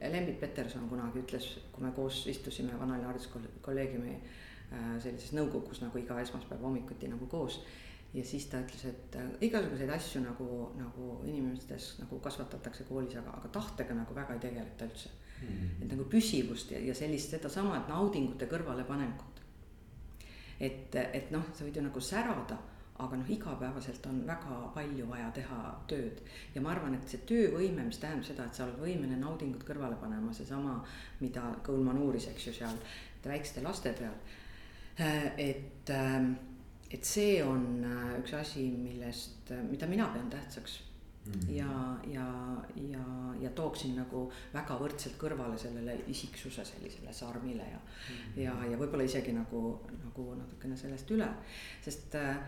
Lembit 0.00 0.38
Peterson 0.40 0.88
kunagi 0.90 1.22
ütles, 1.24 1.48
kui 1.74 1.82
me 1.82 1.90
koos 1.96 2.22
istusime 2.30 2.76
Vanalinna 2.78 3.10
hariduskolleegiumi 3.10 4.12
äh, 4.14 4.92
sellises 5.02 5.32
nõukogus 5.34 5.82
nagu 5.82 5.98
iga 5.98 6.20
esmaspäev 6.22 6.62
hommikuti 6.62 7.10
nagu 7.10 7.26
koos. 7.26 7.64
ja 8.14 8.24
siis 8.24 8.46
ta 8.46 8.60
ütles, 8.60 8.84
et 8.84 9.16
äh, 9.16 9.28
igasuguseid 9.48 9.90
asju 9.90 10.20
nagu, 10.22 10.46
nagu 10.76 11.18
inimestes 11.24 11.96
nagu 11.98 12.20
kasvatatakse 12.20 12.84
koolis, 12.84 13.16
aga, 13.16 13.38
aga 13.40 13.48
tahtega 13.48 13.94
nagu 13.96 14.14
väga 14.14 14.34
ei 14.36 14.40
tegeleta 14.40 14.84
üldse 14.84 15.08
mm. 15.08 15.48
-hmm. 15.48 15.82
et 15.82 15.92
nagu 15.96 16.04
püsivust 16.04 16.70
ja, 16.70 16.78
ja 16.78 16.94
sellist 16.94 17.30
sedasama, 17.30 17.76
et 17.76 17.88
naudingute 17.88 18.46
kõrvalepanekut 18.46 19.32
et, 20.62 20.94
et 20.94 21.30
noh, 21.34 21.44
sa 21.54 21.66
võid 21.66 21.78
ju 21.78 21.84
nagu 21.84 22.02
särada, 22.02 22.58
aga 23.06 23.18
noh, 23.20 23.30
igapäevaselt 23.34 24.06
on 24.10 24.20
väga 24.26 24.58
palju 24.74 25.08
vaja 25.08 25.30
teha 25.36 25.62
tööd. 25.90 26.22
ja 26.54 26.60
ma 26.64 26.72
arvan, 26.74 26.94
et 26.98 27.08
see 27.08 27.24
töövõime, 27.28 27.86
mis 27.88 28.00
tähendab 28.02 28.26
seda, 28.26 28.46
et 28.46 28.54
sa 28.54 28.66
oled 28.66 28.78
võimeline 28.82 29.18
naudingut 29.20 29.64
kõrvale 29.68 29.98
panema, 30.00 30.32
seesama, 30.36 30.78
mida 31.20 31.48
Kõlman 31.66 31.98
uuris, 32.02 32.28
eks 32.32 32.46
ju, 32.46 32.54
seal 32.60 32.78
väikeste 33.24 33.62
laste 33.62 33.92
peal. 33.98 34.14
et, 35.38 35.90
et 36.92 37.04
see 37.04 37.42
on 37.44 37.84
üks 38.20 38.34
asi, 38.36 38.68
millest, 38.70 39.52
mida 39.70 39.86
mina 39.88 40.10
pean 40.12 40.30
tähtsaks 40.30 40.80
Mm. 41.26 41.54
ja, 41.54 41.96
ja, 42.06 42.26
ja, 42.90 43.04
ja 43.40 43.50
tooksin 43.54 43.92
nagu 43.94 44.24
väga 44.50 44.74
võrdselt 44.80 45.14
kõrvale 45.20 45.54
sellele 45.58 45.94
isiksuse 46.10 46.64
sellisele 46.66 47.12
sarmile 47.14 47.62
ja 47.62 47.78
mm., 47.78 48.40
ja, 48.42 48.54
ja 48.72 48.80
võib-olla 48.80 49.06
isegi 49.06 49.30
nagu, 49.36 49.60
nagu 50.00 50.24
natukene 50.40 50.74
sellest 50.80 51.12
üle, 51.14 51.28
sest 51.84 52.16
äh, 52.18 52.42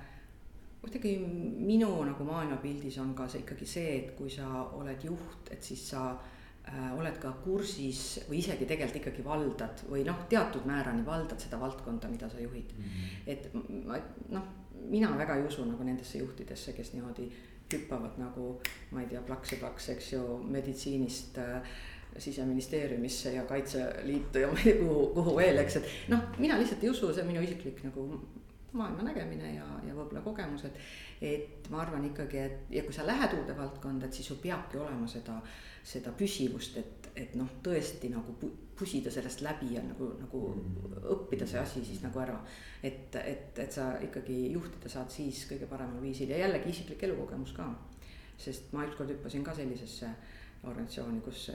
kuidagi 0.84 1.16
minu 1.18 1.90
nagu 2.04 2.26
maailmapildis 2.28 2.98
on 3.02 3.14
ka 3.16 3.28
see 3.30 3.44
ikkagi 3.44 3.68
see, 3.68 3.96
et 3.98 4.14
kui 4.18 4.30
sa 4.30 4.64
oled 4.76 5.06
juht, 5.08 5.50
et 5.54 5.62
siis 5.64 5.84
sa 5.94 6.04
äh, 6.12 6.90
oled 6.96 7.16
ka 7.22 7.32
kursis 7.44 8.26
või 8.28 8.42
isegi 8.42 8.68
tegelikult 8.68 9.00
ikkagi 9.00 9.24
valdad 9.24 9.86
või 9.88 10.04
noh, 10.08 10.26
teatud 10.30 10.68
määrani 10.68 11.06
valdad 11.06 11.40
seda 11.40 11.60
valdkonda, 11.60 12.10
mida 12.12 12.28
sa 12.28 12.42
juhid 12.42 12.76
mm. 12.76 12.84
-hmm. 12.84 13.32
et 13.32 13.50
ma 13.88 13.98
noh, 14.36 14.52
mina 14.84 15.10
väga 15.18 15.40
ei 15.40 15.48
usu 15.48 15.64
nagu 15.64 15.82
nendesse 15.82 16.20
juhtidesse, 16.20 16.76
kes 16.76 16.92
niimoodi 16.92 17.30
hüppavad 17.72 18.18
nagu 18.20 18.60
ma 18.92 19.02
ei 19.02 19.10
tea, 19.10 19.22
plaks 19.24 19.52
ja 19.52 19.58
plaks, 19.58 19.88
eks 19.96 20.12
ju, 20.12 20.22
meditsiinist 20.44 21.38
äh, 21.38 21.76
siseministeeriumisse 22.18 23.32
ja 23.32 23.42
Kaitseliitu 23.44 24.38
ja 24.38 24.48
ma 24.48 24.58
ei 24.58 24.64
tea 24.64 24.80
kuhu, 24.82 25.06
kuhu 25.16 25.36
veel, 25.36 25.58
eks, 25.58 25.76
et 25.80 25.88
noh, 26.12 26.28
mina 26.38 26.58
lihtsalt 26.60 26.84
ei 26.84 26.90
usu, 26.92 27.12
see 27.12 27.24
on 27.24 27.30
minu 27.32 27.42
isiklik 27.42 27.80
nagu 27.86 28.06
maailma 28.74 29.06
nägemine 29.06 29.54
ja, 29.54 29.66
ja 29.87 29.94
võib-olla 29.94 30.22
kogemused. 30.24 30.76
et 31.22 31.70
ma 31.70 31.80
arvan 31.82 32.04
ikkagi, 32.10 32.38
et 32.38 32.74
ja 32.74 32.82
kui 32.84 32.92
sa 32.92 33.06
lähed 33.06 33.37
uude 33.38 33.56
valdkonda, 33.56 34.06
et 34.06 34.12
siis 34.12 34.28
sul 34.28 34.40
peabki 34.42 34.78
olema 34.82 35.06
seda, 35.08 35.38
seda 35.84 36.12
püsivust, 36.18 36.76
et, 36.80 37.08
et 37.16 37.34
noh, 37.38 37.48
tõesti 37.62 38.10
nagu 38.12 38.34
pusida 38.74 39.10
sellest 39.14 39.44
läbi 39.46 39.74
ja 39.76 39.82
nagu, 39.87 40.10
nagu 40.18 40.40
õppida 41.14 41.46
see 41.46 41.60
asi 41.60 41.84
siis 41.87 42.02
nagu 42.02 42.18
ära. 42.20 42.40
et, 42.82 43.14
et, 43.16 43.58
et 43.58 43.72
sa 43.72 43.92
ikkagi 44.02 44.52
juhtida 44.52 44.90
saad 44.90 45.10
siis 45.14 45.44
kõige 45.50 45.68
paremal 45.70 46.02
viisil 46.02 46.30
ja 46.34 46.42
jällegi 46.42 46.70
isiklik 46.74 47.02
elukogemus 47.06 47.54
ka. 47.56 47.68
sest 48.38 48.72
ma 48.72 48.84
ükskord 48.88 49.10
hüppasin 49.14 49.44
ka 49.44 49.54
sellisesse 49.54 50.10
organisatsiooni, 50.64 51.20
kus, 51.20 51.50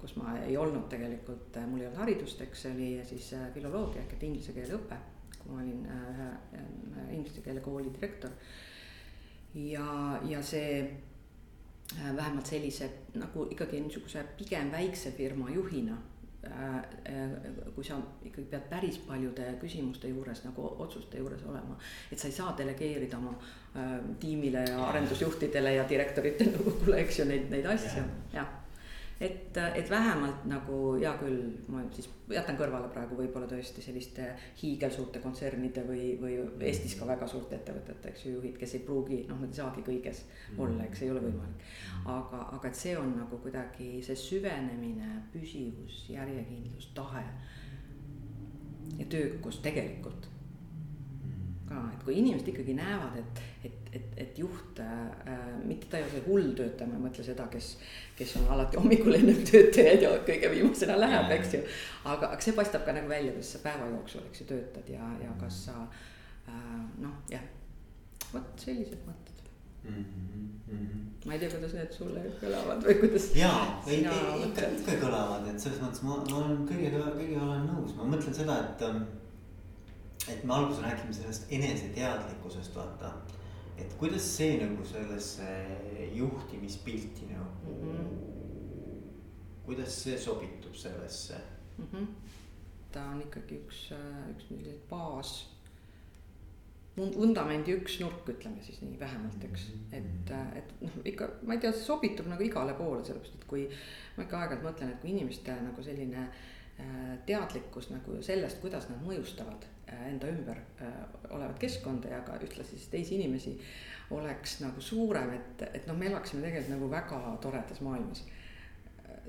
kus 0.00 0.14
ma 0.16 0.36
ei 0.46 0.56
olnud 0.56 0.86
tegelikult, 0.88 1.58
mul 1.68 1.82
ei 1.82 1.88
olnud 1.88 2.00
haridust, 2.04 2.40
eks 2.40 2.62
see 2.64 2.74
oli 2.76 2.90
siis 3.04 3.32
filoloogia 3.54 4.04
ehk 4.04 4.16
et 4.16 4.28
inglise 4.28 4.54
keele 4.56 4.78
õpe. 4.78 4.98
Ma 5.46 5.58
olin 5.60 5.86
ühe 5.86 7.06
inglise 7.12 7.42
keele 7.44 7.60
kooli 7.60 7.92
direktor. 7.94 8.30
ja, 9.54 10.20
ja 10.28 10.42
see 10.42 10.80
äh, 10.82 12.16
vähemalt 12.16 12.46
sellise 12.46 12.90
nagu 13.14 13.48
ikkagi 13.50 13.80
niisuguse 13.80 14.24
pigem 14.38 14.72
väikse 14.72 15.12
firma 15.12 15.50
juhina 15.50 15.98
Äh, 16.42 16.78
äh, 17.04 17.28
kui 17.74 17.84
sa 17.86 18.00
ikkagi 18.26 18.48
pead 18.50 18.64
päris 18.66 18.96
paljude 19.06 19.44
küsimuste 19.62 20.08
juures 20.10 20.40
nagu 20.42 20.64
otsuste 20.82 21.20
juures 21.20 21.44
olema. 21.46 21.76
et 22.10 22.18
sa 22.18 22.26
ei 22.26 22.34
saa 22.34 22.54
delegeerida 22.58 23.18
oma 23.18 23.30
äh, 23.76 23.92
tiimile 24.18 24.64
ja 24.66 24.80
arendusjuhtidele 24.88 25.74
ja 25.76 25.84
direktoritele 25.88 26.50
nõukogule, 26.56 26.98
eks 27.04 27.20
ju, 27.20 27.28
neid, 27.30 27.46
neid 27.52 27.68
asju, 27.76 28.02
jah 28.34 28.50
et, 29.22 29.56
et 29.74 29.90
vähemalt 29.90 30.44
nagu 30.50 30.78
hea 30.98 31.12
küll, 31.20 31.42
ma 31.70 31.82
siis 31.94 32.08
jätan 32.32 32.56
kõrvale 32.58 32.88
praegu 32.92 33.16
võib-olla 33.18 33.46
tõesti 33.50 33.84
selliste 33.84 34.26
hiigelsuurte 34.62 35.22
kontsernide 35.22 35.84
või, 35.86 36.08
või 36.20 36.38
Eestis 36.66 36.96
ka 36.98 37.06
väga 37.06 37.28
suurte 37.30 37.56
ettevõtete, 37.58 38.10
eks 38.10 38.26
ju, 38.26 38.34
juhid, 38.38 38.56
kes 38.58 38.74
ei 38.78 38.84
pruugi, 38.86 39.20
noh, 39.28 39.38
nad 39.42 39.54
ei 39.54 39.60
saagi 39.60 39.84
kõiges 39.86 40.24
olla, 40.56 40.88
eks 40.88 41.04
ei 41.04 41.12
ole 41.14 41.22
võimalik. 41.26 41.70
aga, 42.02 42.42
aga 42.58 42.68
et 42.68 42.82
see 42.82 42.96
on 42.98 43.14
nagu 43.20 43.38
kuidagi 43.44 43.90
see 44.02 44.18
süvenemine, 44.18 45.14
püsivus, 45.34 46.04
järjekindlus, 46.10 46.90
tahe. 46.98 47.24
Ja 48.98 49.06
töökus 49.08 49.62
tegelikult 49.64 50.26
ka, 51.72 51.82
et 51.94 52.04
kui 52.06 52.16
inimesed 52.20 52.48
ikkagi 52.52 52.74
näevad, 52.76 53.16
et, 53.20 53.40
et, 53.68 53.88
et, 53.98 54.12
et 54.24 54.38
juht 54.38 54.80
äh,, 54.84 55.32
mitte 55.64 55.88
ta 55.90 55.98
ei 55.98 56.06
ole 56.06 56.12
see 56.14 56.24
hull 56.26 56.52
töötaja, 56.58 56.90
ma 56.90 56.98
ei 56.98 57.04
mõtle 57.06 57.24
seda, 57.26 57.46
kes, 57.52 57.72
kes 58.18 58.36
on 58.40 58.50
alati 58.54 58.80
hommikul 58.80 59.16
ennem 59.18 59.40
tööd 59.48 59.72
teed 59.76 60.04
ja 60.04 60.12
kõige 60.28 60.52
viimasena 60.52 60.98
läheb, 61.00 61.32
eks 61.38 61.56
ju. 61.56 61.64
aga, 62.04 62.30
aga 62.30 62.40
see 62.44 62.56
paistab 62.58 62.86
ka 62.86 62.96
nagu 62.96 63.10
välja, 63.10 63.34
kuidas 63.34 63.54
sa 63.56 63.64
päeva 63.64 63.90
jooksul, 63.94 64.28
eks 64.30 64.44
ju, 64.44 64.48
töötad 64.52 64.92
ja, 64.92 65.10
ja 65.24 65.34
kas 65.40 65.64
sa 65.70 65.76
äh, 65.88 66.80
noh, 67.02 67.18
jah, 67.32 67.44
vot 68.32 68.66
sellised 68.66 69.04
mõtted. 69.08 69.30
Mm 69.82 70.04
-hmm. 70.70 71.26
ma 71.26 71.32
ei 71.34 71.38
tea, 71.38 71.50
kuidas 71.50 71.72
need 71.74 71.92
sulle 71.92 72.20
kõlavad 72.40 72.84
või 72.86 72.94
kuidas. 73.00 73.24
jaa, 73.34 73.82
ei, 73.86 74.04
ei 74.06 74.44
ikka, 74.46 74.68
ikka 74.76 74.94
kõlavad, 75.00 75.48
et 75.50 75.58
selles 75.60 75.80
mõttes 75.82 76.04
ma, 76.06 76.20
ma 76.30 76.36
olen 76.38 76.62
kõigega, 76.68 77.00
kõigega 77.16 77.42
olen 77.42 77.66
nõus, 77.66 77.96
ma 77.98 78.06
mõtlen 78.12 78.36
seda, 78.36 78.60
et 78.62 78.84
ähm, 78.86 79.02
et 80.28 80.44
me 80.44 80.54
alguses 80.54 80.82
räägime 80.82 81.14
sellest 81.14 81.46
eneseteadlikkusest, 81.50 82.74
vaata. 82.74 83.12
et 83.78 83.94
kuidas 83.98 84.26
see 84.36 84.58
nagu 84.60 84.84
sellesse 84.86 85.46
juhtimispilti 86.14 87.26
nagu 87.30 87.72
mm, 87.72 87.94
-hmm. 87.96 89.64
kuidas 89.64 90.02
see 90.02 90.18
sobitub 90.18 90.74
sellesse 90.74 91.34
mm? 91.78 91.86
-hmm. 91.92 92.06
ta 92.92 93.04
on 93.04 93.22
ikkagi 93.22 93.54
üks, 93.54 93.88
üks 94.30 94.48
selline 94.48 94.76
baas 94.90 95.52
vundamendi 96.96 97.72
üks 97.72 98.00
nurk, 98.00 98.28
ütleme 98.28 98.62
siis 98.62 98.82
nii 98.82 98.98
vähemalt, 99.00 99.44
eks, 99.44 99.68
mhm. 99.74 99.92
et, 99.92 100.32
et 100.56 100.80
noh, 100.80 100.98
ikka 101.04 101.28
ma 101.42 101.54
ei 101.54 101.60
tea, 101.60 101.72
see 101.72 101.84
sobitub 101.84 102.26
nagu 102.28 102.44
igale 102.44 102.74
poole, 102.74 103.04
sellepärast 103.04 103.38
et 103.38 103.46
kui 103.48 103.62
ma 104.16 104.26
ikka 104.26 104.40
aeg-ajalt 104.40 104.66
mõtlen, 104.66 104.92
et 104.92 105.00
kui 105.00 105.14
inimeste 105.14 105.56
nagu 105.64 105.82
selline 105.82 106.26
teadlikkus 107.26 107.90
nagu 107.92 108.18
sellest, 108.24 108.60
kuidas 108.60 108.88
nad 108.90 109.00
mõjustavad 109.06 109.64
enda 110.08 110.28
ümber 110.32 110.58
olevat 111.30 111.58
keskkonda 111.62 112.08
ja 112.08 112.20
ka 112.26 112.38
ühtlasi 112.42 112.76
siis 112.76 112.88
teisi 112.92 113.16
inimesi, 113.18 113.56
oleks 114.12 114.58
nagu 114.60 114.80
suurem, 114.80 115.32
et, 115.36 115.62
et 115.72 115.86
noh, 115.88 115.96
me 115.98 116.08
elaksime 116.10 116.42
tegelikult 116.44 116.74
nagu 116.74 116.90
väga 116.90 117.20
toredas 117.42 117.80
maailmas. 117.84 118.24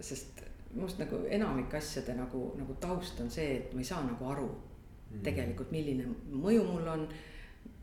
sest 0.01 0.41
minu 0.73 0.87
arust 0.87 0.99
nagu 0.99 1.19
enamik 1.29 1.73
asjade 1.77 2.15
nagu, 2.17 2.47
nagu 2.57 2.75
taust 2.81 3.19
on 3.21 3.29
see, 3.31 3.57
et 3.59 3.73
ma 3.73 3.83
ei 3.83 3.87
saa 3.87 4.01
nagu 4.05 4.25
aru 4.29 4.47
mm. 4.49 5.21
tegelikult, 5.25 5.71
milline 5.71 6.07
mõju 6.31 6.63
mul 6.65 6.89
on, 6.95 7.05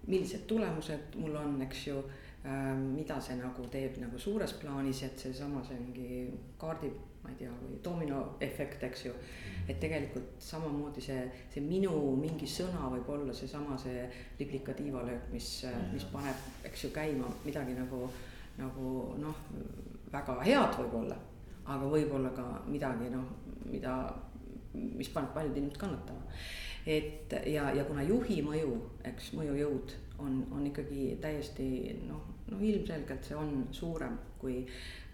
millised 0.08 0.46
tulemused 0.50 1.14
mul 1.20 1.36
on, 1.38 1.60
eks 1.66 1.86
ju 1.86 2.00
ähm,. 2.44 2.90
mida 2.96 3.20
see 3.22 3.36
nagu 3.38 3.66
teeb 3.70 4.00
nagu 4.02 4.18
suures 4.18 4.56
plaanis, 4.58 5.04
et 5.06 5.18
seesama 5.26 5.62
see 5.64 5.78
mingi 5.78 6.26
kaardi, 6.58 6.90
ma 7.22 7.30
ei 7.32 7.36
tea, 7.36 7.52
või 7.62 7.78
dominoefekt, 7.84 8.82
eks 8.88 9.04
ju. 9.06 9.14
et 9.68 9.80
tegelikult 9.80 10.40
samamoodi 10.42 11.02
see, 11.04 11.24
see 11.52 11.62
minu 11.64 11.92
mingi 12.20 12.48
sõna 12.48 12.88
võib 12.94 13.08
olla 13.12 13.34
seesama 13.36 13.78
see 13.78 14.06
liblika 14.38 14.74
tiivalöök, 14.74 15.28
mis, 15.32 15.50
mis 15.92 16.06
paneb, 16.12 16.46
eks 16.64 16.86
ju, 16.86 16.92
käima 16.94 17.28
midagi 17.44 17.76
nagu, 17.78 18.06
nagu 18.58 18.94
noh, 19.20 19.44
väga 20.12 20.40
head 20.44 20.80
võib-olla 20.80 21.18
aga 21.70 21.90
võib-olla 21.90 22.32
ka 22.34 22.46
midagi 22.70 23.10
noh, 23.12 23.26
mida, 23.70 23.94
mis 24.74 25.10
paneb 25.12 25.34
paljud 25.36 25.56
inimesed 25.56 25.80
kannatama. 25.80 26.22
et 26.86 27.34
ja, 27.46 27.70
ja 27.76 27.84
kuna 27.84 28.02
juhi 28.06 28.40
mõju, 28.42 28.72
eks 29.04 29.32
mõjujõud 29.36 29.94
on, 30.24 30.40
on 30.56 30.66
ikkagi 30.66 31.16
täiesti 31.22 31.68
noh, 32.08 32.24
no 32.50 32.58
ilmselgelt 32.58 33.26
see 33.26 33.36
on 33.36 33.66
suurem 33.76 34.16
kui 34.40 34.64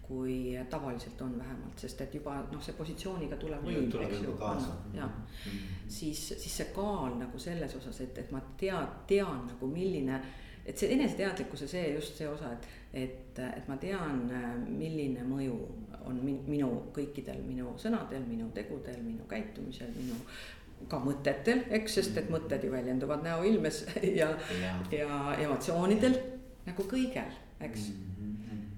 kui 0.09 0.57
tavaliselt 0.71 1.21
on 1.21 1.39
vähemalt, 1.39 1.79
sest 1.83 2.01
et 2.01 2.15
juba 2.15 2.37
noh, 2.53 2.63
see 2.63 2.75
positsiooniga 2.79 3.39
tulev 3.41 3.65
võim, 3.67 3.89
eks 4.07 4.23
ju, 4.23 4.35
jah. 4.95 5.11
Mhm. 5.11 5.79
siis, 5.89 6.29
siis 6.29 6.59
see 6.63 6.69
kaal 6.75 7.19
nagu 7.19 7.39
selles 7.43 7.75
osas, 7.79 8.01
et, 8.05 8.19
et 8.23 8.31
ma 8.35 8.43
tean, 8.61 8.87
tean 9.07 9.47
nagu 9.51 9.71
milline, 9.71 10.21
et 10.67 10.79
see 10.79 10.93
eneseteadlikkuse 10.95 11.69
see 11.71 11.89
just 11.95 12.19
see 12.19 12.29
osa, 12.29 12.53
et, 12.53 12.69
et, 13.03 13.43
et 13.47 13.69
ma 13.69 13.79
tean, 13.83 14.29
milline 14.69 15.27
mõju 15.27 15.59
on 16.07 16.21
min, 16.23 16.39
minu 16.47 16.71
kõikidel 16.95 17.43
minu 17.47 17.75
sõnadel, 17.81 18.23
minu 18.29 18.47
tegudel, 18.55 19.01
minu 19.03 19.27
käitumisel, 19.31 19.91
minu 19.99 20.19
ka 20.91 21.01
mõtetel, 21.03 21.65
eks, 21.75 21.99
sest 21.99 22.19
et 22.21 22.29
mõtted 22.31 22.63
ju 22.63 22.71
väljenduvad 22.71 23.25
näoilmes 23.27 23.83
ja, 24.21 24.31
ja, 24.55 24.71
ja 24.93 25.21
emotsioonidel 25.47 26.19
nagu 26.67 26.87
kõigel, 26.91 27.33
eks 27.63 27.91
mm. 27.91 28.16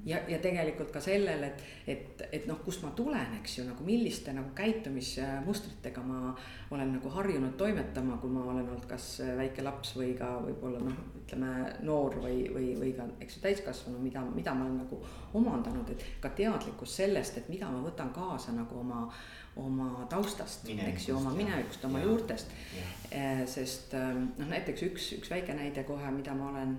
Ja, 0.08 0.20
ja 0.28 0.38
tegelikult 0.42 0.90
ka 0.94 1.00
sellel, 1.04 1.42
et, 1.48 1.62
et, 1.86 2.22
et 2.32 2.46
noh, 2.48 2.58
kust 2.64 2.82
ma 2.84 2.90
tulen, 2.96 3.36
eks 3.38 3.58
ju, 3.58 3.64
nagu 3.68 3.84
milliste 3.86 4.32
nagu 4.36 4.50
käitumismustritega 4.56 6.02
ma 6.04 6.32
olen 6.74 6.94
nagu 6.96 7.12
harjunud 7.12 7.56
toimetama, 7.60 8.18
kui 8.22 8.32
ma 8.32 8.44
olen 8.46 8.62
olnud 8.64 8.86
kas 8.90 9.10
väike 9.38 9.64
laps 9.66 9.94
või 9.98 10.14
ka 10.18 10.30
võib-olla 10.44 10.82
noh, 10.84 11.00
ütleme 11.22 11.52
noor 11.86 12.18
või, 12.24 12.46
või, 12.54 12.72
või 12.80 12.92
ka, 12.96 13.08
eks 13.20 13.38
ju, 13.38 13.44
täiskasvanu, 13.44 14.00
mida, 14.02 14.24
mida 14.34 14.54
ma 14.56 14.66
olen 14.66 14.80
nagu 14.84 15.00
omandanud, 15.38 15.92
et 15.92 16.06
ka 16.22 16.32
teadlikkus 16.38 16.96
sellest, 17.02 17.40
et 17.40 17.52
mida 17.52 17.70
ma 17.70 17.82
võtan 17.84 18.14
kaasa 18.16 18.56
nagu 18.56 18.80
oma 18.80 19.06
oma 19.58 20.04
taustast, 20.06 20.68
eks 20.70 21.08
ju, 21.08 21.16
oma 21.18 21.32
minevikust, 21.34 21.82
oma 21.88 21.98
ja, 21.98 22.06
juurtest. 22.06 22.52
Eh, 23.10 23.40
sest 23.50 23.96
eh, 23.98 24.12
noh, 24.14 24.46
näiteks 24.46 24.84
üks, 24.86 25.08
üks 25.16 25.32
väike 25.32 25.56
näide 25.58 25.82
kohe, 25.88 26.12
mida 26.14 26.34
ma 26.38 26.52
olen 26.52 26.76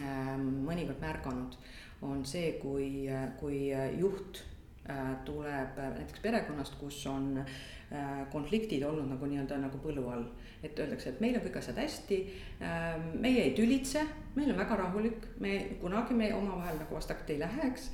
äh, 0.00 0.30
mõnikord 0.40 1.02
märganud 1.02 1.58
on 2.06 2.24
see, 2.28 2.52
kui, 2.62 3.06
kui 3.40 3.60
juht 4.00 4.42
äh, 4.90 5.14
tuleb 5.24 5.78
näiteks 5.78 6.22
perekonnast, 6.24 6.78
kus 6.80 7.00
on 7.10 7.38
äh, 7.40 8.26
konfliktid 8.32 8.84
olnud 8.86 9.08
nagu 9.12 9.30
nii-öelda 9.30 9.60
nagu 9.62 9.80
põlu 9.82 10.08
all. 10.12 10.28
et 10.64 10.78
öeldakse, 10.80 11.10
et 11.12 11.18
meil 11.20 11.36
on 11.36 11.42
kõik 11.44 11.58
asjad 11.60 11.76
hästi, 11.78 12.16
ähm, 12.64 13.02
meie 13.22 13.42
ei 13.44 13.50
tülitse, 13.54 14.00
meil 14.34 14.48
on 14.50 14.56
väga 14.58 14.78
rahulik, 14.80 15.26
me 15.38 15.52
kunagi 15.78 16.16
me 16.16 16.30
omavahel 16.34 16.80
nagu 16.80 16.96
vastakti 16.96 17.36
ei 17.36 17.42
lähe, 17.42 17.68
eks 17.68 17.90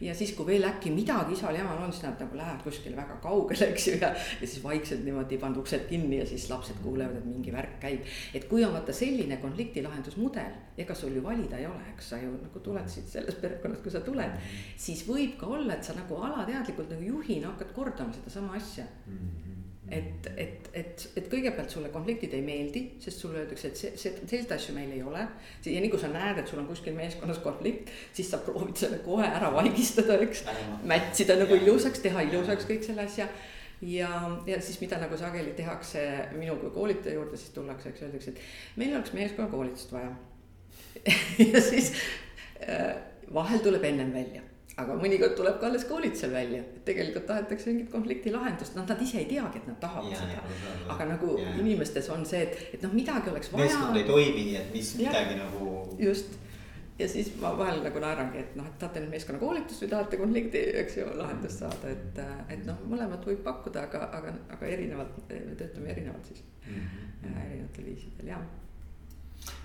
ja 0.00 0.14
siis, 0.14 0.32
kui 0.36 0.46
veel 0.46 0.66
äkki 0.68 0.90
midagi 0.94 1.36
isal 1.36 1.56
jamal 1.56 1.82
on, 1.84 1.92
siis 1.92 2.04
nad 2.06 2.20
nagu 2.20 2.36
lähevad 2.38 2.62
kuskile 2.64 2.96
väga 2.96 3.16
kaugele, 3.22 3.68
eks 3.72 3.88
ju, 3.88 3.94
ja. 4.00 4.10
ja 4.40 4.46
siis 4.46 4.62
vaikselt 4.64 5.04
niimoodi 5.06 5.38
pannud 5.42 5.62
uksed 5.62 5.86
kinni 5.88 6.18
ja 6.18 6.26
siis 6.28 6.48
lapsed 6.50 6.80
kuulevad, 6.82 7.20
et 7.20 7.28
mingi 7.28 7.54
värk 7.54 7.78
käib. 7.82 8.04
et 8.34 8.48
kui 8.50 8.64
on 8.64 8.74
vaata 8.74 8.92
selline 8.96 9.38
konflikti 9.42 9.82
lahendusmudel, 9.84 10.58
ega 10.78 10.98
sul 10.98 11.14
ju 11.16 11.22
valida 11.24 11.58
ei 11.60 11.66
ole, 11.70 11.88
eks 11.94 12.12
sa 12.14 12.20
ju 12.20 12.34
nagu 12.34 12.64
tuled 12.64 12.90
siit 12.90 13.08
sellest 13.08 13.40
perekonnast, 13.44 13.82
kui 13.86 13.94
sa 13.94 14.02
tuled. 14.04 14.38
siis 14.76 15.06
võib 15.08 15.38
ka 15.40 15.50
olla, 15.58 15.78
et 15.78 15.84
sa 15.84 15.96
nagu 15.96 16.20
alateadlikult 16.28 16.94
nagu 16.94 17.10
juhina 17.14 17.52
hakkad 17.54 17.74
kordama 17.76 18.12
sedasama 18.12 18.56
asja 18.58 18.86
mm. 19.06 19.18
-hmm 19.18 19.53
et, 19.90 20.28
et, 20.36 20.68
et, 20.72 21.02
et 21.16 21.26
kõigepealt 21.30 21.72
sulle 21.72 21.90
konfliktid 21.92 22.32
ei 22.36 22.42
meeldi, 22.44 22.84
sest 23.02 23.20
sulle 23.20 23.42
öeldakse, 23.42 23.70
et 23.70 23.80
see, 23.80 23.90
see, 24.00 24.12
selliseid 24.22 24.54
asju 24.56 24.74
meil 24.76 24.92
ei 24.96 25.02
ole. 25.04 25.26
ja 25.66 25.82
nii 25.82 25.90
kui 25.92 26.00
sa 26.00 26.08
näed, 26.12 26.40
et 26.40 26.48
sul 26.48 26.62
on 26.62 26.68
kuskil 26.68 26.96
meeskonnas 26.96 27.40
konflikt, 27.44 27.92
siis 28.16 28.30
sa 28.32 28.40
proovid 28.44 28.80
selle 28.80 29.00
kohe 29.04 29.26
ära 29.28 29.52
vaigistada, 29.54 30.16
eks. 30.24 30.46
mätsida 30.88 31.36
nagu 31.40 31.58
ilusaks, 31.60 32.00
teha 32.04 32.24
ilusaks 32.30 32.68
kõik 32.70 32.86
selle 32.86 33.04
asja. 33.04 33.28
ja, 33.82 34.10
ja 34.48 34.60
siis, 34.64 34.80
mida 34.80 34.98
nagu 35.02 35.18
sageli 35.20 35.52
tehakse 35.56 36.04
minu 36.38 36.56
kui 36.62 36.72
koolitaja 36.72 37.18
juurde, 37.18 37.36
siis 37.40 37.52
tullakse, 37.56 37.92
eks 37.92 38.06
öeldakse, 38.06 38.32
et 38.32 38.80
meil 38.80 38.96
oleks 38.96 39.12
meeskonnakoolitust 39.12 39.92
vaja 39.92 40.14
ja 41.52 41.60
siis 41.60 41.92
äh, 42.64 42.94
vahel 43.34 43.60
tuleb 43.60 43.84
ennem 43.84 44.12
välja 44.14 44.53
aga 44.82 44.94
mõnikord 44.98 45.36
tuleb 45.38 45.58
ka 45.60 45.68
alles 45.68 45.84
koolitusel 45.86 46.32
välja, 46.34 46.62
et 46.62 46.78
tegelikult 46.86 47.26
tahetakse 47.28 47.70
mingit 47.70 47.90
konflikti 47.92 48.32
lahendust, 48.34 48.74
noh, 48.74 48.86
nad 48.88 49.02
ise 49.02 49.20
ei 49.20 49.28
teagi, 49.30 49.60
et 49.60 49.68
nad 49.70 49.76
tahavad 49.82 50.10
ja, 50.10 50.22
seda. 50.22 50.78
aga 50.94 51.10
nagu 51.12 51.34
ja. 51.38 51.52
inimestes 51.62 52.08
on 52.14 52.24
see, 52.26 52.40
et, 52.48 52.64
et 52.74 52.86
noh, 52.86 52.94
midagi 52.96 53.30
oleks 53.30 53.52
vaja. 53.52 53.68
meeskond 53.68 54.00
ei 54.00 54.08
toimi, 54.08 54.48
et 54.58 54.72
mis 54.74 54.90
ja, 54.98 55.12
midagi 55.12 55.38
nagu. 55.38 55.68
just 56.02 56.40
ja 56.98 57.08
siis 57.10 57.30
ma 57.42 57.52
vahel 57.58 57.80
nagu 57.86 58.02
naerangi, 58.02 58.42
et 58.42 58.58
noh, 58.58 58.66
et 58.70 58.76
tahate 58.82 59.02
nüüd 59.02 59.14
meeskonnakoolitust 59.14 59.84
või 59.84 59.92
tahate 59.94 60.18
konflikti, 60.18 60.64
eks 60.82 60.98
ju, 61.00 61.06
lahendust 61.18 61.62
saada, 61.62 61.94
et, 61.94 62.20
et 62.54 62.66
noh, 62.66 62.82
mõlemat 62.90 63.26
võib 63.30 63.42
pakkuda, 63.46 63.86
aga, 63.88 64.10
aga, 64.18 64.34
aga 64.58 64.74
erinevalt, 64.74 65.16
me 65.30 65.56
töötame 65.58 65.90
erinevalt 65.94 66.30
siis 66.30 66.44
mm 66.66 66.74
-hmm. 66.74 67.40
erinevatel 67.46 67.90
viisidel 67.92 68.34
ja 68.34 68.42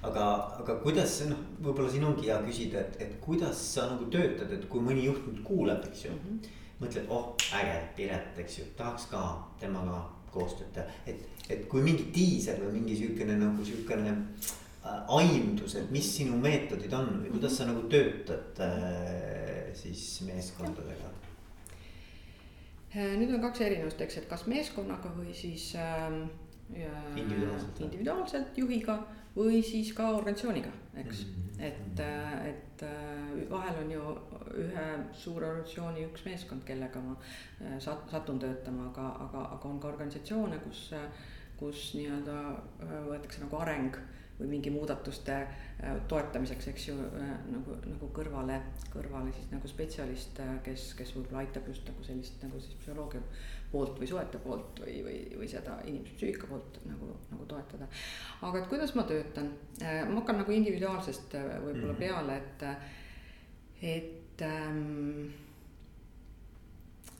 aga, 0.01 0.25
aga 0.61 0.77
kuidas 0.83 1.17
see 1.19 1.29
noh, 1.31 1.41
võib-olla 1.63 1.91
siin 1.91 2.05
ongi 2.07 2.29
hea 2.29 2.37
küsida, 2.45 2.83
et, 2.85 3.01
et 3.05 3.17
kuidas 3.23 3.59
sa 3.73 3.89
nagu 3.91 4.07
töötad, 4.13 4.51
et 4.55 4.65
kui 4.71 4.83
mõni 4.83 5.05
juht 5.07 5.27
nüüd 5.27 5.43
kuuleb, 5.47 5.83
eks 5.89 6.05
ju 6.05 6.13
mm. 6.13 6.23
-hmm. 6.23 6.55
mõtleb, 6.83 7.11
oh 7.15 7.35
äge, 7.59 7.75
Piret, 7.97 8.39
eks 8.43 8.59
ju, 8.59 8.65
tahaks 8.77 9.09
ka 9.11 9.23
temaga 9.59 10.01
koostööd 10.33 10.71
teha, 10.73 10.97
et, 11.05 11.27
et 11.49 11.67
kui 11.67 11.83
mingi 11.83 12.09
diiser 12.15 12.59
või 12.63 12.79
mingi 12.79 12.97
sihukene 12.99 13.37
nagu 13.39 13.65
sihukene 13.65 14.11
äh, 14.11 15.15
aimdus, 15.19 15.75
et 15.75 15.91
mis 15.91 16.15
sinu 16.17 16.37
meetodid 16.37 16.93
on 16.93 17.23
või 17.23 17.33
kuidas 17.37 17.57
sa 17.57 17.65
nagu 17.69 17.87
töötad 17.91 18.61
äh, 18.63 19.73
siis 19.73 20.21
meeskondadega? 20.27 21.15
Äh, 22.95 23.15
nüüd 23.19 23.33
on 23.35 23.41
kaks 23.41 23.61
erinevust, 23.61 23.99
eks, 24.01 24.21
et 24.21 24.29
kas 24.29 24.47
meeskonnaga 24.49 25.11
või 25.17 25.33
siis 25.37 25.73
äh, 25.77 26.07
individuaalselt, 27.17 27.81
individuaalselt 27.85 28.57
juhiga 28.57 28.99
või 29.35 29.61
siis 29.63 29.91
ka 29.93 30.09
organisatsiooniga, 30.15 30.71
eks 30.97 31.25
mm. 31.25 31.33
-hmm. 31.33 31.63
et, 31.67 31.99
äh, 31.99 32.47
et 32.49 32.83
äh, 32.83 33.49
vahel 33.49 33.83
on 33.83 33.91
ju 33.91 34.03
ühe 34.57 34.85
suure 35.13 35.47
organisatsiooni 35.47 36.05
üks 36.05 36.25
meeskond, 36.25 36.63
kellega 36.65 37.01
ma 37.01 37.15
äh, 37.15 37.77
sat-, 37.79 38.09
satun 38.11 38.39
töötama, 38.39 38.87
aga, 38.89 39.09
aga, 39.27 39.43
aga 39.57 39.69
on 39.69 39.79
ka 39.79 39.87
organisatsioone, 39.87 40.59
kus, 40.65 40.93
kus 41.59 41.91
nii-öelda 41.95 42.39
võetakse 43.09 43.43
nagu 43.43 43.57
areng 43.59 43.99
või 44.39 44.47
mingi 44.47 44.71
muudatuste 44.71 45.35
toetamiseks, 46.07 46.67
eks 46.71 46.85
ju, 46.87 46.93
nagu, 47.51 47.75
nagu 47.83 48.07
kõrvale, 48.15 48.61
kõrvale 48.93 49.33
siis 49.35 49.49
nagu 49.51 49.67
spetsialist, 49.67 50.39
kes, 50.63 50.93
kes 50.95 51.11
võib-olla 51.17 51.43
aitab 51.43 51.67
just 51.67 51.83
nagu 51.91 52.03
sellist 52.07 52.39
nagu 52.43 52.61
siis 52.63 52.77
psühholoogia 52.79 53.19
poolt 53.71 53.99
või 54.01 54.07
suhete 54.09 54.39
poolt 54.43 54.81
või, 54.83 54.95
või, 55.05 55.17
või 55.37 55.49
seda 55.49 55.77
inimese 55.85 56.15
psüühika 56.17 56.47
poolt 56.49 56.79
nagu, 56.89 57.11
nagu 57.31 57.45
toetada. 57.49 57.87
aga 58.41 58.61
et 58.61 58.69
kuidas 58.71 58.95
ma 58.97 59.05
töötan, 59.09 59.51
äh, 59.83 60.01
ma 60.09 60.21
hakkan 60.21 60.41
nagu 60.41 60.55
individuaalsest 60.55 61.35
äh, 61.37 61.51
võib-olla 61.63 61.93
mm 61.93 61.99
-hmm. 61.99 61.99
peale, 61.99 62.37
et, 62.37 62.63
et 63.81 64.41
ähm, 64.41 65.29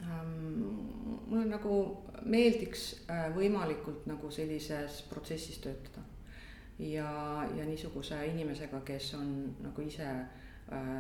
ähm, 0.02 0.64
mulle 1.28 1.46
nagu 1.46 1.76
meeldiks 2.24 3.06
äh, 3.10 3.30
võimalikult 3.36 4.06
nagu 4.06 4.32
sellises 4.32 5.02
protsessis 5.10 5.58
töötada. 5.58 6.06
ja, 6.80 7.48
ja 7.56 7.66
niisuguse 7.66 8.26
inimesega, 8.26 8.82
kes 8.82 9.14
on 9.14 9.56
nagu 9.62 9.82
ise 9.82 10.08
Äh, 10.08 10.39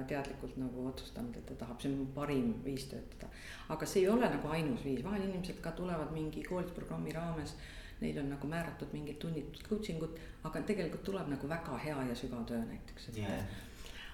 teadlikult 0.07 0.57
nagu 0.57 0.87
otsustanud, 0.89 1.35
et 1.37 1.45
ta 1.45 1.57
tahab, 1.63 1.77
see 1.81 1.91
on 1.93 2.07
parim 2.15 2.53
viis 2.65 2.87
töötada. 2.89 3.29
aga 3.69 3.85
see 3.85 4.03
ei 4.03 4.09
ole 4.09 4.29
nagu 4.29 4.47
ainus 4.55 4.83
viis, 4.85 5.03
vahel 5.05 5.27
inimesed 5.27 5.61
ka 5.61 5.71
tulevad 5.77 6.13
mingi 6.15 6.43
koolitusprogrammi 6.43 7.13
raames. 7.13 7.55
Neil 7.99 8.17
on 8.21 8.29
nagu 8.31 8.47
määratud 8.47 8.93
mingid 8.95 9.17
tunnid 9.19 9.57
coaching 9.69 10.03
ut, 10.03 10.19
aga 10.47 10.61
tegelikult 10.63 11.03
tuleb 11.03 11.27
nagu 11.27 11.49
väga 11.49 11.77
hea 11.83 11.97
ja 12.09 12.13
sügav 12.15 12.45
töö 12.47 12.61
näiteks, 12.63 13.09
et 13.09 13.17
yeah.. 13.17 13.57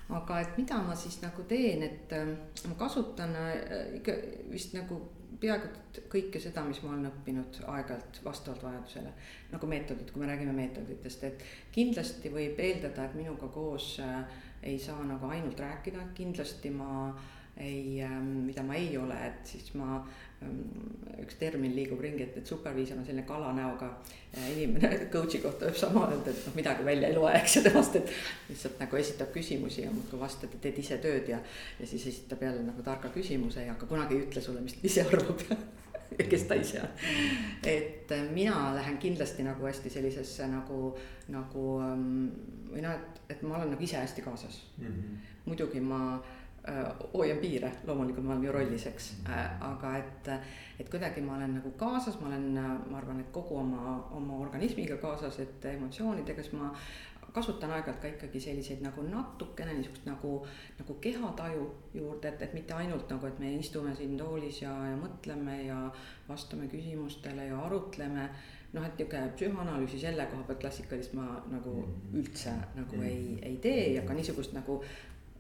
aga 0.09 0.39
et 0.41 0.57
mida 0.57 0.79
ma 0.81 0.95
siis 0.97 1.19
nagu 1.21 1.45
teen, 1.47 1.83
et 1.85 2.15
äh, 2.17 2.31
ma 2.67 2.79
kasutan 2.79 3.35
äh, 3.37 3.99
ikka 3.99 4.15
vist 4.49 4.73
nagu 4.73 4.97
peaaegu 5.39 5.69
kõike 6.11 6.39
seda, 6.41 6.63
mis 6.65 6.81
ma 6.83 6.93
olen 6.93 7.09
õppinud 7.09 7.59
aeg-ajalt 7.61 8.19
vastavalt 8.25 8.63
vajadusele. 8.65 9.13
nagu 9.51 9.69
meetodid, 9.69 10.11
kui 10.11 10.23
me 10.23 10.31
räägime 10.31 10.53
meetoditest, 10.55 11.23
et 11.29 11.45
kindlasti 11.75 12.31
võib 12.33 12.59
eeldada, 12.59 13.05
et 13.05 13.15
minuga 13.19 13.47
koos 13.53 13.95
äh, 14.03 14.25
ei 14.63 14.79
saa 14.79 15.03
nagu 15.05 15.29
ainult 15.29 15.59
rääkida, 15.59 16.11
kindlasti 16.13 16.69
ma 16.69 17.15
ei, 17.57 18.01
ähm, 18.03 18.45
mida 18.45 18.63
ma 18.63 18.75
ei 18.75 18.97
ole, 18.97 19.15
et 19.27 19.47
siis 19.47 19.73
ma 19.79 20.01
Ehm, 20.43 21.21
üks 21.23 21.37
termin 21.39 21.71
liigub 21.75 22.01
ringi, 22.03 22.25
et, 22.25 22.35
et 22.41 22.49
superviisor 22.49 22.97
on 22.99 23.05
selline 23.07 23.23
kalanäoga 23.27 23.87
äh, 24.35 24.49
inimene, 24.51 24.89
coach'i 25.13 25.39
kohta 25.43 25.69
võib 25.69 25.77
sama 25.79 26.09
öelda, 26.09 26.33
et 26.33 26.41
noh, 26.49 26.57
midagi 26.57 26.83
välja 26.87 27.11
ei 27.11 27.15
loe, 27.15 27.31
eks 27.39 27.55
ju 27.55 27.63
temast, 27.63 27.95
et 28.01 28.11
lihtsalt 28.49 28.81
nagu 28.83 28.99
esitab 28.99 29.31
küsimusi 29.35 29.85
ja 29.85 29.93
muudkui 29.93 30.19
vastad 30.19 30.51
ja 30.51 30.59
teed 30.65 30.81
ise 30.83 30.99
tööd 31.03 31.31
ja, 31.31 31.39
ja 31.79 31.87
siis 31.87 32.03
esitab 32.11 32.43
jälle 32.43 32.65
nagu 32.67 32.83
targa 32.83 33.13
küsimuse 33.15 33.63
ja 33.63 33.77
aga 33.77 33.87
kunagi 33.87 34.17
ei 34.17 34.25
ütle 34.27 34.43
sulle, 34.43 34.63
mis 34.65 34.75
ta 34.75 34.87
ise 34.91 35.07
arvab 35.07 35.47
kes 36.31 36.47
ta 36.49 36.55
ise 36.59 36.81
on. 36.81 36.87
et 37.63 38.11
äh, 38.11 38.23
mina 38.31 38.75
lähen 38.75 38.97
kindlasti 38.97 39.43
nagu 39.43 39.65
hästi 39.65 39.89
sellisesse 39.89 40.47
nagu, 40.47 40.95
nagu 41.33 41.67
ähm, 41.81 42.31
või 42.71 42.85
noh, 42.85 42.95
et, 42.95 43.21
et 43.29 43.43
ma 43.43 43.59
olen 43.59 43.75
nagu 43.75 43.83
ise 43.83 43.97
hästi 43.97 44.25
kaasas 44.25 44.61
mm. 44.77 44.85
-hmm. 44.85 45.29
muidugi 45.45 45.81
ma 45.81 46.01
Äh, 46.67 46.85
hoian 47.13 47.37
piire, 47.37 47.69
loomulikult 47.85 48.25
ma 48.25 48.31
olen 48.33 48.43
ju 48.47 48.51
rollis, 48.51 48.87
eks, 48.89 49.11
äh, 49.29 49.41
aga 49.61 49.91
et, 49.99 50.29
et 50.81 50.87
kuidagi 50.89 51.21
ma 51.21 51.35
olen 51.35 51.51
nagu 51.59 51.69
kaasas, 51.77 52.15
ma 52.17 52.31
olen, 52.31 52.47
ma 52.89 52.97
arvan, 52.97 53.19
et 53.21 53.29
kogu 53.35 53.59
oma, 53.59 53.99
oma 54.17 54.39
organismiga 54.41 54.97
kaasas, 54.97 55.37
et 55.43 55.67
emotsioonidega, 55.75 56.41
siis 56.41 56.55
ma 56.57 56.71
kasutan 57.35 57.73
aeg-ajalt 57.75 58.01
ka 58.01 58.11
ikkagi 58.13 58.41
selliseid 58.47 58.83
nagu 58.85 59.03
natukene 59.05 59.73
niisugust 59.75 60.07
nagu, 60.07 60.33
nagu 60.79 60.97
kehataju 61.03 61.65
juurde, 61.93 62.31
et, 62.31 62.41
et 62.47 62.53
mitte 62.57 62.75
ainult 62.77 63.11
nagu, 63.11 63.27
et 63.27 63.41
me 63.43 63.51
istume 63.59 63.95
siin 63.95 64.15
toolis 64.19 64.61
ja, 64.63 64.71
ja 64.89 64.95
mõtleme 64.99 65.57
ja 65.65 65.79
vastame 66.29 66.69
küsimustele 66.71 67.49
ja 67.49 67.59
arutleme. 67.67 68.29
Noh, 68.75 68.83
et 68.83 68.97
niisugune 68.99 69.35
psühhoanalüüsi 69.37 69.99
selle 70.01 70.25
koha 70.31 70.47
pealt 70.47 70.63
klassikalist 70.63 71.13
ma 71.15 71.27
nagu 71.51 71.77
mhm. 71.83 72.17
üldse 72.19 72.55
nagu 72.75 73.03
ei, 73.07 73.37
ei 73.45 73.59
tee 73.63 73.93
ja 73.95 74.07
ka 74.07 74.17
niisugust 74.17 74.55
nagu 74.57 74.81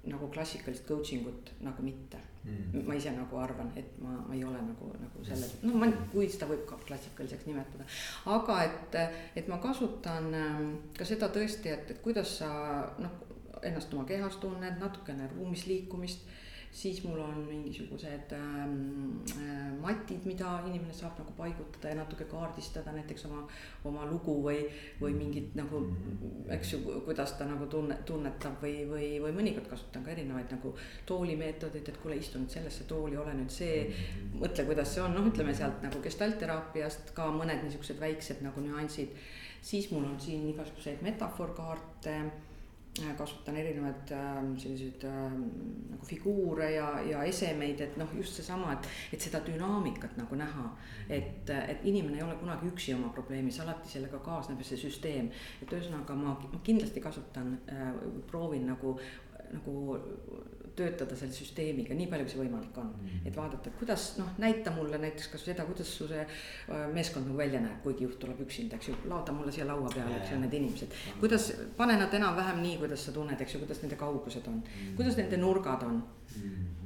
nagu 0.05 0.29
klassikalist 0.31 0.85
coaching 0.87 1.27
ut 1.27 1.51
nagu 1.65 1.83
mitte 1.83 2.21
mm.. 2.45 2.85
ma 2.87 2.95
ise 2.97 3.11
nagu 3.15 3.39
arvan, 3.41 3.71
et 3.75 3.97
ma, 4.03 4.15
ma 4.27 4.37
ei 4.37 4.43
ole 4.47 4.61
nagu, 4.61 4.91
nagu 5.01 5.25
selles, 5.27 5.57
no 5.65 5.75
ma, 5.81 5.89
kui 6.13 6.29
seda 6.31 6.47
võib 6.49 6.65
ka 6.69 6.79
klassikaliseks 6.85 7.49
nimetada. 7.49 7.87
aga 8.37 8.61
et, 8.69 8.97
et 9.41 9.51
ma 9.51 9.59
kasutan 9.63 10.31
ähm, 10.33 10.71
ka 10.97 11.07
seda 11.07 11.29
tõesti, 11.33 11.73
et, 11.73 11.91
et 11.91 12.01
kuidas 12.05 12.37
sa 12.39 12.49
noh, 13.01 13.21
ennast 13.65 13.93
oma 13.93 14.05
kehas 14.09 14.37
tunned, 14.41 14.79
natukene 14.81 15.29
ruumis 15.33 15.65
liikumist 15.69 16.25
siis 16.75 17.03
mul 17.03 17.19
on 17.19 17.37
mingisugused 17.47 18.31
ähm, 18.35 19.21
äh, 19.31 19.71
matid, 19.81 20.25
mida 20.27 20.57
inimene 20.67 20.93
saab 20.93 21.15
nagu 21.21 21.31
paigutada 21.37 21.93
ja 21.93 21.95
natuke 22.01 22.25
kaardistada 22.27 22.91
näiteks 22.91 23.23
oma, 23.29 23.45
oma 23.87 24.03
lugu 24.09 24.35
või, 24.43 24.57
või 24.99 25.13
mingit 25.15 25.55
nagu, 25.55 25.79
eks 26.51 26.73
ju, 26.73 26.79
kuidas 27.05 27.37
ta 27.39 27.47
nagu 27.47 27.69
tunne, 27.71 27.95
tunnetab 28.05 28.59
või, 28.63 28.81
või, 28.89 29.07
või 29.23 29.31
mõnikord 29.37 29.69
kasutan 29.71 30.03
ka 30.03 30.11
erinevaid 30.11 30.51
nagu 30.51 30.73
toolimeetodeid, 31.07 31.93
et 31.93 32.01
kuule, 32.03 32.19
istu 32.19 32.43
nüüd 32.43 32.51
sellesse 32.51 32.83
tooli, 32.91 33.15
ole 33.23 33.37
nüüd 33.39 33.55
see, 33.55 33.85
mõtle, 34.35 34.67
kuidas 34.67 34.91
see 34.97 35.05
on, 35.05 35.15
noh, 35.15 35.31
ütleme 35.31 35.55
sealt 35.55 35.79
nagu 35.85 36.03
gestaltteraapiast 36.03 37.15
ka 37.15 37.29
mõned 37.31 37.63
niisugused 37.63 38.03
väiksed 38.03 38.43
nagu 38.43 38.67
nüansid. 38.67 39.15
siis 39.65 39.87
mul 39.91 40.03
on 40.03 40.19
siin 40.19 40.43
igasuguseid 40.51 40.99
metafoorkaarte 41.01 42.19
kasutan 43.17 43.57
erinevaid 43.59 44.11
äh, 44.15 44.37
selliseid 44.57 45.03
äh, 45.03 45.33
nagu 45.91 46.05
figuure 46.07 46.69
ja, 46.71 46.87
ja 47.03 47.23
esemeid, 47.27 47.81
et 47.83 47.97
noh, 47.99 48.11
just 48.15 48.39
seesama, 48.39 48.71
et, 48.77 48.87
et 49.17 49.25
seda 49.25 49.41
dünaamikat 49.43 50.15
nagu 50.19 50.37
näha. 50.39 50.69
et, 51.09 51.49
et 51.49 51.83
inimene 51.85 52.17
ei 52.17 52.23
ole 52.23 52.35
kunagi 52.39 52.69
üksi 52.71 52.95
oma 52.95 53.11
probleemis, 53.13 53.59
alati 53.61 53.91
sellega 53.91 54.19
kaasneb 54.23 54.63
see 54.63 54.79
süsteem. 54.79 55.29
et 55.61 55.73
ühesõnaga 55.75 56.15
ma, 56.15 56.37
ma 56.53 56.61
kindlasti 56.63 57.03
kasutan 57.03 57.57
äh,, 57.69 57.91
proovin 58.31 58.65
nagu, 58.71 58.95
nagu 59.55 59.97
töötada 60.75 61.15
selle 61.15 61.33
süsteemiga 61.33 61.95
nii 61.95 62.07
palju, 62.11 62.25
kui 62.27 62.33
see 62.33 62.41
võimalik 62.41 62.77
on. 62.81 62.89
Mhm. 62.95 63.27
et 63.29 63.37
vaadata, 63.37 63.71
kuidas 63.79 64.05
noh, 64.19 64.33
näita 64.41 64.73
mulle 64.75 64.99
näiteks 65.01 65.29
kas 65.31 65.45
seda, 65.47 65.65
kuidas 65.67 65.91
su 65.97 66.07
see 66.09 66.21
äh, 66.21 66.85
meeskond 66.93 67.29
nagu 67.29 67.37
välja 67.37 67.61
näeb, 67.63 67.81
kuigi 67.83 68.07
juht 68.07 68.19
tuleb 68.19 68.41
üksinda, 68.45 68.75
eks 68.79 68.91
ju, 68.91 68.95
laota 69.11 69.35
mulle 69.35 69.53
siia 69.55 69.67
laua 69.67 69.89
peale, 69.93 70.19
eks 70.19 70.33
ju, 70.33 70.39
need 70.43 70.57
inimesed. 70.59 70.97
kuidas, 71.19 71.51
pane 71.77 71.97
nad 71.99 72.13
enam-vähem 72.13 72.61
nii, 72.63 72.77
kuidas 72.83 73.07
sa 73.07 73.15
tunned, 73.15 73.41
eks 73.41 73.55
ju, 73.55 73.63
kuidas 73.63 73.83
nende 73.83 73.99
kaugused 73.99 74.47
on, 74.51 74.63
mhm. 74.63 74.95
kuidas 74.99 75.19
nende 75.21 75.39
nurgad 75.41 75.87
on 75.87 76.01
mhm. 76.35 76.84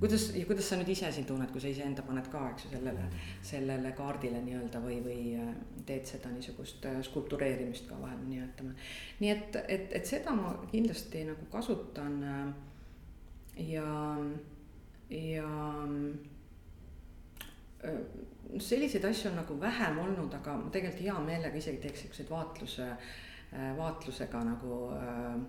Kuidas 0.00 0.30
ja 0.34 0.46
kuidas 0.48 0.68
sa 0.68 0.78
nüüd 0.80 0.88
ise 0.94 1.10
siin 1.12 1.26
tunned, 1.28 1.50
kui 1.52 1.60
sa 1.60 1.68
iseenda 1.68 2.02
paned 2.06 2.28
ka, 2.32 2.46
eks 2.54 2.66
ju, 2.66 2.72
sellele, 2.72 3.04
sellele 3.44 3.92
kaardile 3.98 4.40
nii-öelda 4.46 4.80
või, 4.84 4.96
või 5.04 5.34
äh, 5.36 5.50
teed 5.86 6.08
seda 6.08 6.32
niisugust 6.32 6.86
äh, 6.88 7.00
skulptureerimist 7.04 7.88
ka 7.90 7.98
vahel 8.00 8.22
nimetame. 8.24 8.72
nii 9.20 9.32
et, 9.34 9.60
et, 9.68 9.92
et 10.00 10.08
seda 10.08 10.34
ma 10.36 10.54
kindlasti 10.72 11.26
nagu 11.28 11.48
kasutan 11.52 12.16
äh, 12.24 12.50
ja, 13.70 13.92
ja 15.10 15.52
selliseid 18.58 19.04
asju 19.04 19.30
on 19.30 19.40
nagu 19.40 19.60
vähem 19.60 19.98
olnud, 20.00 20.32
aga 20.40 20.56
ma 20.60 20.72
tegelikult 20.72 21.04
hea 21.04 21.20
meelega 21.24 21.60
isegi 21.60 21.80
teeks 21.84 22.06
siukseid 22.06 22.30
vaatluse, 22.32 22.88
vaatlusega 23.76 24.42
nagu 24.46 24.82
äh, 24.96 25.40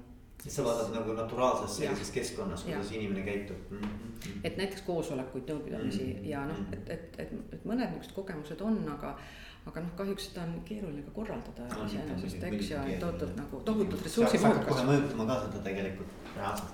sa 0.48 0.64
vaatad 0.66 0.96
nagu 0.96 1.14
naturaalses 1.14 1.78
sellises 1.78 2.10
ja. 2.10 2.14
keskkonnas, 2.14 2.64
kuidas 2.64 2.92
ja. 2.92 2.98
inimene 2.98 3.22
käitub 3.26 3.72
mm. 3.72 3.78
-hmm. 3.78 4.39
et 4.44 4.58
näiteks 4.58 4.82
koosolekuid, 4.82 5.50
nõupidamisi 5.50 6.04
mm 6.04 6.20
-hmm. 6.20 6.28
ja 6.30 6.46
noh, 6.46 6.58
et, 6.72 6.89
et, 6.89 7.20
et, 7.20 7.34
et 7.54 7.66
mõned 7.66 7.86
niisugused 7.86 8.16
kogemused 8.16 8.62
on, 8.62 8.84
aga. 8.89 9.18
aga 9.66 9.82
noh, 9.82 9.92
kahjuks 9.96 10.26
seda 10.28 10.42
on 10.42 10.62
keeruline 10.66 11.02
ka 11.02 11.12
korraldada 11.12 11.68
no, 11.76 11.86
iseenesest, 11.86 12.44
eks 12.44 12.70
ju, 12.70 12.78
tohutult 13.00 13.36
nagu 13.36 13.60
tohutult 13.66 14.04
ressursimahukas. 14.04 14.68
kohe 14.68 14.86
mõjutama 14.86 15.28
ka 15.28 15.39
seda 15.46 15.64
tegelikult 15.70 16.08
reaalselt 16.36 16.74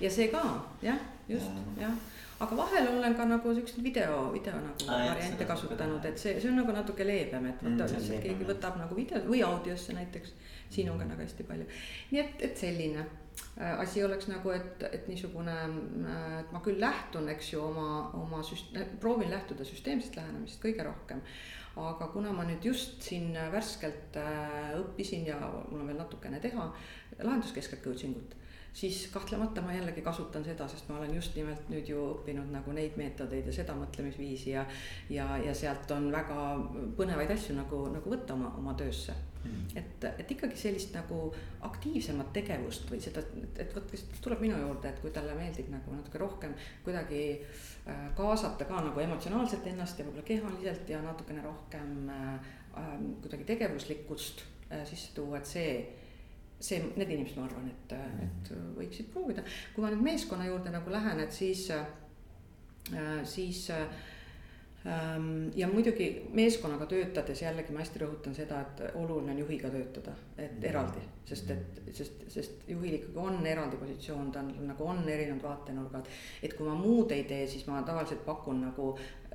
ja 0.00 0.10
see 0.10 0.28
ka 0.28 0.42
jah, 0.82 0.98
just 1.28 1.62
jah 1.80 1.94
aga 2.40 2.56
vahel 2.56 2.88
olen 2.98 3.14
ka 3.14 3.24
nagu 3.28 3.54
siukseid 3.54 3.84
video, 3.84 4.32
video 4.32 4.54
nagu 4.58 4.88
ah, 4.88 5.06
variante 5.10 5.46
kasutanud, 5.48 6.04
et 6.04 6.18
see, 6.18 6.34
see 6.40 6.50
on 6.50 6.58
nagu 6.60 6.74
natuke 6.74 7.06
leebem, 7.06 7.46
et 7.50 7.62
võta 7.62 7.86
mm, 7.86 7.94
lihtsalt 7.94 8.26
keegi 8.26 8.48
võtab 8.48 8.78
nagu 8.80 8.98
video 8.98 9.22
või 9.28 9.42
audiosse 9.46 9.94
näiteks. 9.96 10.34
Ka 10.74 11.06
nagu 11.06 11.20
hästi 11.22 11.46
palju, 11.48 11.66
nii 12.10 12.20
et, 12.20 12.42
et 12.48 12.58
selline 12.58 13.04
äh, 13.04 13.80
asi 13.80 14.04
oleks 14.04 14.28
nagu, 14.28 14.50
et, 14.50 14.82
et 14.90 15.08
niisugune, 15.08 15.54
äh, 15.54 16.38
et 16.40 16.52
ma 16.52 16.62
küll 16.64 16.80
lähtun, 16.82 17.28
eks 17.34 17.52
ju, 17.54 17.62
oma, 17.62 18.10
oma 18.20 18.42
süst-, 18.42 18.76
proovin 19.00 19.30
lähtuda 19.30 19.64
süsteemsest 19.64 20.16
lähenemisest 20.16 20.62
kõige 20.64 20.86
rohkem. 20.86 21.22
aga 21.74 22.06
kuna 22.12 22.30
ma 22.32 22.44
nüüd 22.46 22.62
just 22.62 23.02
siin 23.02 23.32
värskelt 23.50 24.16
äh, 24.16 24.76
õppisin 24.78 25.26
ja 25.26 25.40
mul 25.70 25.80
on 25.80 25.88
veel 25.90 25.98
natukene 25.98 26.38
teha 26.40 26.68
lahenduskeskset 27.18 27.82
coaching 27.82 28.14
ut 28.16 28.36
siis 28.74 29.06
kahtlemata 29.12 29.62
ma 29.62 29.74
jällegi 29.74 30.02
kasutan 30.02 30.44
seda, 30.44 30.66
sest 30.68 30.88
ma 30.90 30.98
olen 30.98 31.14
just 31.14 31.36
nimelt 31.38 31.68
nüüd 31.70 31.88
ju 31.88 32.00
õppinud 32.16 32.50
nagu 32.50 32.72
neid 32.74 32.96
meetodeid 32.98 33.46
ja 33.46 33.54
seda 33.54 33.76
mõtlemisviisi 33.78 34.50
ja. 34.50 34.64
ja, 35.10 35.28
ja 35.38 35.54
sealt 35.54 35.90
on 35.94 36.10
väga 36.12 36.48
põnevaid 36.98 37.30
asju 37.36 37.54
nagu, 37.58 37.84
nagu 37.94 38.10
võtta 38.10 38.34
oma, 38.34 38.50
oma 38.58 38.74
töösse 38.78 39.14
mm.. 39.44 39.78
et, 39.78 40.08
et 40.24 40.34
ikkagi 40.34 40.58
sellist 40.58 40.94
nagu 40.96 41.28
aktiivsemat 41.68 42.32
tegevust 42.34 42.90
või 42.90 43.00
seda, 43.04 43.22
et, 43.22 43.62
et 43.62 43.76
vot, 43.76 43.86
kes 43.90 44.06
tuleb 44.24 44.42
minu 44.42 44.58
juurde, 44.58 44.90
et 44.90 45.02
kui 45.04 45.14
talle 45.14 45.38
meeldib 45.38 45.70
nagu 45.72 45.94
natuke 45.94 46.18
rohkem 46.18 46.58
kuidagi 46.86 47.24
äh, 47.38 48.06
kaasata 48.18 48.66
ka 48.66 48.82
nagu 48.88 49.06
emotsionaalselt 49.06 49.70
ennast 49.70 50.02
ja 50.02 50.08
võib-olla 50.08 50.26
kehaliselt 50.32 50.90
ja 50.90 51.02
natukene 51.06 51.46
rohkem 51.46 52.08
äh, 52.10 52.54
äh, 52.74 52.96
kuidagi 53.22 53.52
tegevuslikkust 53.54 54.48
äh, 54.72 54.82
sisse 54.88 55.14
tuua, 55.14 55.38
et 55.38 55.54
see 55.54 55.76
see, 56.60 56.80
need 56.96 57.10
inimesed, 57.10 57.36
ma 57.38 57.48
arvan, 57.48 57.68
et, 57.70 57.94
et 58.24 58.50
võiksid 58.78 59.10
proovida. 59.12 59.44
kui 59.74 59.84
ma 59.84 59.92
nüüd 59.92 60.04
meeskonna 60.06 60.48
juurde 60.48 60.72
nagu 60.74 60.92
lähen, 60.92 61.20
et 61.24 61.32
siis, 61.32 61.66
äh, 61.74 61.86
siis 63.28 63.66
ähm, 63.74 63.94
ja 65.56 65.68
muidugi 65.68 66.06
meeskonnaga 66.36 66.86
töötades 66.86 67.40
jällegi 67.40 67.72
ma 67.72 67.80
hästi 67.80 68.02
rõhutan 68.02 68.34
seda, 68.36 68.58
et 68.60 68.82
oluline 69.00 69.32
on 69.32 69.38
juhiga 69.38 69.70
töötada, 69.72 70.12
et 70.36 70.58
mm. 70.58 70.66
eraldi. 70.68 71.04
sest 71.24 71.50
et, 71.50 71.80
sest, 71.96 72.24
sest 72.28 72.68
juhil 72.68 72.98
ikkagi 72.98 73.16
on 73.16 73.46
eraldi 73.48 73.78
positsioon, 73.80 74.28
ta 74.32 74.42
on 74.44 74.52
nagu 74.68 74.84
on 74.84 75.00
erinevad 75.08 75.42
vaatenurgad. 75.42 76.10
et 76.42 76.52
kui 76.54 76.68
ma 76.68 76.74
muud 76.74 77.16
ei 77.16 77.24
tee, 77.24 77.46
siis 77.46 77.66
ma 77.66 77.80
tavaliselt 77.82 78.26
pakun 78.26 78.60
nagu 78.66 78.90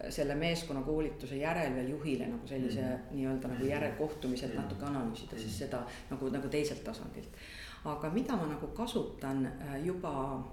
selle 0.10 0.36
meeskonnakoolituse 0.36 1.41
järel 1.41 1.74
veel 1.76 1.89
juhile 1.89 2.28
nagu 2.28 2.47
sellise 2.47 2.82
mm 2.82 2.88
-hmm. 2.88 3.16
nii-öelda 3.16 3.47
nagu 3.47 3.66
järelkohtumiselt 3.66 4.56
natuke 4.56 4.86
analüüsida 4.86 5.39
siis 5.39 5.60
seda 5.60 5.84
nagu, 6.10 6.30
nagu 6.30 6.47
teiselt 6.47 6.84
tasandilt. 6.84 7.30
aga 7.86 8.10
mida 8.10 8.36
ma 8.36 8.45
nagu 8.45 8.68
kasutan 8.68 9.45
äh, 9.45 9.86
juba 9.86 10.43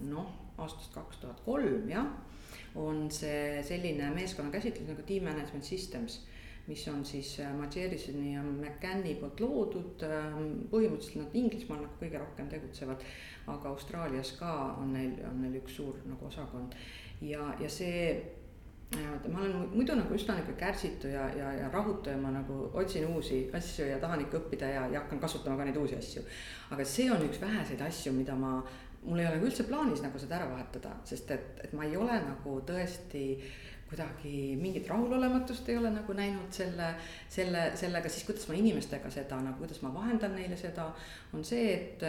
noh, 0.00 0.26
aastast 0.58 0.94
kaks 0.94 1.16
tuhat 1.16 1.40
kolm 1.40 1.88
jah, 1.88 2.06
on 2.74 3.10
see 3.10 3.62
selline 3.62 4.10
meeskonnakäsitlus 4.14 4.88
nagu 4.88 5.02
team 5.06 5.28
management 5.30 5.64
systems 5.64 6.22
mis 6.66 6.88
on 6.88 7.04
siis 7.04 7.38
Majerisoni 7.58 8.34
ja 8.34 8.42
McCanni 8.42 9.14
poolt 9.20 9.40
loodud. 9.40 10.04
põhimõtteliselt 10.70 11.20
nad 11.20 11.34
Inglismaal 11.36 11.82
nagu 11.84 11.98
kõige 12.00 12.20
rohkem 12.22 12.48
tegutsevad, 12.48 13.04
aga 13.52 13.68
Austraalias 13.68 14.32
ka 14.38 14.52
on 14.80 14.94
neil, 14.96 15.18
on 15.28 15.42
neil 15.42 15.60
üks 15.60 15.76
suur 15.76 16.00
nagu 16.08 16.26
osakond 16.30 16.72
ja, 17.20 17.52
ja 17.60 17.68
see 17.68 18.16
ma 18.94 19.40
olen 19.40 19.68
muidu 19.72 19.96
nagu 19.98 20.14
üsna 20.14 20.36
nihuke 20.38 20.54
kärsitu 20.58 21.08
ja, 21.10 21.24
ja, 21.36 21.52
ja 21.58 21.68
rahutu 21.72 22.10
ja 22.10 22.16
ma 22.20 22.30
nagu 22.30 22.70
otsin 22.72 23.06
uusi 23.06 23.40
asju 23.52 23.86
ja 23.88 23.98
tahan 23.98 24.22
ikka 24.24 24.38
õppida 24.38 24.68
ja, 24.70 24.84
ja 24.92 25.02
hakkan 25.02 25.20
kasutama 25.20 25.56
ka 25.58 25.66
neid 25.68 25.78
uusi 25.80 25.96
asju. 25.98 26.22
aga 26.70 26.84
see 26.84 27.10
on 27.12 27.24
üks 27.26 27.40
väheseid 27.40 27.80
asju, 27.82 28.12
mida 28.12 28.36
ma, 28.38 28.56
mul 29.04 29.20
ei 29.20 29.28
ole 29.28 29.38
ka 29.40 29.48
üldse 29.50 29.68
plaanis 29.68 30.02
nagu 30.04 30.18
seda 30.20 30.38
ära 30.38 30.50
vahetada, 30.50 30.96
sest 31.08 31.30
et, 31.34 31.62
et 31.64 31.72
ma 31.76 31.86
ei 31.86 31.96
ole 32.00 32.16
nagu 32.24 32.58
tõesti 32.66 33.24
kuidagi 33.88 34.54
mingit 34.58 34.88
rahulolematust 34.88 35.68
ei 35.68 35.76
ole 35.78 35.90
nagu 35.94 36.14
näinud 36.16 36.52
selle, 36.54 36.94
selle, 37.30 37.66
sellega 37.78 38.10
siis, 38.10 38.24
kuidas 38.26 38.48
ma 38.48 38.56
inimestega 38.58 39.10
seda 39.12 39.38
nagu, 39.44 39.60
kuidas 39.60 39.82
ma 39.84 39.92
vahendan 39.94 40.34
neile 40.34 40.56
seda, 40.58 40.88
on 41.36 41.44
see, 41.46 41.74
et, 41.74 42.06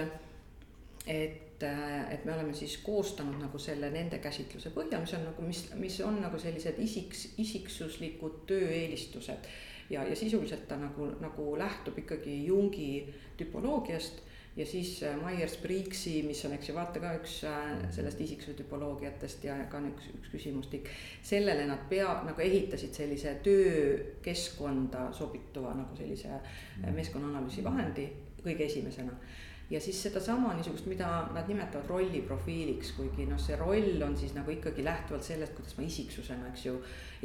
et 1.05 1.41
et 1.63 2.25
me 2.25 2.33
oleme 2.33 2.53
siis 2.53 2.77
koostanud 2.83 3.37
nagu 3.39 3.59
selle 3.63 3.87
nende 3.93 4.17
käsitluse 4.19 4.73
põhjal, 4.75 5.05
mis 5.05 5.13
on 5.15 5.21
nagu, 5.23 5.45
mis, 5.47 5.61
mis 5.79 5.99
on 6.03 6.17
nagu 6.19 6.39
sellised 6.39 6.81
isiks, 6.83 7.29
isiksuslikud 7.39 8.41
tööeelistused. 8.49 9.47
ja, 9.89 10.03
ja 10.03 10.15
sisuliselt 10.15 10.67
ta 10.67 10.75
nagu, 10.75 11.07
nagu 11.21 11.55
lähtub 11.57 11.97
ikkagi 12.01 12.41
Jungi 12.45 13.13
tüpoloogiast 13.37 14.19
ja 14.55 14.65
siis 14.65 15.03
äh, 15.03 15.15
Myers-Briggsi, 15.19 16.23
mis 16.27 16.45
on, 16.45 16.53
eks 16.55 16.69
ju, 16.69 16.75
vaata 16.75 17.01
ka 17.03 17.11
üks 17.19 17.39
äh, 17.49 17.71
sellest 17.95 18.21
isiksuse 18.23 18.55
tüpoloogiatest 18.61 19.43
ja 19.47 19.57
ka 19.71 19.81
üks, 19.89 20.07
üks 20.19 20.31
küsimustik. 20.31 20.87
sellele 21.23 21.65
nad 21.67 21.87
pea, 21.89 22.21
nagu 22.27 22.41
ehitasid 22.41 22.95
sellise 22.95 23.35
töökeskkonda 23.43 25.09
sobituva 25.13 25.75
nagu 25.75 25.97
sellise 25.99 26.31
äh, 26.31 26.93
meeskonnaanalüüsi 26.95 27.63
vahendi 27.65 28.07
kõige 28.45 28.69
esimesena 28.69 29.17
ja 29.69 29.81
siis 29.81 30.03
sedasama 30.03 30.53
niisugust, 30.53 30.85
mida 30.85 31.07
nad 31.33 31.47
nimetavad 31.47 31.89
rolliprofiiliks, 31.89 32.91
kuigi 32.97 33.25
noh, 33.25 33.39
see 33.41 33.55
roll 33.57 34.01
on 34.05 34.17
siis 34.17 34.35
nagu 34.37 34.51
ikkagi 34.53 34.83
lähtuvalt 34.85 35.25
sellest, 35.25 35.55
kuidas 35.57 35.77
ma 35.77 35.85
isiksusena, 35.87 36.51
eks 36.51 36.65
ju, 36.67 36.75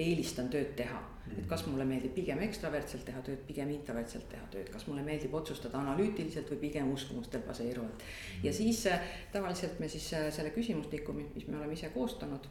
eelistan 0.01 0.49
tööd 0.53 0.73
teha. 0.77 1.03
et 1.31 1.47
kas 1.47 1.67
mulle 1.67 1.85
meeldib 1.87 2.15
pigem 2.15 2.41
ekstravertselt 2.43 3.05
teha 3.07 3.21
tööd, 3.23 3.43
pigem 3.47 3.69
introvertselt 3.71 4.27
teha 4.33 4.47
tööd, 4.51 4.71
kas 4.73 4.87
mulle 4.89 5.05
meeldib 5.07 5.35
otsustada 5.37 5.79
analüütiliselt 5.79 6.49
või 6.51 6.59
pigem 6.65 6.89
uskumustel 6.93 7.45
baseeruvalt. 7.47 8.03
ja 8.43 8.53
siis 8.53 8.87
äh, 8.87 9.05
tavaliselt 9.33 9.79
me 9.81 9.89
siis 9.89 10.09
äh, 10.15 10.31
selle 10.33 10.51
küsimustiku, 10.57 11.13
mis 11.13 11.47
me 11.47 11.59
oleme 11.59 11.77
ise 11.77 11.93
koostanud 11.95 12.49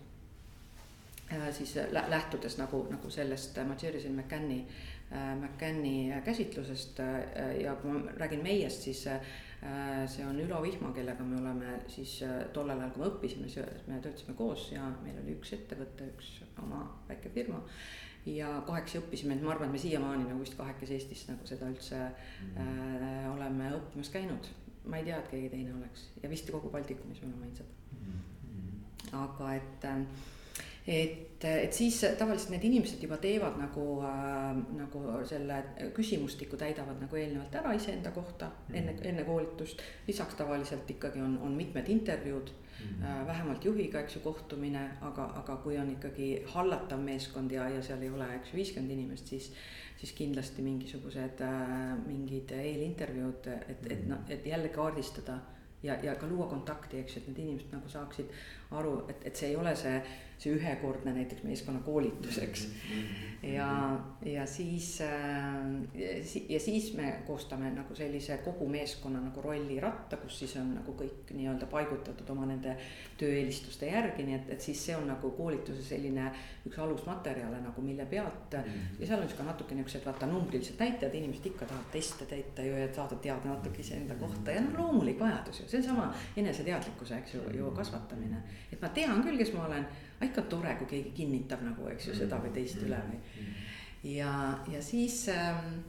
äh, 1.33 1.49
siis 1.51 1.75
lähtudes 1.91 2.57
nagu, 2.61 2.85
nagu 2.91 3.09
sellest 3.09 3.57
Majerisen 3.67 4.15
McCanni, 4.15 4.65
McCanni 5.09 6.13
käsitlusest 6.21 6.99
ja 7.63 7.71
kui 7.81 7.91
ma 7.91 8.11
räägin 8.21 8.43
meiest, 8.45 8.83
siis 8.85 9.07
see 10.07 10.25
on 10.25 10.39
Ülo 10.39 10.61
Vihma, 10.63 10.93
kellega 10.95 11.23
me 11.23 11.39
oleme 11.41 11.79
siis 11.91 12.21
äh, 12.23 12.45
tollel 12.55 12.79
ajal, 12.79 12.93
kui 12.95 13.03
me 13.03 13.09
õppisime, 13.09 13.49
me 13.87 13.97
töötasime 13.99 14.35
koos 14.37 14.69
ja 14.71 14.85
meil 15.03 15.17
oli 15.19 15.35
üks 15.35 15.51
ettevõte, 15.57 16.07
üks 16.13 16.29
oma 16.63 16.85
väike 17.09 17.31
firma. 17.35 17.59
ja 18.25 18.53
kahekesi 18.67 18.99
õppisime, 19.01 19.35
et 19.35 19.43
ma 19.43 19.51
arvan, 19.53 19.69
et 19.69 19.75
me 19.75 19.81
siiamaani 19.81 20.27
nagu 20.27 20.39
vist 20.43 20.55
kahekesi 20.59 20.95
Eestis 20.95 21.25
nagu 21.31 21.47
seda 21.47 21.69
üldse 21.71 21.99
mm 21.99 22.63
äh, 22.63 23.27
oleme 23.33 23.71
õppimas 23.75 24.11
käinud. 24.13 24.47
ma 24.85 24.97
ei 24.97 25.03
tea, 25.07 25.19
et 25.19 25.31
keegi 25.31 25.49
teine 25.49 25.73
oleks 25.75 26.07
ja 26.23 26.29
vist 26.29 26.51
kogu 26.51 26.69
Baltikumis 26.69 27.21
me 27.21 27.27
oleme 27.27 27.49
ainsad 27.49 27.65
mm. 27.99 29.17
aga 29.23 29.53
et 29.55 29.85
äh, 29.91 31.28
et, 31.39 31.45
et 31.63 31.73
siis 31.73 31.99
tavaliselt 32.19 32.51
need 32.53 32.65
inimesed 32.67 33.03
juba 33.03 33.17
teevad 33.17 33.57
nagu 33.59 33.85
äh,, 34.03 34.61
nagu 34.75 35.03
selle 35.27 35.59
küsimustiku 35.95 36.59
täidavad 36.59 36.99
nagu 37.01 37.19
eelnevalt 37.19 37.55
ära 37.61 37.73
iseenda 37.77 38.11
kohta 38.15 38.51
mm. 38.51 38.75
enne, 38.75 38.95
enne 39.11 39.23
koolitust. 39.27 39.81
lisaks 40.07 40.35
tavaliselt 40.35 40.89
ikkagi 40.91 41.21
on, 41.21 41.37
on 41.41 41.55
mitmed 41.55 41.89
intervjuud 41.89 42.51
mm. 42.51 43.03
äh,, 43.03 43.27
vähemalt 43.27 43.65
juhiga, 43.65 43.99
eks 43.99 44.19
ju, 44.19 44.23
kohtumine, 44.25 44.89
aga, 45.01 45.31
aga 45.43 45.59
kui 45.63 45.77
on 45.79 45.91
ikkagi 45.95 46.31
hallatav 46.55 46.99
meeskond 47.03 47.51
ja, 47.51 47.69
ja 47.69 47.83
seal 47.83 48.03
ei 48.03 48.09
ole, 48.09 48.33
eks 48.39 48.53
ju, 48.53 48.63
viiskümmend 48.63 48.97
inimest, 48.97 49.35
siis 49.35 49.53
siis 49.99 50.13
kindlasti 50.15 50.63
mingisugused 50.63 51.41
äh, 51.43 51.97
mingid 52.05 52.51
eelintervjuud, 52.55 53.47
et, 53.67 53.87
et 53.91 54.05
noh, 54.07 54.21
et 54.31 54.45
jälle 54.47 54.69
kaardistada 54.71 55.35
ja, 55.83 55.97
ja 56.03 56.15
ka 56.15 56.27
luua 56.27 56.47
kontakti, 56.47 57.01
eks 57.01 57.17
ju, 57.17 57.21
et 57.21 57.27
need 57.31 57.41
inimesed 57.43 57.73
nagu 57.75 57.91
saaksid 57.91 58.31
aru, 58.71 59.05
et, 59.09 59.23
et 59.25 59.35
see 59.35 59.49
ei 59.49 59.55
ole 59.59 59.75
see 59.75 60.01
see 60.39 60.55
ühekordne 60.55 61.11
näiteks 61.13 61.43
meeskonnakoolitus, 61.43 62.37
eks. 62.45 62.67
ja, 63.43 63.99
ja 64.23 64.45
siis 64.47 65.01
äh, 65.03 65.09
ja 66.49 66.59
siis 66.59 66.93
me 66.95 67.09
koostame 67.27 67.71
nagu 67.75 67.95
sellise 67.95 68.37
kogu 68.45 68.67
meeskonna 68.71 69.19
nagu 69.19 69.41
rolliratta, 69.43 70.17
kus 70.21 70.39
siis 70.39 70.55
on 70.61 70.71
nagu 70.77 70.95
kõik 71.01 71.33
nii-öelda 71.35 71.67
paigutatud 71.71 72.31
oma 72.31 72.47
nende 72.47 72.77
tööeelistuste 73.19 73.89
järgi, 73.91 74.23
nii 74.29 74.37
et, 74.37 74.53
et 74.55 74.63
siis 74.63 74.85
see 74.87 74.95
on 74.95 75.09
nagu 75.11 75.33
koolituse 75.35 75.83
selline 75.83 76.29
üks 76.69 76.79
alusmaterjale 76.79 77.59
nagu 77.65 77.83
mille 77.83 78.07
pealt. 78.07 78.55
ja 78.55 79.05
seal 79.05 79.19
on 79.19 79.27
siis 79.27 79.37
ka 79.41 79.49
natuke 79.49 79.75
niuksed 79.75 80.07
vaata 80.07 80.31
numbrilised 80.31 80.79
näitajad, 80.79 81.19
inimesed 81.19 81.51
ikka 81.51 81.67
tahavad 81.67 81.91
teste 81.91 82.29
täita 82.31 82.63
ju, 82.63 82.79
et 82.79 82.95
saada 82.95 83.19
teada 83.19 83.51
natuke 83.51 83.83
iseenda 83.83 84.15
kohta. 84.15 84.55
Ja 84.55 84.63
noh, 84.63 84.79
loomulik 84.79 85.19
vajadus 85.19 85.65
ju, 85.65 85.67
see 85.67 85.83
on 85.83 85.87
sama 85.91 86.09
eneseteadlikkuse, 86.39 87.19
eks 87.19 87.35
ju, 87.35 87.43
ju 87.59 87.75
kasvatamine. 87.75 88.43
Et 88.71 88.81
ma 88.81 88.89
tean 88.95 89.23
küll, 89.25 89.37
kes 89.39 89.53
ma 89.55 89.65
olen. 89.67 89.87
Ikka 90.25 90.43
tore, 90.51 90.73
kui 90.81 90.89
keegi 90.89 91.13
kinnitab 91.15 91.61
nagu, 91.63 91.87
eks 91.93 92.09
ju, 92.09 92.17
seda 92.17 92.41
või 92.43 92.51
teist 92.55 92.81
üle 92.83 92.99
või. 93.07 93.19
ja, 94.15 94.33
ja 94.67 94.81
siis 94.83 95.21
ähm, 95.31 95.79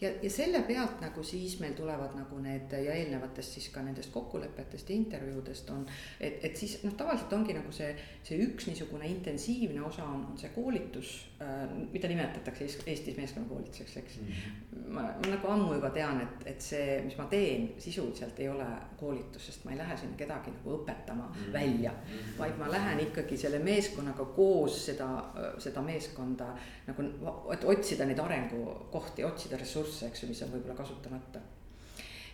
ja, 0.00 0.10
ja 0.22 0.30
selle 0.30 0.62
pealt 0.66 1.00
nagu 1.02 1.22
siis 1.26 1.58
meil 1.60 1.74
tulevad 1.76 2.14
nagu 2.16 2.38
need 2.42 2.72
ja 2.72 2.94
eelnevatest 2.94 3.56
siis 3.58 3.68
ka 3.74 3.82
nendest 3.84 4.12
kokkulepetest 4.14 4.90
ja 4.90 4.96
intervjuudest 4.96 5.70
on. 5.70 5.86
et, 6.20 6.40
et 6.44 6.56
siis 6.56 6.78
noh, 6.84 6.94
tavaliselt 6.96 7.32
ongi 7.36 7.54
nagu 7.56 7.72
see, 7.74 7.90
see 8.24 8.40
üks 8.46 8.68
niisugune 8.70 9.08
intensiivne 9.10 9.82
osa 9.84 10.04
on, 10.04 10.24
on 10.32 10.38
see 10.40 10.52
koolitus 10.54 11.12
äh,. 11.42 11.66
mida 11.92 12.08
nimetatakse 12.08 12.68
Eestis 12.86 13.16
meeskonnakoolituseks, 13.16 13.96
eks 13.96 14.20
mm. 14.20 14.26
-hmm. 14.26 14.88
ma, 14.88 15.02
ma 15.02 15.32
nagu 15.34 15.48
ammu 15.48 15.74
juba 15.74 15.90
tean, 15.90 16.20
et, 16.20 16.46
et 16.54 16.60
see, 16.64 17.00
mis 17.04 17.16
ma 17.18 17.26
teen, 17.30 17.70
sisuliselt 17.78 18.40
ei 18.40 18.48
ole 18.48 18.66
koolitus, 19.00 19.46
sest 19.46 19.64
ma 19.64 19.74
ei 19.74 19.78
lähe 19.78 19.96
sinna 19.96 20.16
kedagi 20.16 20.54
nagu 20.56 20.76
õpetama 20.78 21.28
mm 21.28 21.34
-hmm. 21.34 21.52
välja. 21.52 21.92
Mhm. 21.92 22.38
vaid 22.38 22.58
ma 22.58 22.70
lähen 22.70 23.00
ikkagi 23.00 23.36
selle 23.36 23.58
meeskonnaga 23.58 24.24
koos 24.24 24.84
seda, 24.86 25.08
seda 25.58 25.82
meeskonda 25.82 26.54
nagu, 26.86 27.04
et 27.52 27.64
otsida 27.64 28.04
neid 28.04 28.18
arengukohti, 28.18 29.24
otsida 29.24 29.56
ressursse 29.56 29.89
ressursse, 29.90 30.08
eks 30.08 30.22
ju, 30.22 30.30
mis 30.30 30.42
on 30.44 30.52
võib-olla 30.54 30.76
kasutamata. 30.78 31.40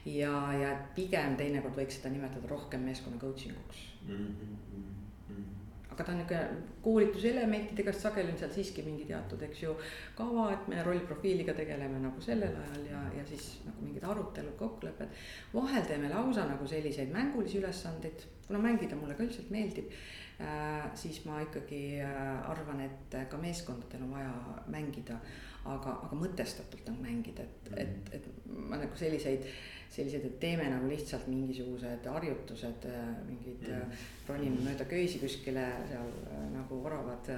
ja, 0.06 0.52
ja 0.54 0.74
pigem 0.94 1.36
teinekord 1.36 1.76
võiks 1.76 1.98
seda 1.98 2.12
nimetada 2.12 2.48
rohkem 2.48 2.84
meeskonna 2.86 3.18
coaching 3.18 3.56
uks 3.58 3.78
mm. 4.06 4.26
-hmm. 4.36 5.46
aga 5.90 6.04
ta 6.04 6.12
on 6.12 6.18
nihuke 6.18 6.40
koolituselementidega, 6.82 7.92
sest 7.92 8.02
sageli 8.06 8.30
on 8.30 8.38
seal 8.38 8.52
siiski 8.52 8.82
mingi 8.82 9.04
teatud, 9.04 9.42
eks 9.42 9.62
ju, 9.62 9.74
kava, 10.14 10.52
et 10.52 10.68
me 10.68 10.82
rollprofiiliga 10.82 11.54
tegeleme 11.54 11.98
nagu 11.98 12.20
sellel 12.20 12.54
ajal 12.54 12.84
ja, 12.90 13.00
ja 13.16 13.24
siis 13.26 13.48
nagu 13.64 13.82
mingid 13.82 14.04
arutelud, 14.04 14.54
kokkulepped. 14.58 15.08
vahel 15.54 15.82
teeme 15.82 16.08
lausa 16.08 16.46
nagu 16.46 16.66
selliseid 16.66 17.10
mängulisi 17.10 17.58
ülesandeid, 17.58 18.28
kuna 18.46 18.58
mängida 18.58 18.96
mulle 18.96 19.14
ka 19.14 19.26
üldiselt 19.26 19.50
meeldib 19.50 19.90
äh,. 19.90 20.94
siis 20.94 21.24
ma 21.24 21.40
ikkagi 21.40 22.00
äh, 22.04 22.50
arvan, 22.50 22.80
et 22.80 23.18
ka 23.28 23.36
meeskondadel 23.36 24.02
on 24.06 24.10
vaja 24.10 24.62
mängida 24.66 25.18
aga, 25.74 25.96
aga 26.08 26.18
mõtestatult 26.18 26.86
nagu 26.90 27.02
mängida, 27.02 27.42
et 27.42 27.70
mm, 27.70 27.76
-hmm. 27.76 28.12
et, 28.12 28.14
et 28.14 28.50
ma 28.70 28.80
nagu 28.80 28.96
selliseid, 28.96 29.46
selliseid, 29.90 30.24
et 30.24 30.40
teeme 30.40 30.68
nagu 30.70 30.88
lihtsalt 30.88 31.26
mingisugused 31.26 32.06
harjutused, 32.12 32.88
mingid 33.28 33.68
mm 33.68 33.80
-hmm. 33.80 34.04
ronime 34.28 34.60
mööda 34.70 34.84
köisi 34.84 35.18
kuskile 35.18 35.66
seal 35.88 36.12
nagu 36.52 36.84
oravad 36.84 37.32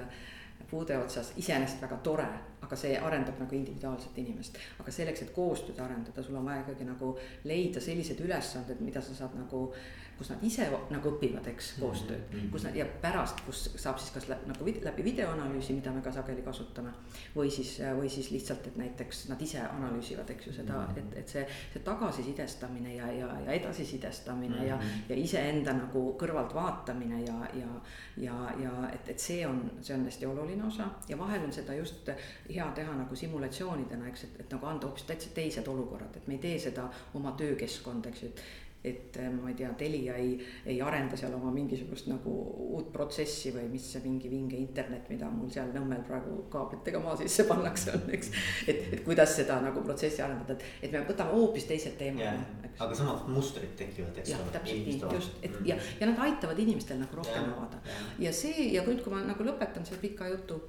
puude 0.69 0.97
otsas, 0.97 1.31
iseenesest 1.37 1.81
väga 1.81 1.97
tore, 2.03 2.27
aga 2.61 2.75
see 2.75 2.97
arendab 2.97 3.39
nagu 3.39 3.55
individuaalset 3.55 4.17
inimest. 4.17 4.57
aga 4.79 4.91
selleks, 4.91 5.21
et 5.21 5.31
koostööd 5.33 5.79
arendada, 5.79 6.23
sul 6.23 6.35
on 6.35 6.45
vaja 6.45 6.61
ikkagi 6.61 6.85
nagu 6.85 7.17
leida 7.43 7.81
sellised 7.81 8.19
ülesanded, 8.25 8.81
mida 8.85 9.01
sa 9.01 9.15
saad 9.15 9.37
nagu 9.39 9.73
kus 10.19 10.29
nad 10.33 10.43
ise 10.43 10.67
nagu 10.91 11.11
õpivad, 11.13 11.47
eks, 11.53 11.71
mhm, 11.77 11.83
koostööd 11.85 12.19
mm. 12.19 12.39
-hmm. 12.39 12.51
kus 12.51 12.65
nad 12.67 12.75
ja 12.75 12.85
pärast, 13.01 13.39
kus 13.45 13.61
saab 13.79 13.99
siis 13.99 14.11
kas 14.11 14.27
lä, 14.27 14.37
nagu 14.49 14.67
läbi 14.83 15.03
videoanalüüsi, 15.03 15.73
mida 15.77 15.93
me 15.95 16.01
ka 16.03 16.11
sageli 16.11 16.43
kasutame. 16.43 16.91
või 17.35 17.51
siis, 17.51 17.77
või 17.97 18.09
siis 18.09 18.31
lihtsalt, 18.31 18.67
et 18.67 18.77
näiteks 18.77 19.29
nad 19.29 19.41
ise 19.41 19.61
analüüsivad, 19.61 20.29
eks 20.29 20.47
ju, 20.47 20.53
seda 20.53 20.73
mm, 20.73 20.85
-hmm. 20.85 20.99
et, 20.99 21.17
et 21.17 21.27
see, 21.27 21.45
see 21.73 21.83
tagasisidestamine 21.83 22.95
ja, 22.95 23.11
ja, 23.11 23.29
ja 23.45 23.51
edasisidestamine 23.51 24.55
mm 24.55 24.61
-hmm. 24.61 24.67
ja, 24.67 24.75
mhm. 24.75 25.09
ja 25.09 25.15
iseenda 25.15 25.73
nagu 25.73 26.15
kõrvalt 26.19 26.53
vaatamine 26.53 27.21
ja, 27.21 27.39
ja. 27.53 27.81
ja, 28.17 28.53
ja 28.63 28.89
et, 28.93 29.09
et 29.09 29.19
see 29.19 29.47
on, 29.47 29.71
see 29.81 29.95
on 29.95 30.05
hästi 30.05 30.25
oluline 30.25 30.63
osa 30.63 30.89
ja 31.09 31.17
vahel 31.17 31.43
on 31.43 31.51
seda 31.53 31.73
just 31.73 32.09
hea 32.55 32.71
teha 32.75 32.95
nagu 32.95 33.15
simulatsioonidena, 33.15 34.07
eks, 34.07 34.23
et, 34.23 34.39
et 34.39 34.51
nagu 34.51 34.65
anda 34.65 34.87
hoopis 34.87 35.03
täitsa 35.03 35.29
teised 35.33 35.67
olukorrad, 35.67 36.15
et 36.15 36.27
me 36.27 36.33
ei 36.33 36.39
tee 36.39 36.59
seda 36.59 36.89
oma 37.13 37.31
töökeskkonda, 37.31 38.09
eks 38.09 38.23
ju, 38.23 38.27
et 38.27 38.43
et 38.83 39.17
äh, 39.19 39.27
ma 39.33 39.49
ei 39.49 39.55
tea, 39.59 39.69
Telia 39.77 40.15
ei, 40.15 40.37
ei 40.65 40.77
arenda 40.81 41.17
seal 41.19 41.33
oma 41.35 41.51
mingisugust 41.51 42.07
nagu 42.07 42.31
uut 42.69 42.91
protsessi 42.93 43.51
või 43.51 43.67
mis 43.73 43.89
see 43.91 44.03
mingi 44.05 44.31
vinge 44.31 44.55
internet, 44.55 45.09
mida 45.11 45.27
mul 45.33 45.51
seal 45.51 45.73
Nõmmel 45.75 46.05
praegu 46.07 46.45
kaablitega 46.51 47.01
maa 47.03 47.17
sisse 47.19 47.43
pannakse 47.49 47.91
on, 47.97 48.07
eks. 48.15 48.31
et, 48.71 48.85
et 48.95 49.03
kuidas 49.03 49.35
seda 49.35 49.59
nagu 49.65 49.83
protsessi 49.83 50.23
arendada, 50.23 50.55
et, 50.55 50.87
et 50.87 50.95
me 50.95 51.03
võtame 51.09 51.35
hoopis 51.35 51.67
teised 51.69 51.97
teemad. 51.99 52.47
aga 52.79 52.95
samad 52.95 53.27
mustrid 53.35 53.75
tekivad, 53.79 54.15
eks 54.23 54.33
ole. 54.37 54.47
täpselt 54.55 54.87
nii, 54.87 54.99
just, 55.17 55.39
et 55.41 55.51
mm 55.51 55.67
ja, 55.69 55.75
ja 55.99 56.07
nad 56.07 56.19
aitavad 56.23 56.59
inimestel 56.59 56.99
nagu 57.01 57.19
rohkem 57.19 57.51
avada 57.53 57.79
ja 58.19 58.31
see 58.33 58.71
ja 58.73 58.83
nüüd, 58.87 59.03
kui 59.03 59.13
ma 59.13 59.21
nagu 59.27 59.45
lõpetan 59.45 59.85
selle 59.87 60.01
pika 60.01 60.29
jutu, 60.31 60.59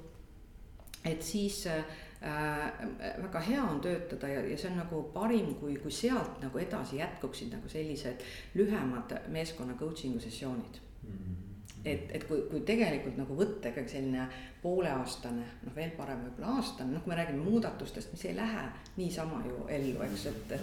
et 1.07 1.23
siis 1.25 1.63
äh, 1.71 1.85
väga 2.21 3.39
hea 3.39 3.63
on 3.63 3.81
töötada 3.81 4.27
ja, 4.29 4.41
ja 4.45 4.57
see 4.57 4.69
on 4.69 4.77
nagu 4.77 5.03
parim, 5.13 5.55
kui, 5.57 5.77
kui 5.81 5.91
sealt 5.91 6.41
nagu 6.43 6.59
edasi 6.61 6.99
jätkuksid 7.01 7.53
nagu 7.55 7.69
sellised 7.69 8.21
lühemad 8.53 9.15
meeskonna 9.33 9.73
coaching'u 9.79 10.19
sessioonid 10.19 10.81
mm. 11.03 11.15
-hmm 11.15 11.50
et, 11.85 12.11
et 12.13 12.23
kui, 12.29 12.43
kui 12.49 12.61
tegelikult 12.65 13.17
nagu 13.17 13.35
võtta 13.37 13.71
ikkagi 13.71 13.89
selline 13.95 14.25
pooleaastane, 14.61 15.45
noh 15.65 15.73
veel 15.73 15.93
parem 15.97 16.21
võib-olla 16.27 16.53
aastane, 16.59 16.93
noh, 16.93 17.01
kui 17.01 17.11
me 17.11 17.17
räägime 17.17 17.41
muudatustest, 17.41 18.11
mis 18.13 18.25
ei 18.29 18.35
lähe 18.37 18.65
niisama 18.99 19.41
ju 19.47 19.65
ellu, 19.73 19.95
eks, 20.05 20.25
et. 20.29 20.53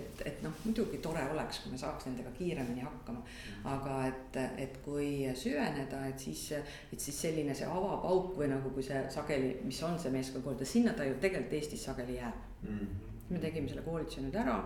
et, 0.00 0.24
et 0.26 0.42
noh, 0.42 0.54
muidugi 0.64 0.98
tore 1.04 1.22
oleks, 1.30 1.62
kui 1.62 1.74
me 1.74 1.78
saaks 1.78 2.08
nendega 2.08 2.32
kiiremini 2.38 2.82
hakkama. 2.82 3.22
aga 3.70 4.00
et, 4.08 4.38
et 4.66 4.78
kui 4.84 5.10
süveneda, 5.38 6.04
et 6.10 6.18
siis, 6.18 6.46
et 6.92 7.00
siis 7.00 7.20
selline 7.26 7.54
see 7.54 7.68
avapauk 7.70 8.34
või 8.38 8.50
nagu, 8.50 8.74
kui 8.74 8.82
see 8.82 9.04
sageli, 9.14 9.54
mis 9.64 9.82
on 9.86 9.98
see 9.98 10.12
meeskonnakoolitus, 10.14 10.74
sinna 10.78 10.96
ta 10.96 11.06
ju 11.06 11.14
tegelikult 11.22 11.54
Eestis 11.54 11.84
sageli 11.86 12.16
jääb 12.18 12.34
mm. 12.62 12.78
-hmm. 12.78 13.12
me 13.30 13.38
tegime 13.38 13.68
selle 13.68 13.86
koolituse 13.86 14.24
nüüd 14.24 14.34
ära 14.42 14.58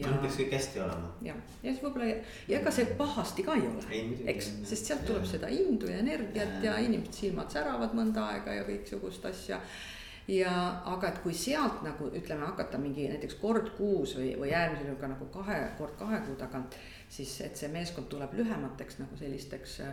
ja 0.00 0.10
no, 0.10 0.20
peaks 0.22 0.38
kõik 0.40 0.54
hästi 0.56 0.80
olema. 0.84 1.10
ja, 1.24 1.34
ja 1.62 1.72
siis 1.72 1.82
võib-olla 1.82 2.08
ja 2.10 2.58
ega 2.58 2.72
see 2.74 2.86
pahasti 2.98 3.44
ka 3.46 3.56
ei 3.58 3.66
ole, 3.68 4.04
eks, 4.32 4.50
sest 4.68 4.90
sealt 4.90 5.04
tuleb 5.08 5.26
seda 5.28 5.50
indu 5.52 5.90
ja 5.90 5.98
energiat 6.02 6.56
ja, 6.60 6.72
ja 6.72 6.78
inimeste 6.86 7.24
silmad 7.24 7.52
säravad 7.54 7.94
mõnda 7.96 8.28
aega 8.34 8.58
ja 8.58 8.64
kõiksugust 8.68 9.26
asja. 9.30 9.60
ja 10.28 10.54
aga 10.94 11.12
et 11.12 11.22
kui 11.22 11.34
sealt 11.36 11.82
nagu 11.86 12.10
ütleme, 12.10 12.46
hakata 12.46 12.80
mingi 12.80 13.08
näiteks 13.12 13.38
kord 13.42 13.74
kuus 13.78 14.16
või, 14.18 14.32
või 14.40 14.52
äärmisel 14.52 14.90
juhul 14.90 15.00
ka 15.00 15.12
nagu 15.14 15.30
kahe 15.34 15.60
kord 15.78 15.98
kahe 16.00 16.22
kuu 16.26 16.36
tagant 16.40 16.78
siis 17.14 17.34
et 17.44 17.58
see 17.58 17.70
meeskond 17.70 18.08
tuleb 18.10 18.32
lühemateks 18.34 18.98
nagu 18.98 19.16
sellisteks 19.18 19.76
äh, 19.84 19.92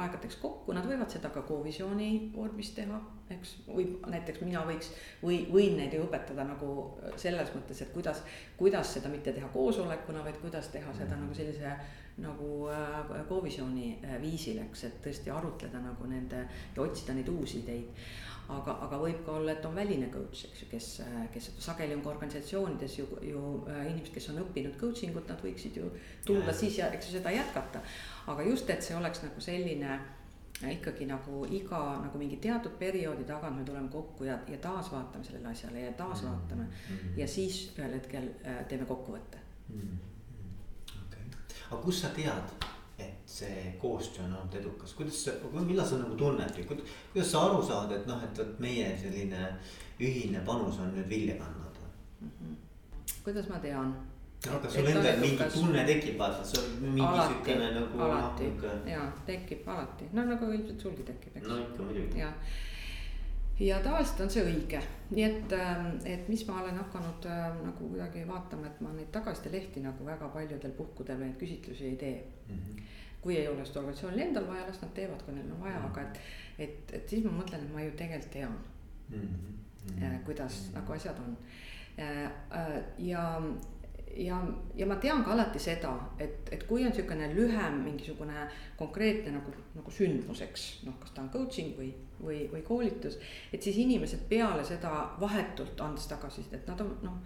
aegadeks 0.00 0.38
kokku, 0.40 0.72
nad 0.72 0.86
võivad 0.88 1.12
seda 1.12 1.28
ka 1.34 1.42
kovisiooni 1.48 2.08
vormis 2.32 2.70
teha, 2.76 3.00
eks. 3.34 3.52
või 3.68 3.88
näiteks 4.14 4.40
mina 4.44 4.62
võiks 4.68 4.92
või 5.22 5.42
võin 5.52 5.76
neid 5.80 5.96
ju 5.96 6.06
õpetada 6.06 6.46
nagu 6.48 6.70
selles 7.20 7.52
mõttes, 7.56 7.82
et 7.84 7.92
kuidas, 7.92 8.22
kuidas 8.56 8.94
seda 8.96 9.12
mitte 9.12 9.34
teha 9.36 9.50
koosolekuna, 9.52 10.24
vaid 10.24 10.40
kuidas 10.40 10.72
teha 10.72 10.94
seda 10.96 11.18
nagu 11.20 11.36
sellise 11.36 11.76
nagu 12.24 12.70
äh, 12.72 13.26
kovisiooni 13.28 13.90
äh, 13.98 14.16
viisil, 14.22 14.62
eks, 14.64 14.86
et 14.88 15.02
tõesti 15.04 15.32
arutleda 15.34 15.82
nagu 15.84 16.08
nende 16.08 16.46
ja 16.46 16.80
otsida 16.86 17.16
neid 17.16 17.28
uusi 17.28 17.60
ideid 17.60 18.08
aga, 18.48 18.76
aga 18.86 18.98
võib 19.00 19.22
ka 19.26 19.32
olla, 19.38 19.54
et 19.56 19.64
on 19.66 19.74
väline 19.74 20.08
coach, 20.12 20.44
eks 20.48 20.62
ju, 20.62 20.68
kes, 20.70 20.90
kes 21.34 21.48
sageli 21.62 21.96
on 21.96 22.02
ka 22.04 22.12
organisatsioonides 22.12 22.98
ju, 22.98 23.06
ju 23.26 23.40
äh, 23.70 23.86
inimesed, 23.90 24.12
kes 24.14 24.28
on 24.32 24.42
õppinud 24.44 24.76
coaching 24.80 25.16
ut, 25.18 25.26
nad 25.30 25.42
võiksid 25.42 25.80
ju 25.80 25.88
tulla 26.26 26.52
ja. 26.52 26.58
siis 26.60 26.78
ja 26.78 26.90
eks 26.94 27.10
ju 27.10 27.18
seda 27.18 27.32
jätkata. 27.34 27.82
aga 28.26 28.46
just, 28.46 28.70
et 28.70 28.86
see 28.86 28.96
oleks 28.98 29.24
nagu 29.24 29.42
selline 29.42 29.90
äh, 29.96 30.76
ikkagi 30.76 31.08
nagu 31.10 31.44
iga 31.50 31.80
nagu 32.04 32.18
mingi 32.18 32.38
teatud 32.42 32.78
perioodi 32.78 33.26
tagant 33.28 33.58
me 33.58 33.64
tuleme 33.64 33.90
kokku 33.92 34.24
ja, 34.24 34.38
ja 34.48 34.58
taas 34.62 34.92
vaatame 34.92 35.24
sellele 35.24 35.50
asjale 35.50 35.80
ja 35.80 35.92
taas 35.92 36.22
vaatame 36.24 36.62
mm. 36.62 36.96
-hmm. 36.96 37.18
ja 37.20 37.28
siis 37.28 37.72
ühel 37.78 37.98
hetkel 37.98 38.30
äh, 38.44 38.64
teeme 38.68 38.84
kokkuvõtte 38.84 39.38
mm. 39.68 39.80
-hmm. 39.80 39.98
okei 41.06 41.26
okay., 41.26 41.60
aga 41.70 41.82
kust 41.82 42.02
sa 42.02 42.08
tead? 42.08 42.66
See 43.36 43.76
koostöö 43.80 44.24
on 44.24 44.36
olnud 44.36 44.54
edukas, 44.54 44.94
kuidas 44.96 45.24
sa, 45.24 45.32
millal 45.52 45.86
sa 45.86 46.00
nagu 46.00 46.16
tunned 46.16 46.58
või 46.58 46.66
kuidas 46.70 47.30
sa 47.30 47.46
aru 47.46 47.62
saad, 47.66 47.92
et 47.92 48.06
noh, 48.08 48.22
et 48.24 48.38
vot 48.40 48.60
meie 48.64 48.90
selline 49.00 49.48
ühine 50.00 50.40
panus 50.46 50.78
on 50.80 50.94
nüüd 50.96 51.08
vilja 51.08 51.36
kandnud 51.40 51.80
mm? 52.20 52.30
-hmm. 52.30 52.54
kuidas 53.24 53.48
ma 53.52 53.58
tean? 53.58 53.96
no 54.46 54.56
aga 54.58 54.70
sul 54.70 54.88
endal 54.92 55.18
mingi 55.20 55.50
tunne 55.52 55.84
tekib, 55.90 56.18
vaata, 56.18 56.46
on 56.60 56.94
mingi 56.94 57.26
siukene 57.28 57.72
nagu. 57.74 58.00
alati 58.06 58.48
no, 58.62 58.72
ja 58.90 59.02
tekib 59.26 59.68
alati, 59.74 60.08
no 60.12 60.24
nagu 60.30 60.50
ilmselt 60.52 60.80
sulgi 60.80 61.06
tekib, 61.12 61.36
eks. 61.36 61.48
no 61.48 61.60
ikka 61.64 61.88
muidugi. 61.88 62.20
ja, 62.20 62.32
ja 63.60 63.80
tavaliselt 63.84 64.20
on 64.26 64.34
see 64.36 64.44
õige, 64.48 64.82
nii 65.10 65.24
et, 65.28 65.56
ähm, 65.60 65.88
et 66.04 66.28
mis 66.32 66.44
ma 66.48 66.60
olen 66.62 66.78
hakanud 66.84 67.28
äh, 67.32 67.48
nagu 67.62 67.88
kuidagi 67.88 68.26
vaatama, 68.28 68.70
et 68.70 68.84
ma 68.84 68.92
neid 68.96 69.10
tagasiside 69.12 69.56
lehti 69.56 69.84
nagu 69.84 70.06
väga 70.06 70.28
paljudel 70.36 70.76
puhkudel 70.78 71.20
neid 71.24 71.40
küsitlusi 71.40 71.92
ei 71.92 71.98
tee 72.04 72.16
mm. 72.22 72.62
-hmm 72.62 72.94
kui 73.26 73.36
ei 73.40 73.46
seda 73.66 73.80
organisatsioonil 73.80 74.22
endal 74.28 74.46
vaja, 74.46 74.66
las 74.68 74.82
nad 74.82 74.92
teevad, 74.94 75.22
kui 75.26 75.34
neil 75.34 75.50
on 75.50 75.62
vaja, 75.64 75.78
aga 75.88 76.02
et, 76.04 76.18
et, 76.62 76.92
et 77.00 77.08
siis 77.10 77.24
ma 77.26 77.32
mõtlen, 77.34 77.64
et 77.66 77.72
ma 77.74 77.82
ju 77.82 77.94
tegelikult 77.98 78.32
tean 78.32 78.52
mm. 79.08 79.22
-hmm. 79.22 80.18
kuidas 80.24 80.60
mm 80.60 80.68
-hmm. 80.68 80.74
nagu 80.78 80.92
asjad 80.92 81.18
on. 81.24 81.36
Äh, 81.98 82.24
äh, 82.24 82.82
ja, 82.98 83.42
ja, 84.16 84.40
ja 84.74 84.86
ma 84.86 84.96
tean 84.96 85.24
ka 85.24 85.32
alati 85.32 85.58
seda, 85.58 85.94
et, 86.18 86.48
et 86.52 86.62
kui 86.62 86.84
on 86.84 86.90
niisugune 86.90 87.34
lühem 87.34 87.72
mingisugune 87.84 88.48
konkreetne 88.76 89.32
nagu, 89.32 89.50
nagu 89.74 89.90
sündmus, 89.90 90.42
eks. 90.42 90.82
noh, 90.86 90.94
kas 91.00 91.10
ta 91.10 91.22
on 91.22 91.30
coaching 91.30 91.78
või, 91.78 91.94
või, 92.22 92.52
või 92.52 92.62
koolitus, 92.62 93.18
et 93.52 93.62
siis 93.62 93.76
inimesed 93.76 94.20
peale 94.28 94.64
seda 94.64 95.10
vahetult 95.20 95.80
andes 95.80 96.06
tagasisidet, 96.06 96.66
nad 96.66 96.80
on 96.80 96.98
noh 97.02 97.18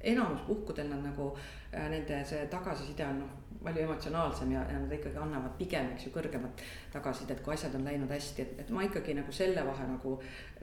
enamus 0.00 0.40
puhkudel 0.40 0.88
nad 0.88 1.02
nagu 1.02 1.36
nende 1.72 2.24
see 2.24 2.46
tagasiside 2.46 3.06
on 3.06 3.18
noh 3.18 3.45
palju 3.62 3.82
emotsionaalsem 3.82 4.52
ja, 4.52 4.62
ja 4.70 4.78
nad 4.80 4.92
ikkagi 4.92 5.18
annavad 5.20 5.56
pigem, 5.58 5.90
eks 5.94 6.06
ju, 6.06 6.12
kõrgemat 6.14 6.62
tagasisidet, 6.92 7.42
kui 7.44 7.54
asjad 7.54 7.74
on 7.78 7.86
läinud 7.88 8.12
hästi, 8.12 8.44
et, 8.44 8.54
et 8.64 8.72
ma 8.74 8.84
ikkagi 8.86 9.16
nagu 9.18 9.34
selle 9.34 9.64
vahe 9.66 9.88
nagu. 9.88 10.16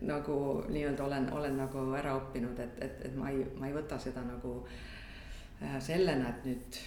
nagu 0.03 0.37
nii-öelda 0.69 1.03
olen, 1.03 1.29
olen 1.33 1.57
nagu 1.57 1.83
ära 1.95 2.15
õppinud, 2.19 2.59
et, 2.59 2.79
et, 2.83 3.05
et 3.09 3.15
ma 3.15 3.29
ei, 3.31 3.45
ma 3.59 3.69
ei 3.69 3.75
võta 3.75 3.99
seda 4.01 4.23
nagu 4.25 4.55
äh, 4.65 5.77
sellena, 5.79 6.29
et 6.33 6.47
nüüd. 6.49 6.81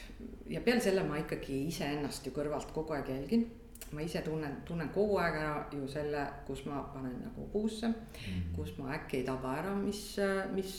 ja 0.50 0.60
peale 0.60 0.80
selle 0.84 1.06
ma 1.06 1.20
ikkagi 1.22 1.66
iseennast 1.70 2.26
ju 2.26 2.34
kõrvalt 2.36 2.74
kogu 2.74 2.96
aeg 2.96 3.14
jälgin 3.14 3.46
ma 3.94 4.02
ise 4.02 4.20
tunnen, 4.26 4.54
tunnen 4.66 4.88
kogu 4.94 5.16
aeg 5.22 5.36
ära 5.38 5.52
ju 5.70 5.86
selle, 5.90 6.24
kus 6.46 6.64
ma 6.66 6.80
panen 6.90 7.14
nagu 7.22 7.46
puusse 7.52 7.86
mm. 7.86 7.94
-hmm. 7.94 8.54
kus 8.56 8.72
ma 8.78 8.90
äkki 8.96 9.20
ei 9.20 9.24
taba 9.24 9.54
ära, 9.60 9.74
mis, 9.74 10.00
mis 10.54 10.72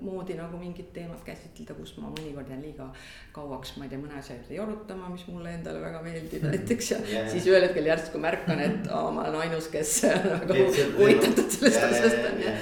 moodi 0.00 0.36
nagu 0.36 0.58
mingit 0.60 0.92
teemat 0.92 1.22
käsitleda, 1.24 1.74
kus 1.74 1.96
ma 1.96 2.10
mõnikord 2.10 2.50
jään 2.50 2.62
liiga 2.62 2.90
kauaks, 3.32 3.76
ma 3.76 3.84
ei 3.84 3.90
tea, 3.90 3.98
mõne 3.98 4.18
asja 4.18 4.36
juurde 4.36 4.54
jorutama, 4.54 5.08
mis 5.08 5.26
mulle 5.26 5.54
endale 5.54 5.80
väga 5.80 6.02
meeldib 6.02 6.44
näiteks 6.44 6.90
ja 6.90 6.98
yeah. 7.08 7.30
siis 7.30 7.46
ühel 7.46 7.64
hetkel 7.66 7.86
järsku 7.86 8.18
märkan, 8.18 8.60
et 8.60 8.90
aa, 8.90 9.10
ma 9.10 9.24
olen 9.28 9.40
ainus, 9.46 9.68
kes 9.68 10.02
nagu 10.40 10.58
huvitatud 10.98 11.48
sellest 11.50 11.82
asjast 11.88 12.26
on 12.32 12.42
ja, 12.42 12.56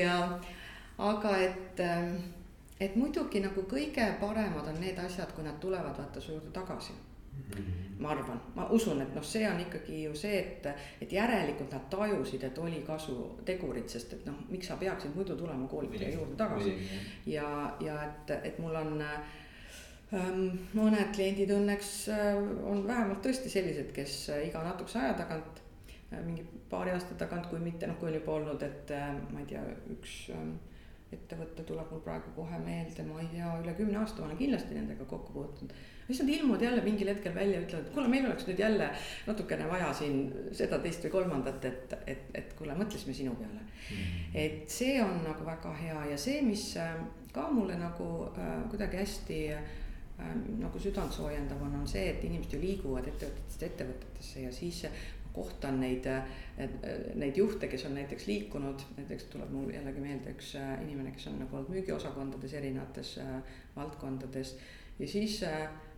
ja 0.00 0.16
aga 0.98 1.36
et 1.36 1.84
et 2.80 2.96
muidugi 2.96 3.40
nagu 3.40 3.62
kõige 3.68 4.08
paremad 4.20 4.72
on 4.72 4.80
need 4.80 4.98
asjad, 4.98 5.32
kui 5.36 5.44
nad 5.44 5.60
tulevad 5.60 5.98
vaata 5.98 6.20
su 6.20 6.32
juurde 6.32 6.52
tagasi 6.56 6.96
Mhm. 6.96 7.15
Ma 7.98 8.10
arvan, 8.12 8.40
ma 8.54 8.66
usun, 8.70 9.00
et 9.00 9.14
noh, 9.16 9.24
see 9.24 9.46
on 9.48 9.60
ikkagi 9.60 10.02
ju 10.04 10.12
see, 10.18 10.36
et, 10.42 10.66
et 11.00 11.12
järelikult 11.16 11.72
nad 11.72 11.86
tajusid, 11.92 12.44
et 12.44 12.58
oli 12.60 12.82
kasutegurit, 12.84 13.88
sest 13.92 14.12
et 14.18 14.26
noh, 14.28 14.36
miks 14.52 14.68
sa 14.68 14.76
peaksid 14.80 15.16
muidu 15.16 15.36
tulema 15.38 15.68
koolitaja 15.70 16.12
juurde 16.12 16.36
tagasi. 16.36 16.74
ja, 17.32 17.48
ja 17.80 17.96
et, 18.04 18.34
et 18.50 18.58
mul 18.60 18.76
on 18.76 19.00
ähm, 19.06 20.42
mõned 20.76 21.14
kliendid 21.16 21.54
õnneks 21.56 21.92
äh, 22.12 22.36
on 22.68 22.84
vähemalt 22.86 23.24
tõesti 23.24 23.52
sellised, 23.52 23.94
kes 23.96 24.18
äh, 24.34 24.44
iga 24.50 24.64
natukese 24.66 25.00
aja 25.00 25.16
tagant 25.22 25.62
äh,, 26.12 26.20
mingi 26.20 26.44
paari 26.70 26.92
aasta 26.92 27.16
tagant, 27.16 27.48
kui 27.48 27.62
mitte 27.64 27.88
noh, 27.88 27.96
kui 28.00 28.12
on 28.12 28.20
juba 28.20 28.36
olnud, 28.36 28.62
et 28.66 28.92
äh, 28.92 29.14
ma 29.32 29.40
ei 29.40 29.48
tea, 29.54 29.64
üks 29.96 30.26
äh, 30.36 30.48
ettevõte 31.16 31.66
tuleb 31.66 31.90
mul 31.92 32.04
praegu 32.04 32.32
kohe 32.36 32.62
meelde, 32.62 33.04
ma 33.08 33.20
ei 33.22 33.28
tea, 33.34 33.52
üle 33.62 33.76
kümne 33.80 34.00
aasta 34.02 34.22
ma 34.22 34.30
olen 34.30 34.40
kindlasti 34.44 34.78
nendega 34.78 35.08
kokku 35.10 35.34
puutunud 35.36 35.76
siis 36.06 36.20
nad 36.22 36.28
ilmuvad 36.28 36.62
jälle 36.62 36.82
mingil 36.82 37.08
hetkel 37.08 37.34
välja, 37.34 37.60
ütlevad, 37.60 37.86
et 37.86 37.94
kuule, 37.94 38.08
meil 38.08 38.26
oleks 38.26 38.46
nüüd 38.46 38.60
jälle 38.62 38.90
natukene 39.26 39.68
vaja 39.68 39.88
siin 39.94 40.20
seda, 40.54 40.78
teist 40.78 41.04
või 41.06 41.14
kolmandat, 41.16 41.64
et, 41.64 41.96
et, 42.06 42.28
et 42.34 42.52
kuule, 42.58 42.76
mõtlesime 42.78 43.14
sinu 43.14 43.34
peale 43.38 43.64
mm. 43.64 44.28
et 44.34 44.70
see 44.70 45.00
on 45.02 45.18
nagu 45.24 45.46
väga 45.46 45.72
hea 45.80 46.04
ja 46.12 46.20
see, 46.20 46.42
mis 46.46 46.68
äh, 46.80 46.94
ka 47.34 47.48
mulle 47.50 47.78
nagu 47.80 48.10
äh, 48.30 48.54
kuidagi 48.70 49.02
hästi 49.02 49.40
äh, 49.56 49.66
nagu 50.62 50.78
südant 50.80 51.12
soojendav 51.12 51.62
on, 51.66 51.74
on 51.82 51.90
see, 51.90 52.06
et 52.12 52.24
inimesed 52.24 52.54
ju 52.54 52.62
liiguvad 52.62 53.10
ettevõtetest 53.10 53.66
ettevõtetesse 53.66 54.46
ja 54.46 54.54
siis 54.54 54.84
kohtan 55.36 55.80
neid, 55.80 56.08
äh, 56.08 56.24
neid 57.14 57.36
juhte, 57.38 57.68
kes 57.72 57.86
on 57.88 57.96
näiteks 57.98 58.26
liikunud, 58.30 58.86
näiteks 58.96 59.28
tuleb 59.32 59.52
mul 59.52 59.70
jällegi 59.74 60.02
meelde 60.02 60.32
üks 60.36 60.54
äh, 60.60 60.76
inimene, 60.86 61.12
kes 61.16 61.28
on 61.32 61.40
nagu 61.44 61.60
olnud 61.60 61.74
müügiosakondades 61.76 62.56
erinevates 62.60 63.18
valdkondades 63.76 64.56
ja 64.98 65.08
siis 65.08 65.42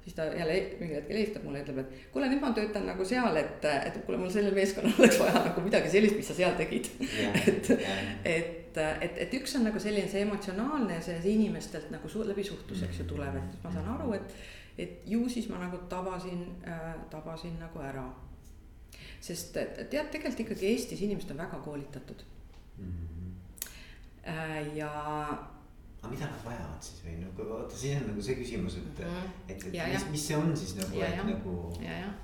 siis 0.08 0.14
ta 0.14 0.24
jälle 0.24 0.76
mingil 0.80 0.96
hetkel 0.96 1.16
helistab 1.16 1.42
mulle 1.44 1.60
ütleb, 1.60 1.78
et 1.82 2.12
kuule, 2.12 2.28
nüüd 2.30 2.40
ma 2.40 2.50
töötan 2.56 2.86
nagu 2.88 3.04
seal, 3.04 3.36
et, 3.36 3.64
et 3.64 3.98
kuule, 4.06 4.16
mul 4.20 4.30
sellel 4.32 4.54
meeskonnal 4.56 4.94
oleks 5.02 5.18
vaja 5.20 5.42
nagu 5.50 5.64
midagi 5.64 5.90
sellist, 5.92 6.16
mis 6.16 6.30
sa 6.30 6.36
seal 6.38 6.54
tegid 6.56 6.88
yeah,. 7.04 7.42
et 7.48 7.68
yeah., 7.74 7.98
et, 8.24 8.78
et, 9.04 9.18
et 9.26 9.34
üks 9.40 9.56
on 9.58 9.66
nagu 9.68 9.80
selline 9.82 10.08
see 10.08 10.22
emotsionaalne 10.24 10.96
ja 10.96 11.02
see, 11.04 11.18
inimestelt 11.34 11.90
nagu 11.92 12.08
su, 12.08 12.22
läbi 12.24 12.46
suhtlus, 12.46 12.84
eks 12.86 13.02
ju, 13.02 13.08
tuleb, 13.10 13.36
et 13.40 13.60
ma 13.64 13.72
saan 13.74 13.90
aru, 13.96 14.14
et, 14.16 14.34
et 14.78 15.04
ju 15.12 15.26
siis 15.28 15.50
ma 15.52 15.60
nagu 15.60 15.82
tabasin 15.90 16.46
äh,, 16.64 16.88
tabasin 17.12 17.58
nagu 17.60 17.84
ära. 17.84 18.06
Sest 19.20 19.52
tead, 19.54 20.10
tegelikult 20.12 20.40
ikkagi 20.46 20.72
Eestis 20.72 21.02
inimesed 21.06 21.30
on 21.34 21.42
väga 21.42 21.60
koolitatud 21.64 22.24
mm. 22.78 22.92
-hmm. 22.92 24.76
ja 24.76 24.92
aga 25.98 26.12
mida 26.12 26.30
nad 26.30 26.44
vajavad 26.44 26.82
siis 26.82 27.02
või 27.04 27.18
nagu 27.24 27.48
vaata, 27.50 27.76
siis 27.76 27.98
on 27.98 28.08
nagu 28.12 28.22
see 28.22 28.38
küsimus, 28.38 28.78
et 28.78 29.02
mm, 29.02 29.04
-hmm. 29.04 29.36
et, 29.48 29.66
et 29.66 29.74
ja, 29.74 29.90
mis, 29.92 30.08
mis 30.14 30.26
see 30.28 30.36
on 30.36 30.56
siis 30.56 30.76
nagu, 30.78 31.02
et 31.02 31.22
nagu. 31.26 31.58
ja, 31.82 32.00
jah 32.04 32.16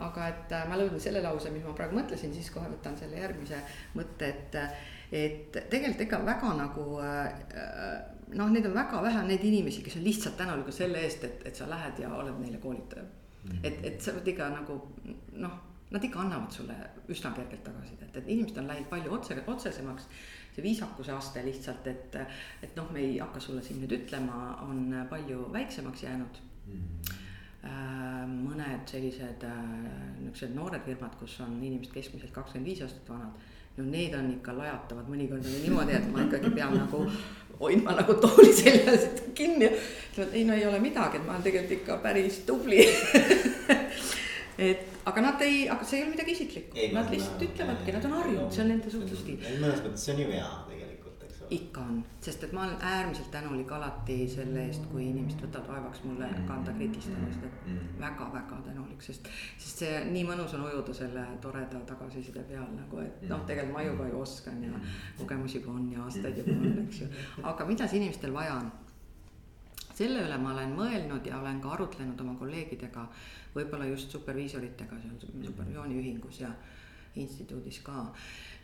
aga 0.00 0.28
et 0.32 0.52
äh, 0.56 0.68
ma 0.68 0.78
lõudin 0.80 1.02
selle 1.02 1.22
lause, 1.24 1.50
mis 1.52 1.64
ma 1.64 1.74
praegu 1.76 1.98
mõtlesin, 1.98 2.32
siis 2.34 2.50
kohe 2.54 2.70
võtan 2.70 2.96
selle 2.96 3.20
järgmise 3.20 3.60
mõtte, 3.98 4.28
et. 4.28 4.58
et 5.12 5.56
tegelikult 5.70 6.00
ega 6.06 6.20
väga 6.24 6.52
nagu 6.56 6.84
äh, 7.04 7.32
noh, 8.38 8.52
neid 8.52 8.68
on 8.68 8.76
väga 8.76 9.02
vähe 9.02 9.24
neid 9.26 9.44
inimesi, 9.44 9.82
kes 9.84 9.98
on 9.98 10.06
lihtsalt 10.06 10.36
tänulikud 10.38 10.74
selle 10.74 11.02
eest, 11.06 11.24
et, 11.26 11.42
et 11.50 11.56
sa 11.56 11.66
lähed 11.70 11.98
ja 11.98 12.12
oled 12.14 12.38
neile 12.38 12.60
koolitaja 12.62 13.02
mm. 13.02 13.50
-hmm. 13.50 13.60
et, 13.64 13.84
et 13.90 14.00
sa 14.00 14.14
pead 14.16 14.32
ikka 14.34 14.48
nagu 14.54 14.78
noh, 15.32 15.58
nad 15.90 16.04
ikka 16.04 16.20
annavad 16.20 16.52
sulle 16.54 16.74
üsna 17.10 17.32
kergelt 17.34 17.64
tagasisidet, 17.66 18.16
et 18.16 18.28
inimesed 18.28 18.58
on 18.62 18.68
läinud 18.70 18.88
palju 18.90 19.14
otse, 19.16 19.36
otsesemaks 19.46 20.06
see 20.54 20.62
viisakuse 20.62 21.12
aste 21.14 21.42
lihtsalt, 21.46 21.86
et, 21.90 22.20
et 22.62 22.76
noh, 22.78 22.90
me 22.94 23.02
ei 23.02 23.18
hakka 23.18 23.42
sulle 23.42 23.62
siin 23.62 23.80
nüüd 23.82 23.96
ütlema, 24.00 24.40
on 24.66 24.94
palju 25.10 25.48
väiksemaks 25.52 26.02
jäänud 26.06 26.40
mm. 26.66 26.82
-hmm. 27.62 28.36
mõned 28.46 28.86
sellised 28.86 29.44
äh, 29.44 29.58
niisugused 30.18 30.54
noored 30.54 30.84
firmad, 30.84 31.16
kus 31.18 31.40
on 31.40 31.58
inimesed 31.62 31.92
keskmiselt 31.92 32.32
kakskümmend 32.32 32.70
viis 32.70 32.82
aastat 32.82 33.08
vanad. 33.08 33.48
no 33.76 33.84
need 33.84 34.14
on 34.14 34.30
ikka 34.30 34.56
lajatavad 34.58 35.06
mõnikord 35.08 35.46
on 35.46 35.62
niimoodi, 35.62 35.92
et 35.92 36.12
ma 36.12 36.22
ikkagi 36.22 36.50
pean 36.50 36.74
nagu 36.76 37.04
hoidma 37.60 37.92
nagu 37.92 38.14
tooli 38.14 38.52
seljas 38.52 39.06
kinni. 39.38 39.70
ütlevad 40.10 40.32
ei 40.32 40.44
no 40.44 40.54
ei 40.54 40.66
ole 40.66 40.80
midagi, 40.80 41.16
et 41.16 41.26
ma 41.26 41.32
olen 41.32 41.42
tegelikult 41.42 41.78
ikka 41.80 41.96
päris 42.02 42.42
tubli 42.46 42.86
et 44.60 45.04
aga 45.08 45.22
nad 45.24 45.42
ei, 45.44 45.62
aga 45.72 45.86
see 45.86 46.00
ei 46.00 46.04
ole 46.04 46.14
midagi 46.14 46.34
isiklikku, 46.36 46.88
nad 46.94 47.12
lihtsalt 47.12 47.44
ütlevadki, 47.46 47.94
nad 47.96 48.08
on 48.08 48.16
harjunud, 48.18 48.50
see 48.54 48.64
on 48.64 48.72
nende 48.74 48.92
suhtlusstiil. 48.92 49.46
mõnes 49.62 49.84
mõttes 49.86 50.04
see 50.06 50.14
on 50.14 50.20
ju 50.22 50.26
hea 50.34 50.48
tegelikult, 50.68 51.22
eks 51.26 51.38
ole. 51.40 51.48
ikka 51.56 51.84
on, 51.92 52.02
sest 52.26 52.44
et 52.46 52.52
ma 52.56 52.64
olen 52.66 52.84
äärmiselt 52.90 53.30
tänulik 53.32 53.72
alati 53.76 54.18
selle 54.34 54.66
eest, 54.66 54.84
kui 54.92 55.06
inimesed 55.08 55.46
võtavad 55.46 55.72
vaevaks 55.72 56.04
mulle 56.04 56.28
kanda 56.50 56.74
kriitilist 56.76 57.48
et 57.48 57.72
väga-väga 58.02 58.60
tänulik, 58.68 59.00
sest, 59.06 59.32
sest 59.56 59.84
see 59.84 60.04
nii 60.10 60.26
mõnus 60.28 60.54
on 60.58 60.66
ujuda 60.68 60.98
selle 61.00 61.24
toreda 61.40 61.80
tagasiside 61.88 62.44
peal 62.50 62.68
nagu, 62.76 63.00
et 63.06 63.24
noh, 63.32 63.46
tegelikult 63.48 63.78
ma 63.78 63.86
juba 63.88 64.12
ju 64.12 64.20
oskan 64.20 64.60
ja 64.66 64.84
kogemusi 65.22 65.60
juba 65.62 65.78
on 65.78 65.90
ja 65.94 66.04
aastaid 66.04 66.38
juba 66.44 66.60
on, 66.60 66.78
eks 66.84 67.02
ju. 67.04 67.10
aga 67.54 67.72
mida 67.72 67.88
siis 67.88 68.02
inimestel 68.02 68.36
vaja 68.36 68.60
on? 68.60 68.70
Selle 70.00 70.24
üle 70.24 70.38
ma 70.40 70.54
olen 70.54 70.72
mõelnud 70.76 71.26
ja 71.28 71.38
olen 71.40 71.60
ka 71.60 71.74
arutlenud 71.74 72.20
oma 72.24 72.36
kolleegidega 72.40 73.04
võib-olla 73.54 73.88
just 73.90 74.14
superviisoritega 74.14 75.00
seal 75.02 75.16
mhm. 75.16 75.44
supervisiooniühingus 75.50 76.40
ja 76.44 76.52
instituudis 77.20 77.80
ka. 77.84 78.06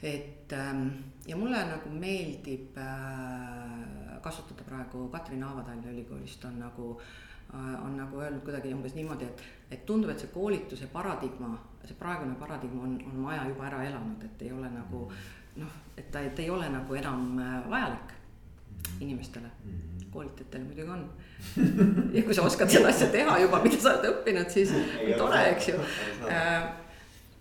et 0.03 0.53
ähm, 0.55 0.89
ja 1.27 1.37
mulle 1.37 1.61
nagu 1.67 1.91
meeldib 1.93 2.77
äh, 2.79 4.17
kasutada 4.23 4.65
praegu 4.65 5.09
Katrin 5.13 5.43
Aavatalja 5.45 5.93
ülikoolist 5.93 6.45
on 6.45 6.61
nagu 6.63 6.93
äh, 7.01 7.85
on 7.85 7.97
nagu 7.97 8.21
öelnud 8.21 8.45
kuidagi 8.47 8.73
umbes 8.75 8.95
niimoodi, 8.95 9.25
et, 9.27 9.43
et 9.71 9.87
tundub, 9.87 10.13
et 10.15 10.23
see 10.23 10.31
koolituse 10.33 10.89
paradigma, 10.93 11.57
see 11.85 11.99
praegune 11.99 12.39
paradigma 12.39 12.87
on, 12.87 12.95
on 13.11 13.19
maja 13.27 13.49
juba 13.51 13.67
ära 13.67 13.83
elanud, 13.89 14.23
et 14.31 14.47
ei 14.47 14.55
ole 14.55 14.71
nagu 14.71 15.09
noh, 15.57 15.77
et 15.97 16.09
ta, 16.13 16.23
ta 16.23 16.45
ei 16.45 16.55
ole 16.55 16.71
nagu 16.71 17.01
enam 17.03 17.35
äh, 17.43 17.59
vajalik 17.69 18.15
mhm. 18.15 19.03
inimestele 19.09 19.51
mm. 19.51 19.75
-hmm 19.75 19.97
koolitajatel 20.17 20.65
muidugi 20.65 20.91
on. 20.91 21.11
Ja 22.17 22.23
kui 22.25 22.35
sa 22.35 22.47
oskad 22.47 22.71
seda 22.73 22.91
asja 22.93 23.09
teha 23.13 23.39
juba, 23.43 23.61
mida 23.65 23.79
sa 23.81 23.95
oled 23.95 24.11
õppinud, 24.11 24.51
siis 24.53 24.73
tore, 25.19 25.43
eks 25.53 25.71
ju. 25.73 25.79
Äh, 26.31 26.67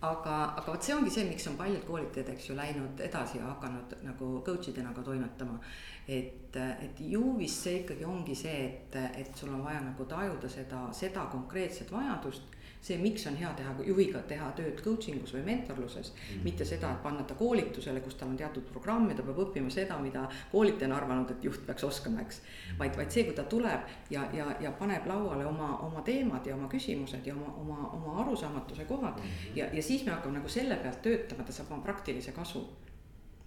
aga, 0.06 0.38
aga 0.60 0.66
vot 0.68 0.84
see 0.84 0.96
ongi 0.96 1.14
see, 1.14 1.28
miks 1.30 1.48
on 1.50 1.58
paljud 1.60 1.84
koolitajad, 1.88 2.32
eks 2.36 2.50
ju, 2.50 2.58
läinud 2.58 3.02
edasi 3.06 3.39
ja 3.39 3.50
hakanud 3.50 3.96
nagu 4.06 4.32
coach 4.46 4.72
idena 4.72 4.93
ka 4.96 5.04
toimetama. 5.06 5.60
et, 6.08 6.56
et 6.56 7.00
ju 7.02 7.34
vist 7.39 7.64
see 7.66 7.80
ikkagi 7.82 8.06
ongi 8.06 8.36
see, 8.38 8.66
et, 8.68 8.98
et 9.18 9.32
sul 9.38 9.54
on 9.54 9.64
vaja 9.66 9.82
nagu 9.82 10.06
tajuda 10.06 10.50
seda, 10.50 10.86
seda 10.93 11.26
konkreetset 11.32 11.91
vajadust 11.91 12.55
see, 12.86 12.98
miks 13.02 13.26
on 13.28 13.38
hea 13.40 13.50
teha 13.58 13.72
juhiga 13.88 14.20
teha 14.30 14.48
tööd 14.58 14.82
coaching 14.86 15.24
us 15.24 15.34
või 15.34 15.42
mentorluses 15.48 16.12
mm., 16.14 16.44
mitte 16.46 16.66
seda, 16.68 16.92
et 16.94 17.02
panna 17.02 17.24
ta 17.26 17.38
koolitusele, 17.40 18.02
kus 18.06 18.18
tal 18.20 18.30
on 18.30 18.38
teatud 18.38 18.68
programm 18.70 19.08
ja 19.10 19.18
ta 19.18 19.26
peab 19.26 19.42
õppima 19.48 19.72
seda, 19.74 19.98
mida 20.02 20.28
koolitaja 20.52 20.92
on 20.92 20.96
arvanud, 21.00 21.34
et 21.34 21.48
juht 21.48 21.66
peaks 21.66 21.88
oskama, 21.88 22.22
eks. 22.22 22.42
vaid, 22.80 22.94
vaid 23.00 23.10
see, 23.16 23.26
kui 23.26 23.38
ta 23.38 23.48
tuleb 23.50 23.90
ja, 24.14 24.28
ja, 24.38 24.52
ja 24.62 24.74
paneb 24.78 25.10
lauale 25.10 25.48
oma, 25.50 25.72
oma 25.88 26.06
teemad 26.06 26.46
ja 26.46 26.58
oma 26.58 26.70
küsimused 26.72 27.26
ja 27.26 27.34
oma, 27.34 27.56
oma, 27.64 27.90
oma 27.98 28.16
arusaamatuse 28.26 28.86
kohad 28.86 29.18
mm. 29.18 29.34
-hmm. 29.34 29.58
ja, 29.58 29.70
ja 29.74 29.84
siis 29.84 30.06
me 30.06 30.14
hakkame 30.14 30.38
nagu 30.40 30.50
selle 30.50 30.78
pealt 30.86 31.02
töötama, 31.02 31.44
ta 31.44 31.52
saab 31.52 31.72
oma 31.72 31.82
praktilise 31.82 32.32
kasu. 32.32 32.68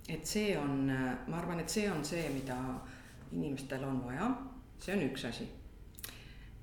et 0.08 0.26
see 0.26 0.58
on, 0.58 0.90
ma 1.26 1.36
arvan, 1.36 1.60
et 1.60 1.68
see 1.68 1.90
on 1.92 2.04
see, 2.04 2.28
mida 2.30 2.56
inimestel 3.32 3.84
on 3.84 4.04
vaja, 4.04 4.30
see 4.78 4.94
on 4.96 5.02
üks 5.10 5.28
asi. 5.28 5.48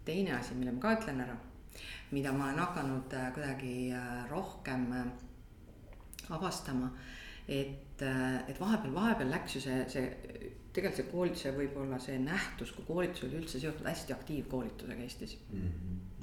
teine 0.06 0.34
asi, 0.34 0.54
mille 0.54 0.72
ma 0.72 0.80
ka 0.80 0.98
ütlen 1.00 1.22
ära 1.22 1.38
mida 2.12 2.34
ma 2.34 2.49
olen 2.49 2.60
hakanud 2.60 3.14
äh, 3.14 3.32
kuidagi 3.34 3.91
äh, 3.93 4.30
rohkem 4.30 4.91
äh, 4.91 5.06
avastama. 6.30 6.91
et, 7.47 8.01
et 8.47 8.60
vahepeal, 8.60 8.93
vahepeal 8.93 9.30
läks 9.30 9.56
ju 9.56 9.60
see, 9.62 9.84
see, 9.89 10.06
tegelikult 10.74 10.97
see 10.97 11.12
koolituse 11.12 11.51
võib-olla 11.53 11.99
see 12.01 12.18
nähtus, 12.20 12.72
kui 12.74 12.88
koolitus 12.88 13.28
oli 13.28 13.38
üldse 13.38 13.62
seotud 13.62 13.86
hästi 13.86 14.14
aktiivkoolitusega 14.14 15.06
Eestis 15.06 15.38
mm. 15.51 15.62
-hmm 15.62 16.14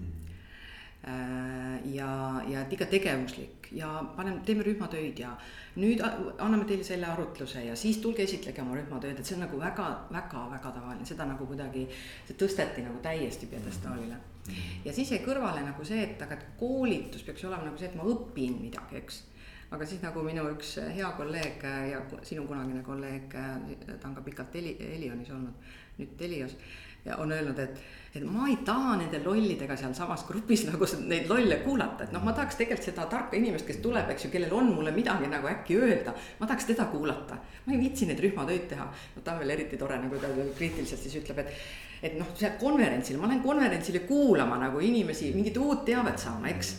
ja, 1.02 2.10
ja 2.46 2.60
et 2.62 2.72
ikka 2.76 2.86
tegevuslik. 2.86 3.70
Ja 3.72 3.88
paneme, 4.16 4.42
teeme 4.46 4.62
rühmatöid 4.62 5.18
ja 5.18 5.32
nüüd 5.80 6.02
anname 6.04 6.66
teile 6.68 6.84
selle 6.84 7.08
arutluse 7.08 7.64
ja 7.64 7.76
siis 7.76 7.98
tulge 8.04 8.22
esitlege 8.22 8.62
oma 8.62 8.76
rühmatööd, 8.76 9.18
et 9.18 9.26
see 9.26 9.38
on 9.38 9.46
nagu 9.46 9.58
väga, 9.58 9.88
väga, 10.12 10.44
väga 10.52 10.74
tavaline, 10.76 11.08
seda 11.08 11.26
nagu 11.26 11.48
kuidagi, 11.48 11.86
see 12.28 12.36
tõsteti 12.38 12.84
nagu 12.84 13.00
täiesti 13.02 13.48
pjedestaalile. 13.50 14.18
Mm 14.20 14.32
ja 14.84 14.92
siis 14.92 15.12
jäi 15.12 15.20
kõrvale 15.24 15.62
nagu 15.64 15.84
see, 15.86 16.02
et 16.06 16.22
aga, 16.22 16.38
et 16.38 16.56
koolitus 16.60 17.22
peaks 17.26 17.44
olema 17.46 17.68
nagu 17.68 17.78
see, 17.78 17.90
et 17.90 17.98
ma 17.98 18.06
õpin 18.10 18.58
midagi, 18.62 18.98
eks. 18.98 19.22
aga 19.72 19.86
siis 19.88 20.02
nagu 20.02 20.22
minu 20.26 20.44
üks 20.52 20.74
hea 20.96 21.10
kolleeg 21.18 21.62
ja 21.90 22.02
sinu 22.26 22.46
kunagine 22.48 22.82
kolleeg, 22.86 23.32
ta 23.32 24.08
on 24.08 24.16
ka 24.18 24.24
pikalt 24.26 24.58
Heli, 24.58 24.76
Helionis 24.80 25.30
olnud, 25.32 25.70
nüüd 25.98 26.16
Telios 26.18 26.56
on 27.18 27.32
öelnud, 27.34 27.58
et, 27.58 27.80
et 28.12 28.24
ma 28.28 28.46
ei 28.50 28.58
taha 28.66 28.96
nende 29.00 29.22
lollidega 29.24 29.76
sealsamas 29.80 30.26
grupis 30.28 30.66
nagu 30.70 30.88
neid 31.06 31.30
lolle 31.30 31.60
kuulata, 31.64 32.04
et 32.04 32.12
noh, 32.12 32.24
ma 32.24 32.34
tahaks 32.36 32.58
tegelikult 32.60 32.90
seda 32.90 33.06
tarka 33.12 33.38
inimest, 33.38 33.66
kes 33.68 33.80
tuleb, 33.84 34.10
eks 34.12 34.26
ju, 34.26 34.32
kellel 34.34 34.52
on 34.58 34.74
mulle 34.74 34.92
midagi 34.94 35.30
nagu 35.32 35.48
äkki 35.48 35.78
öelda. 35.80 36.14
ma 36.40 36.48
tahaks 36.50 36.68
teda 36.72 36.88
kuulata, 36.92 37.38
ma 37.66 37.72
ei 37.72 37.80
viitsi 37.80 38.10
neid 38.10 38.20
rühmatöid 38.20 38.68
teha. 38.74 38.90
no 39.16 39.24
ta 39.24 39.36
on 39.36 39.40
veel 39.44 39.56
eriti 39.56 39.80
tore, 39.80 39.96
nagu 40.02 40.20
ta 40.20 40.28
kriitiliselt 40.58 41.00
siis 41.00 41.16
ütleb, 41.22 41.40
et 41.46 41.56
et 42.02 42.16
noh, 42.18 42.26
see 42.34 42.48
konverentsil, 42.58 43.18
ma 43.20 43.28
lähen 43.30 43.44
konverentsile 43.44 44.00
kuulama 44.08 44.56
nagu 44.58 44.80
inimesi, 44.82 45.28
mingit 45.36 45.56
uut 45.62 45.84
teavet 45.86 46.18
saama, 46.18 46.50
eks. 46.50 46.72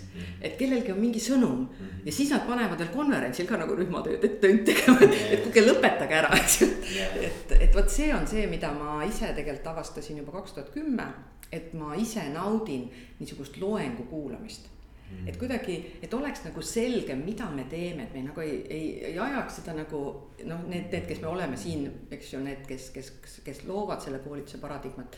et 0.43 0.57
kellelgi 0.59 0.91
on 0.91 0.99
mingi 0.99 1.21
sõnum 1.23 1.61
ja 2.03 2.11
siis 2.11 2.33
nad 2.33 2.43
panevad 2.47 2.81
veel 2.81 2.91
konverentsil 2.91 3.47
ka 3.47 3.59
nagu 3.61 3.77
rühmatööd, 3.77 4.19
et 4.19 4.35
töid 4.43 4.65
tegema, 4.67 4.99
et 5.07 5.45
kuulge, 5.45 5.63
lõpetage 5.69 6.17
ära, 6.19 6.33
eks 6.41 6.57
ju. 6.59 6.67
et, 7.23 7.55
et 7.55 7.77
vot 7.77 7.87
see 7.95 8.11
on 8.15 8.27
see, 8.27 8.43
mida 8.51 8.73
ma 8.75 8.99
ise 9.07 9.31
tegelikult 9.31 9.71
avastasin 9.71 10.19
juba 10.19 10.35
kaks 10.41 10.57
tuhat 10.57 10.73
kümme, 10.75 11.07
et 11.53 11.73
ma 11.77 11.93
ise 11.95 12.23
naudin 12.33 12.87
niisugust 13.19 13.59
loengu 13.61 14.07
kuulamist 14.09 14.73
Mm. 15.13 15.27
et 15.27 15.37
kuidagi, 15.37 15.75
et 16.01 16.13
oleks 16.13 16.43
nagu 16.47 16.61
selgem, 16.65 17.23
mida 17.25 17.49
me 17.51 17.65
teeme, 17.69 18.07
et 18.07 18.13
me 18.15 18.23
nagu 18.27 18.41
ei, 18.41 18.59
ei, 18.69 18.89
ei 19.11 19.19
ajaks 19.19 19.59
seda 19.59 19.75
nagu 19.77 20.01
noh, 20.47 20.65
need, 20.69 20.89
need, 20.91 21.07
kes 21.09 21.21
me 21.21 21.29
oleme 21.29 21.57
siin, 21.59 21.85
eks 22.13 22.33
ju, 22.33 22.41
need, 22.43 22.63
kes, 22.67 22.89
kes, 22.95 23.11
kes 23.45 23.63
loovad 23.69 24.01
selle 24.03 24.23
koolituse 24.23 24.59
paradigmat. 24.63 25.17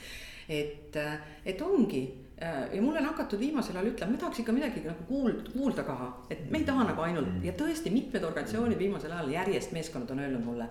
et, 0.49 0.97
et 1.45 1.61
ongi 1.65 2.03
ja 2.37 2.81
mulle 2.81 2.99
on 2.99 3.07
hakatud 3.07 3.39
viimasel 3.39 3.77
ajal 3.79 3.93
ütlema, 3.93 4.13
me 4.13 4.19
tahaks 4.21 4.41
ikka 4.43 4.53
midagi 4.53 4.83
nagu 4.85 5.05
kuulda, 5.07 5.49
kuulda 5.53 5.85
ka, 5.87 5.95
et 6.29 6.43
me 6.51 6.59
ei 6.61 6.67
taha 6.67 6.83
nagu 6.91 7.01
ainult 7.01 7.31
mm. 7.31 7.45
ja 7.47 7.53
tõesti 7.57 7.93
mitmed 7.93 8.27
organisatsioonid 8.27 8.77
viimasel 8.81 9.15
ajal 9.15 9.31
järjest 9.33 9.73
meeskonnad 9.73 10.11
on 10.13 10.21
öelnud 10.25 10.43
mulle. 10.45 10.67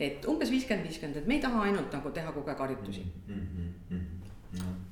et 0.00 0.26
umbes 0.28 0.50
viiskümmend, 0.50 0.88
viiskümmend, 0.88 1.22
et 1.22 1.30
me 1.30 1.38
ei 1.38 1.44
taha 1.44 1.62
ainult 1.68 1.94
nagu 1.94 2.10
teha 2.10 2.32
kogu 2.34 2.50
aeg 2.50 2.66
harjutusi 2.66 3.06
mm. 3.06 3.46
-hmm. 3.46 3.94
Mm 3.94 4.00
-hmm 4.00 4.83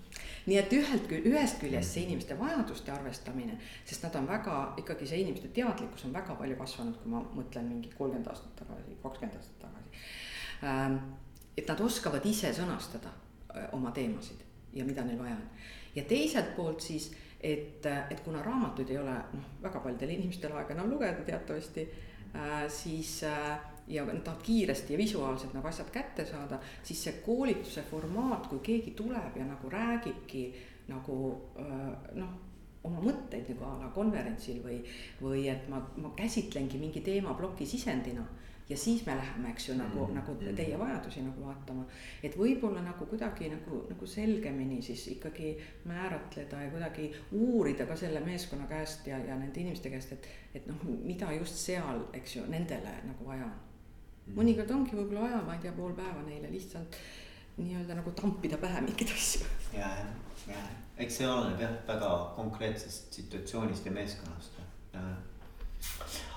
nii 0.46 0.58
et 0.58 0.72
ühelt, 0.74 1.10
ühest 1.22 1.60
küljest 1.62 1.94
see 1.94 2.04
inimeste 2.06 2.36
vajaduste 2.38 2.92
arvestamine, 2.94 3.58
sest 3.86 4.06
nad 4.06 4.16
on 4.18 4.28
väga, 4.28 4.58
ikkagi 4.82 5.06
see 5.08 5.22
inimeste 5.22 5.52
teadlikkus 5.54 6.06
on 6.08 6.14
väga 6.16 6.36
palju 6.38 6.58
kasvanud, 6.58 6.98
kui 7.02 7.12
ma 7.12 7.22
mõtlen 7.36 7.68
mingi 7.70 7.92
kolmkümmend 7.96 8.30
aastat 8.32 8.56
tagasi, 8.62 8.96
kakskümmend 9.02 9.38
aastat 9.38 9.60
tagasi. 9.66 10.06
Ähm, 10.66 10.98
et 11.56 11.68
nad 11.68 11.80
oskavad 11.84 12.26
ise 12.26 12.52
sõnastada 12.56 13.12
äh, 13.12 13.68
oma 13.76 13.92
teemasid 13.94 14.42
ja 14.72 14.86
mida 14.88 15.04
neil 15.04 15.20
vaja 15.20 15.36
on. 15.36 15.48
ja 15.94 16.04
teiselt 16.08 16.54
poolt 16.56 16.80
siis, 16.80 17.10
et, 17.40 17.84
et 17.86 18.20
kuna 18.24 18.42
raamatuid 18.42 18.90
ei 18.90 18.98
ole 18.98 19.14
noh, 19.34 19.50
väga 19.62 19.82
paljudel 19.84 20.14
inimestel 20.16 20.54
aega 20.56 20.74
enam 20.74 20.90
lugeda 20.90 21.26
teatavasti 21.26 21.86
äh,, 22.34 22.64
siis 22.70 23.20
äh, 23.28 23.58
ja 23.88 24.04
nad 24.04 24.22
tahavad 24.24 24.42
kiiresti 24.46 24.94
ja 24.94 24.98
visuaalselt 24.98 25.54
nagu 25.54 25.68
asjad 25.68 25.90
kätte 25.90 26.26
saada, 26.26 26.60
siis 26.82 27.02
see 27.04 27.18
koolituse 27.26 27.82
formaat, 27.90 28.46
kui 28.46 28.62
keegi 28.62 28.94
tuleb 28.98 29.36
ja 29.36 29.44
nagu 29.44 29.70
räägibki 29.70 30.46
nagu 30.88 31.18
äh, 31.58 32.14
noh 32.18 32.40
oma 32.82 33.02
mõtteid 33.02 33.50
nagu 33.52 33.66
a 33.66 33.74
la 33.84 33.90
konverentsil 33.94 34.62
või, 34.62 34.80
või 35.22 35.46
et 35.50 35.68
ma, 35.70 35.78
ma 36.02 36.10
käsitlengi 36.18 36.80
mingi 36.82 37.02
teemaploki 37.06 37.66
sisendina 37.66 38.24
ja 38.68 38.76
siis 38.76 39.06
me 39.06 39.16
läheme, 39.16 39.50
eks 39.50 39.68
ju, 39.68 39.74
nagu 39.74 39.98
mm, 39.98 40.06
-hmm. 40.06 40.14
nagu 40.14 40.54
teie 40.56 40.78
vajadusi 40.78 41.22
nagu 41.22 41.46
vaatama. 41.46 41.84
et 42.22 42.38
võib-olla 42.38 42.82
nagu 42.82 43.06
kuidagi 43.06 43.48
nagu, 43.48 43.86
nagu 43.88 44.06
selgemini 44.06 44.82
siis 44.82 45.08
ikkagi 45.08 45.58
määratleda 45.84 46.62
ja 46.62 46.70
kuidagi 46.70 47.12
uurida 47.32 47.86
ka 47.86 47.96
selle 47.96 48.20
meeskonna 48.20 48.66
käest 48.66 49.06
ja, 49.06 49.18
ja 49.18 49.36
nende 49.36 49.60
inimeste 49.60 49.90
käest, 49.90 50.12
et, 50.12 50.28
et 50.54 50.66
noh, 50.66 50.76
mida 50.84 51.32
just 51.32 51.54
seal, 51.54 52.06
eks 52.12 52.36
ju, 52.36 52.46
nendele 52.48 52.94
nagu 53.04 53.26
vaja 53.26 53.44
on. 53.44 53.71
Mõnikord 54.36 54.70
ongi 54.74 54.96
võib-olla 54.96 55.26
vaja, 55.26 55.42
ma 55.46 55.56
ei 55.56 55.64
tea, 55.64 55.74
pool 55.76 55.92
päeva 55.96 56.22
neile 56.24 56.50
lihtsalt 56.52 56.96
nii-öelda 57.58 57.98
nagu 57.98 58.12
tampida 58.16 58.56
pähe 58.60 58.80
mingeid 58.80 59.10
asju. 59.12 59.44
ja, 59.76 59.90
ja, 59.98 60.54
ja 60.54 60.62
eks 61.02 61.18
see 61.20 61.28
oleneb 61.28 61.60
jah, 61.62 61.74
väga 61.88 62.10
konkreetsest 62.36 63.12
situatsioonist 63.18 63.86
ja 63.86 63.92
meeskonnast. 63.92 64.58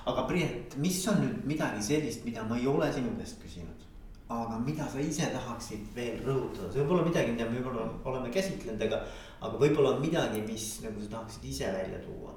aga 0.06 0.24
Priit, 0.28 0.76
mis 0.82 1.00
on 1.10 1.20
nüüd 1.22 1.44
midagi 1.48 1.82
sellist, 1.82 2.24
mida 2.24 2.44
ma 2.44 2.58
ei 2.58 2.66
ole 2.70 2.88
sinu 2.92 3.12
käest 3.18 3.42
küsinud? 3.42 3.84
aga 4.28 4.58
mida 4.58 4.88
sa 4.90 4.98
ise 4.98 5.28
tahaksid 5.30 5.92
veel 5.94 6.18
rõhutada, 6.26 6.72
see 6.72 6.82
võib 6.82 6.96
olla 6.96 7.06
midagi, 7.06 7.34
mida 7.36 7.46
me 7.46 7.60
võib-olla 7.60 7.84
oleme 8.10 8.32
käsitlenud, 8.34 8.82
aga, 8.88 8.98
aga 9.46 9.60
võib-olla 9.60 9.92
on 9.94 10.02
midagi, 10.02 10.40
mis 10.48 10.64
nagu 10.82 11.02
sa 11.02 11.12
tahaksid 11.12 11.46
ise 11.46 11.70
välja 11.76 12.00
tuua. 12.02 12.34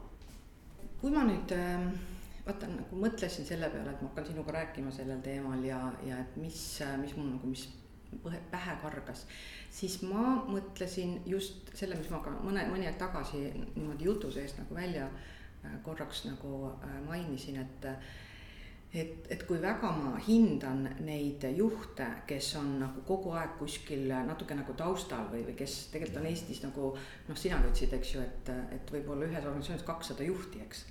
kui 1.02 1.10
ma 1.16 1.24
nüüd 1.26 1.56
äh, 1.56 1.88
vaata 2.50 2.70
nagu 2.72 3.00
mõtlesin 3.00 3.46
selle 3.48 3.70
peale, 3.74 3.94
et 3.94 4.02
ma 4.02 4.10
hakkan 4.10 4.30
sinuga 4.32 4.56
rääkima 4.56 4.92
sellel 4.94 5.22
teemal 5.26 5.62
ja, 5.66 5.80
ja 6.06 6.18
et 6.24 6.38
mis, 6.42 6.62
mis 7.02 7.16
mul 7.18 7.34
nagu, 7.36 7.52
mis 7.52 7.68
pähe 8.52 8.78
kargas, 8.82 9.26
siis 9.74 10.00
ma 10.02 10.40
mõtlesin 10.50 11.20
just 11.30 11.70
selle, 11.78 12.00
mis 12.00 12.10
ma 12.10 12.24
ka 12.26 12.34
mõne, 12.42 12.66
mõni 12.72 12.90
aeg 12.90 12.98
tagasi 13.02 13.44
niimoodi 13.76 14.10
jutu 14.10 14.32
sees 14.34 14.56
nagu 14.58 14.76
välja 14.76 15.06
äh, 15.12 15.78
korraks 15.86 16.26
nagu 16.26 16.72
äh, 16.72 16.98
mainisin, 17.06 17.62
et 17.62 17.94
et, 18.90 19.28
et 19.30 19.44
kui 19.46 19.60
väga 19.62 19.92
ma 19.94 20.16
hindan 20.26 20.88
neid 21.06 21.44
juhte, 21.54 22.08
kes 22.26 22.56
on 22.58 22.80
nagu 22.82 23.04
kogu 23.06 23.36
aeg 23.38 23.52
kuskil 23.60 24.08
natuke 24.26 24.58
nagu 24.58 24.74
taustal 24.74 25.28
või, 25.30 25.44
või 25.46 25.54
kes 25.60 25.76
tegelikult 25.94 26.24
on 26.24 26.30
Eestis 26.32 26.64
nagu 26.66 26.96
noh, 27.28 27.38
sina 27.38 27.62
ütlesid, 27.62 27.94
eks 28.00 28.16
ju, 28.16 28.24
et, 28.26 28.50
et 28.74 28.96
võib-olla 28.96 29.30
ühes 29.30 29.46
organisatsioonis 29.46 29.86
kakssada 29.86 30.26
juhti, 30.26 30.64
eks 30.66 30.88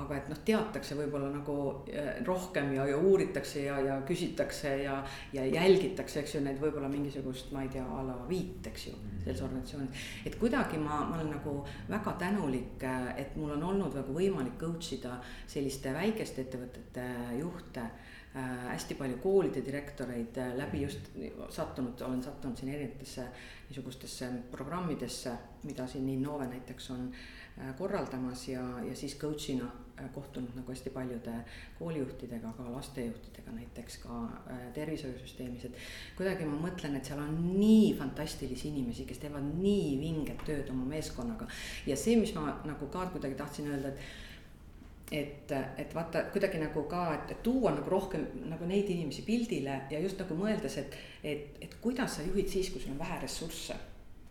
aga 0.00 0.16
et 0.18 0.30
noh, 0.30 0.38
teatakse 0.46 0.96
võib-olla 0.98 1.28
nagu 1.32 1.56
äh, 1.92 2.18
rohkem 2.26 2.72
ja, 2.74 2.86
ja 2.88 2.98
uuritakse 2.98 3.64
ja, 3.66 3.76
ja 3.84 3.98
küsitakse 4.06 4.72
ja, 4.82 4.96
ja 5.34 5.44
jälgitakse, 5.46 6.22
eks 6.22 6.36
ju, 6.36 6.42
neid 6.44 6.58
võib-olla 6.62 6.90
mingisugust, 6.92 7.52
ma 7.54 7.64
ei 7.64 7.70
tea, 7.72 7.84
a 7.84 8.02
la 8.06 8.16
viit, 8.28 8.66
eks 8.70 8.88
ju, 8.88 8.94
mhm. 8.96 9.20
selles 9.26 9.44
organisatsioonis. 9.46 10.08
et 10.26 10.38
kuidagi 10.40 10.80
ma, 10.82 11.04
ma 11.08 11.18
olen 11.18 11.30
nagu 11.36 11.58
väga 11.90 12.16
tänulik, 12.24 12.82
äh, 12.82 13.12
et 13.22 13.36
mul 13.38 13.54
on 13.58 13.68
olnud 13.70 14.00
nagu 14.00 14.16
võimalik 14.16 14.58
coach 14.60 14.96
ida 14.98 15.20
selliste 15.46 15.94
väikeste 15.94 16.46
ettevõtete 16.48 17.06
juhte 17.38 17.86
äh, 17.86 18.66
hästi 18.72 18.98
palju 18.98 19.20
koolide 19.22 19.62
direktoreid 19.66 20.42
äh, 20.42 20.56
läbi 20.58 20.82
just 20.82 21.12
sattunud, 21.54 22.02
olen 22.02 22.22
sattunud 22.22 22.58
siin 22.58 22.74
erinevatesse 22.74 23.28
niisugustesse 23.68 24.28
programmidesse, 24.50 25.38
mida 25.64 25.86
siin 25.88 26.10
Innove 26.12 26.50
näiteks 26.50 26.90
on 26.92 27.06
äh, 27.08 27.43
korraldamas 27.78 28.48
ja, 28.48 28.62
ja 28.82 28.96
siis 28.98 29.18
coach'ina 29.20 29.70
Äh, 30.00 30.08
kohtunud 30.14 30.56
nagu 30.56 30.72
hästi 30.72 30.90
paljude 30.90 31.32
koolijuhtidega, 31.78 32.48
ka 32.56 32.64
lastejuhtidega 32.72 33.52
näiteks 33.54 33.98
ka 34.02 34.16
äh, 34.50 34.64
tervishoiusüsteemis, 34.74 35.68
et 35.68 35.76
kuidagi 36.18 36.48
ma 36.50 36.56
mõtlen, 36.58 36.96
et 36.98 37.06
seal 37.06 37.20
on 37.22 37.36
nii 37.60 37.92
fantastilisi 38.00 38.72
inimesi, 38.72 39.06
kes 39.06 39.22
teevad 39.22 39.46
nii 39.60 39.94
vinget 40.00 40.42
tööd 40.48 40.72
oma 40.74 40.82
meeskonnaga. 40.96 41.46
ja 41.86 41.94
see, 41.94 42.16
mis 42.18 42.34
ma 42.34 42.56
nagu 42.66 42.90
ka 42.90 43.06
kuidagi 43.14 43.38
tahtsin 43.38 43.70
öelda, 43.70 43.94
et 43.94 45.22
et, 45.22 45.56
et 45.78 45.94
vaata 45.94 46.24
kuidagi 46.34 46.58
nagu 46.58 46.82
ka, 46.90 47.06
et, 47.14 47.38
tuua 47.46 47.76
nagu 47.78 47.94
rohkem 47.94 48.26
nagu 48.50 48.66
neid 48.66 48.90
inimesi 48.90 49.22
pildile 49.22 49.84
ja 49.94 50.02
just 50.02 50.18
nagu 50.18 50.34
mõeldes, 50.34 50.80
et, 50.82 51.00
et, 51.22 51.58
et 51.62 51.78
kuidas 51.80 52.18
sa 52.18 52.26
juhid 52.26 52.50
siis, 52.50 52.74
kui 52.74 52.82
sul 52.82 52.96
on 52.96 53.02
vähe 53.06 53.22
ressursse. 53.22 53.78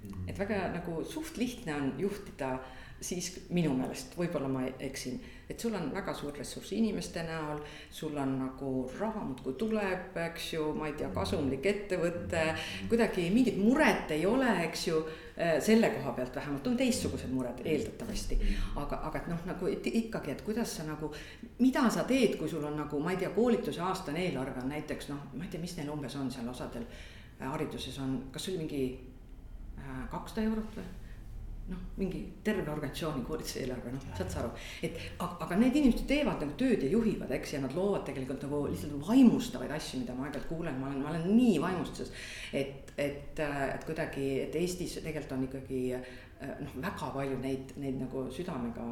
Mm. 0.04 0.28
et 0.28 0.36
väga 0.36 0.66
nagu 0.74 1.06
suht 1.08 1.38
lihtne 1.40 1.72
on 1.80 1.94
juhtida 1.96 2.58
siis 3.04 3.30
minu 3.52 3.74
meelest, 3.78 4.18
võib-olla 4.18 4.50
ma 4.52 4.66
eksin 4.80 5.20
et 5.50 5.60
sul 5.60 5.76
on 5.76 5.90
väga 5.94 6.14
suur 6.16 6.34
ressurss 6.38 6.72
inimeste 6.74 7.24
näol, 7.28 7.60
sul 7.92 8.16
on 8.18 8.32
nagu 8.40 8.70
raha 9.00 9.22
muudkui 9.28 9.54
tuleb, 9.60 10.16
eks 10.26 10.54
ju, 10.54 10.70
ma 10.78 10.88
ei 10.88 10.96
tea, 10.98 11.10
kasumlik 11.14 11.66
ettevõte, 11.68 12.46
kuidagi 12.90 13.28
mingit 13.34 13.60
muret 13.60 14.12
ei 14.16 14.26
ole, 14.26 14.50
eks 14.70 14.88
ju 14.88 15.02
äh, 15.04 15.58
selle 15.64 15.92
koha 15.98 16.16
pealt 16.18 16.40
vähemalt 16.40 16.68
on 16.72 16.80
teistsugused 16.80 17.34
mured 17.36 17.60
eeldatavasti. 17.66 18.40
aga, 18.82 19.02
aga 19.10 19.22
et 19.22 19.30
noh, 19.34 19.46
nagu 19.52 19.70
et 19.70 19.92
ikkagi, 19.92 20.32
et 20.32 20.46
kuidas 20.48 20.78
sa 20.80 20.88
nagu, 20.88 21.12
mida 21.60 21.86
sa 21.92 22.08
teed, 22.08 22.38
kui 22.40 22.50
sul 22.50 22.64
on 22.64 22.80
nagu, 22.80 23.04
ma 23.04 23.12
ei 23.14 23.22
tea, 23.22 23.34
koolituse 23.36 23.84
aastane 23.84 24.26
eelarve 24.30 24.64
on 24.64 24.72
näiteks 24.72 25.12
noh, 25.12 25.28
ma 25.36 25.44
ei 25.44 25.52
tea, 25.52 25.62
mis 25.62 25.76
neil 25.78 25.92
umbes 25.92 26.16
on 26.16 26.32
seal 26.32 26.48
osadel 26.50 26.88
äh, 26.88 27.48
hariduses 27.50 28.00
on, 28.00 28.22
kas 28.32 28.48
oli 28.50 28.64
mingi 28.64 28.84
äh, 29.78 30.04
kakssada 30.12 30.48
eurot 30.48 30.80
või? 30.80 30.92
Noh, 31.70 31.80
mingi 31.98 32.20
terve 32.44 32.66
organisatsiooni 32.72 33.24
koolituse 33.28 33.62
eelarve, 33.64 33.94
noh, 33.94 34.04
saad 34.18 34.32
sa 34.32 34.42
aru, 34.42 34.52
et 34.84 34.98
aga, 35.16 35.38
aga 35.46 35.60
need 35.62 35.78
inimesed 35.80 36.06
teevad 36.10 36.44
nagu 36.44 36.58
tööd 36.60 36.84
ja 36.84 36.90
juhivad, 36.92 37.32
eks, 37.38 37.56
ja 37.56 37.62
nad 37.64 37.76
loovad 37.78 38.04
tegelikult 38.10 38.44
nagu 38.48 38.64
lihtsalt 38.72 38.98
vaimustavaid 39.08 39.72
asju, 39.78 40.02
mida 40.04 40.18
ma 40.18 40.28
aeg-ajalt 40.28 40.50
kuulen, 40.52 40.80
ma 40.80 40.90
olen, 40.90 41.00
ma 41.06 41.14
olen 41.14 41.30
nii 41.32 41.56
vaimustuses. 41.64 42.12
et, 42.52 42.94
et, 42.98 43.40
et 43.40 43.88
kuidagi, 43.88 44.28
et 44.48 44.60
Eestis 44.60 45.00
tegelikult 45.00 45.38
on 45.38 45.48
ikkagi 45.48 45.84
Äh, 45.94 46.33
noh, 46.44 46.74
väga 46.84 47.10
palju 47.14 47.38
neid, 47.42 47.74
neid 47.82 48.00
nagu 48.02 48.24
südamega 48.34 48.86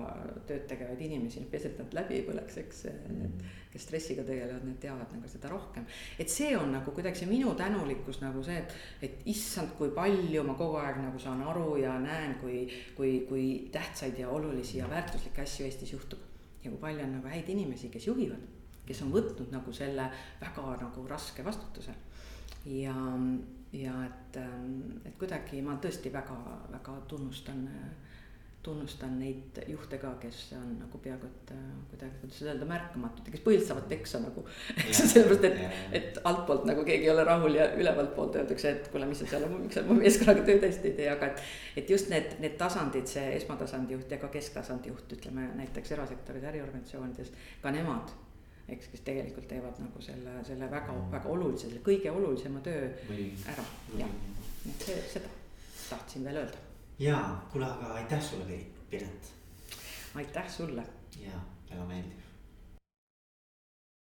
tööd 0.48 0.68
tegevaid 0.70 1.02
inimesi, 1.04 1.44
peaasi, 1.52 1.72
et 1.72 1.82
nad 1.82 1.96
läbi 2.00 2.18
ei 2.20 2.26
põleks, 2.28 2.58
eks 2.62 2.84
need, 3.12 3.44
kes 3.74 3.86
stressiga 3.88 4.26
tegelevad, 4.28 4.66
need 4.68 4.80
teavad 4.84 5.12
nagu 5.16 5.32
seda 5.32 5.52
rohkem. 5.52 5.86
et 6.20 6.32
see 6.32 6.52
on 6.58 6.72
nagu 6.76 6.94
kuidagi 6.96 7.22
see 7.22 7.30
minu 7.30 7.54
tänulikkus 7.60 8.22
nagu 8.24 8.44
see, 8.46 8.58
et, 8.62 8.76
et 9.08 9.28
issand, 9.34 9.76
kui 9.80 9.94
palju 9.96 10.44
ma 10.48 10.56
kogu 10.60 10.80
aeg 10.82 11.02
nagu 11.04 11.20
saan 11.20 11.44
aru 11.48 11.76
ja 11.82 11.98
näen, 12.04 12.38
kui, 12.44 12.66
kui, 12.98 13.14
kui 13.30 13.46
tähtsaid 13.74 14.20
ja 14.20 14.30
olulisi 14.30 14.80
ja 14.80 14.90
väärtuslikke 14.90 15.46
asju 15.46 15.68
Eestis 15.68 15.94
juhtub. 15.94 16.20
ja 16.64 16.70
kui 16.70 16.80
palju 16.80 17.04
on 17.04 17.16
nagu 17.18 17.28
häid 17.28 17.50
inimesi, 17.50 17.90
kes 17.90 18.08
juhivad, 18.08 18.42
kes 18.86 19.02
on 19.02 19.12
võtnud 19.14 19.50
nagu 19.52 19.74
selle 19.74 20.12
väga 20.42 20.78
nagu 20.84 21.08
raske 21.10 21.44
vastutuse 21.46 21.96
ja 22.70 22.94
ja 23.74 23.94
et, 24.06 24.38
ähm, 24.38 25.02
et 25.06 25.18
kuidagi 25.20 25.62
ma 25.64 25.78
tõesti 25.82 26.12
väga, 26.14 26.38
väga 26.72 26.96
tunnustan, 27.08 27.68
tunnustan 28.64 29.16
neid 29.18 29.58
juhte 29.68 29.98
ka, 29.98 30.12
kes 30.22 30.42
on 30.58 30.74
nagu 30.78 31.00
peaaegu 31.02 31.26
et 31.30 31.54
äh, 31.56 31.62
kuidagi, 31.90 32.18
kuidas 32.22 32.42
öelda, 32.46 32.68
märkamatud 32.70 33.26
ja 33.26 33.34
kes 33.34 33.44
põhiliselt 33.46 33.72
saavad 33.72 33.88
peksa 33.90 34.20
nagu. 34.22 34.44
eks 34.84 35.04
sellepärast, 35.14 35.48
et, 35.48 35.86
et 36.00 36.20
altpoolt 36.28 36.68
nagu 36.70 36.84
keegi 36.88 37.08
ei 37.08 37.14
ole 37.14 37.24
rahul 37.28 37.56
ja 37.58 37.70
ülevalt 37.78 38.12
poolt 38.18 38.36
öeldakse, 38.42 38.74
et 38.76 38.90
kuule, 38.94 39.08
mis 39.10 39.24
sa 39.24 39.30
seal, 39.32 39.48
miks 39.56 39.80
sa 39.80 39.86
oma 39.86 39.98
meeskonnaga 40.02 40.44
tööd 40.50 40.68
hästi 40.68 40.92
ei 40.92 40.98
tee, 41.00 41.08
aga 41.14 41.32
et. 41.32 41.46
et 41.82 41.96
just 41.96 42.12
need, 42.12 42.36
need 42.44 42.60
tasandid, 42.60 43.08
see 43.10 43.38
esmatasandi 43.38 43.96
juht 43.96 44.12
ja 44.12 44.20
ka 44.22 44.30
kesktasandi 44.36 44.92
juht, 44.92 45.16
ütleme 45.16 45.48
näiteks 45.62 45.96
erasektoris, 45.96 46.46
äriorganisatsioonides, 46.52 47.34
ka 47.64 47.74
nemad 47.74 48.12
eks, 48.72 48.88
kes 48.94 49.04
tegelikult 49.08 49.48
teevad 49.52 49.80
nagu 49.84 50.02
selle, 50.04 50.38
selle 50.48 50.70
väga, 50.72 50.96
väga 51.12 51.30
olulise, 51.34 51.68
selle 51.68 51.84
kõige 51.86 52.14
olulisema 52.14 52.64
töö 52.66 52.88
või, 53.10 53.28
ära, 53.52 53.66
jah. 54.00 54.16
et 54.72 54.88
see, 54.88 54.98
seda 55.18 55.34
tahtsin 55.90 56.26
veel 56.28 56.42
öelda. 56.44 56.64
ja, 57.00 57.20
kuule, 57.52 57.68
aga 57.68 57.94
aitäh 58.00 58.24
sulle, 58.24 58.64
Piret. 58.90 59.32
aitäh 60.16 60.50
sulle. 60.50 60.88
ja, 61.20 61.44
väga 61.70 61.86
meeldiv 61.94 62.21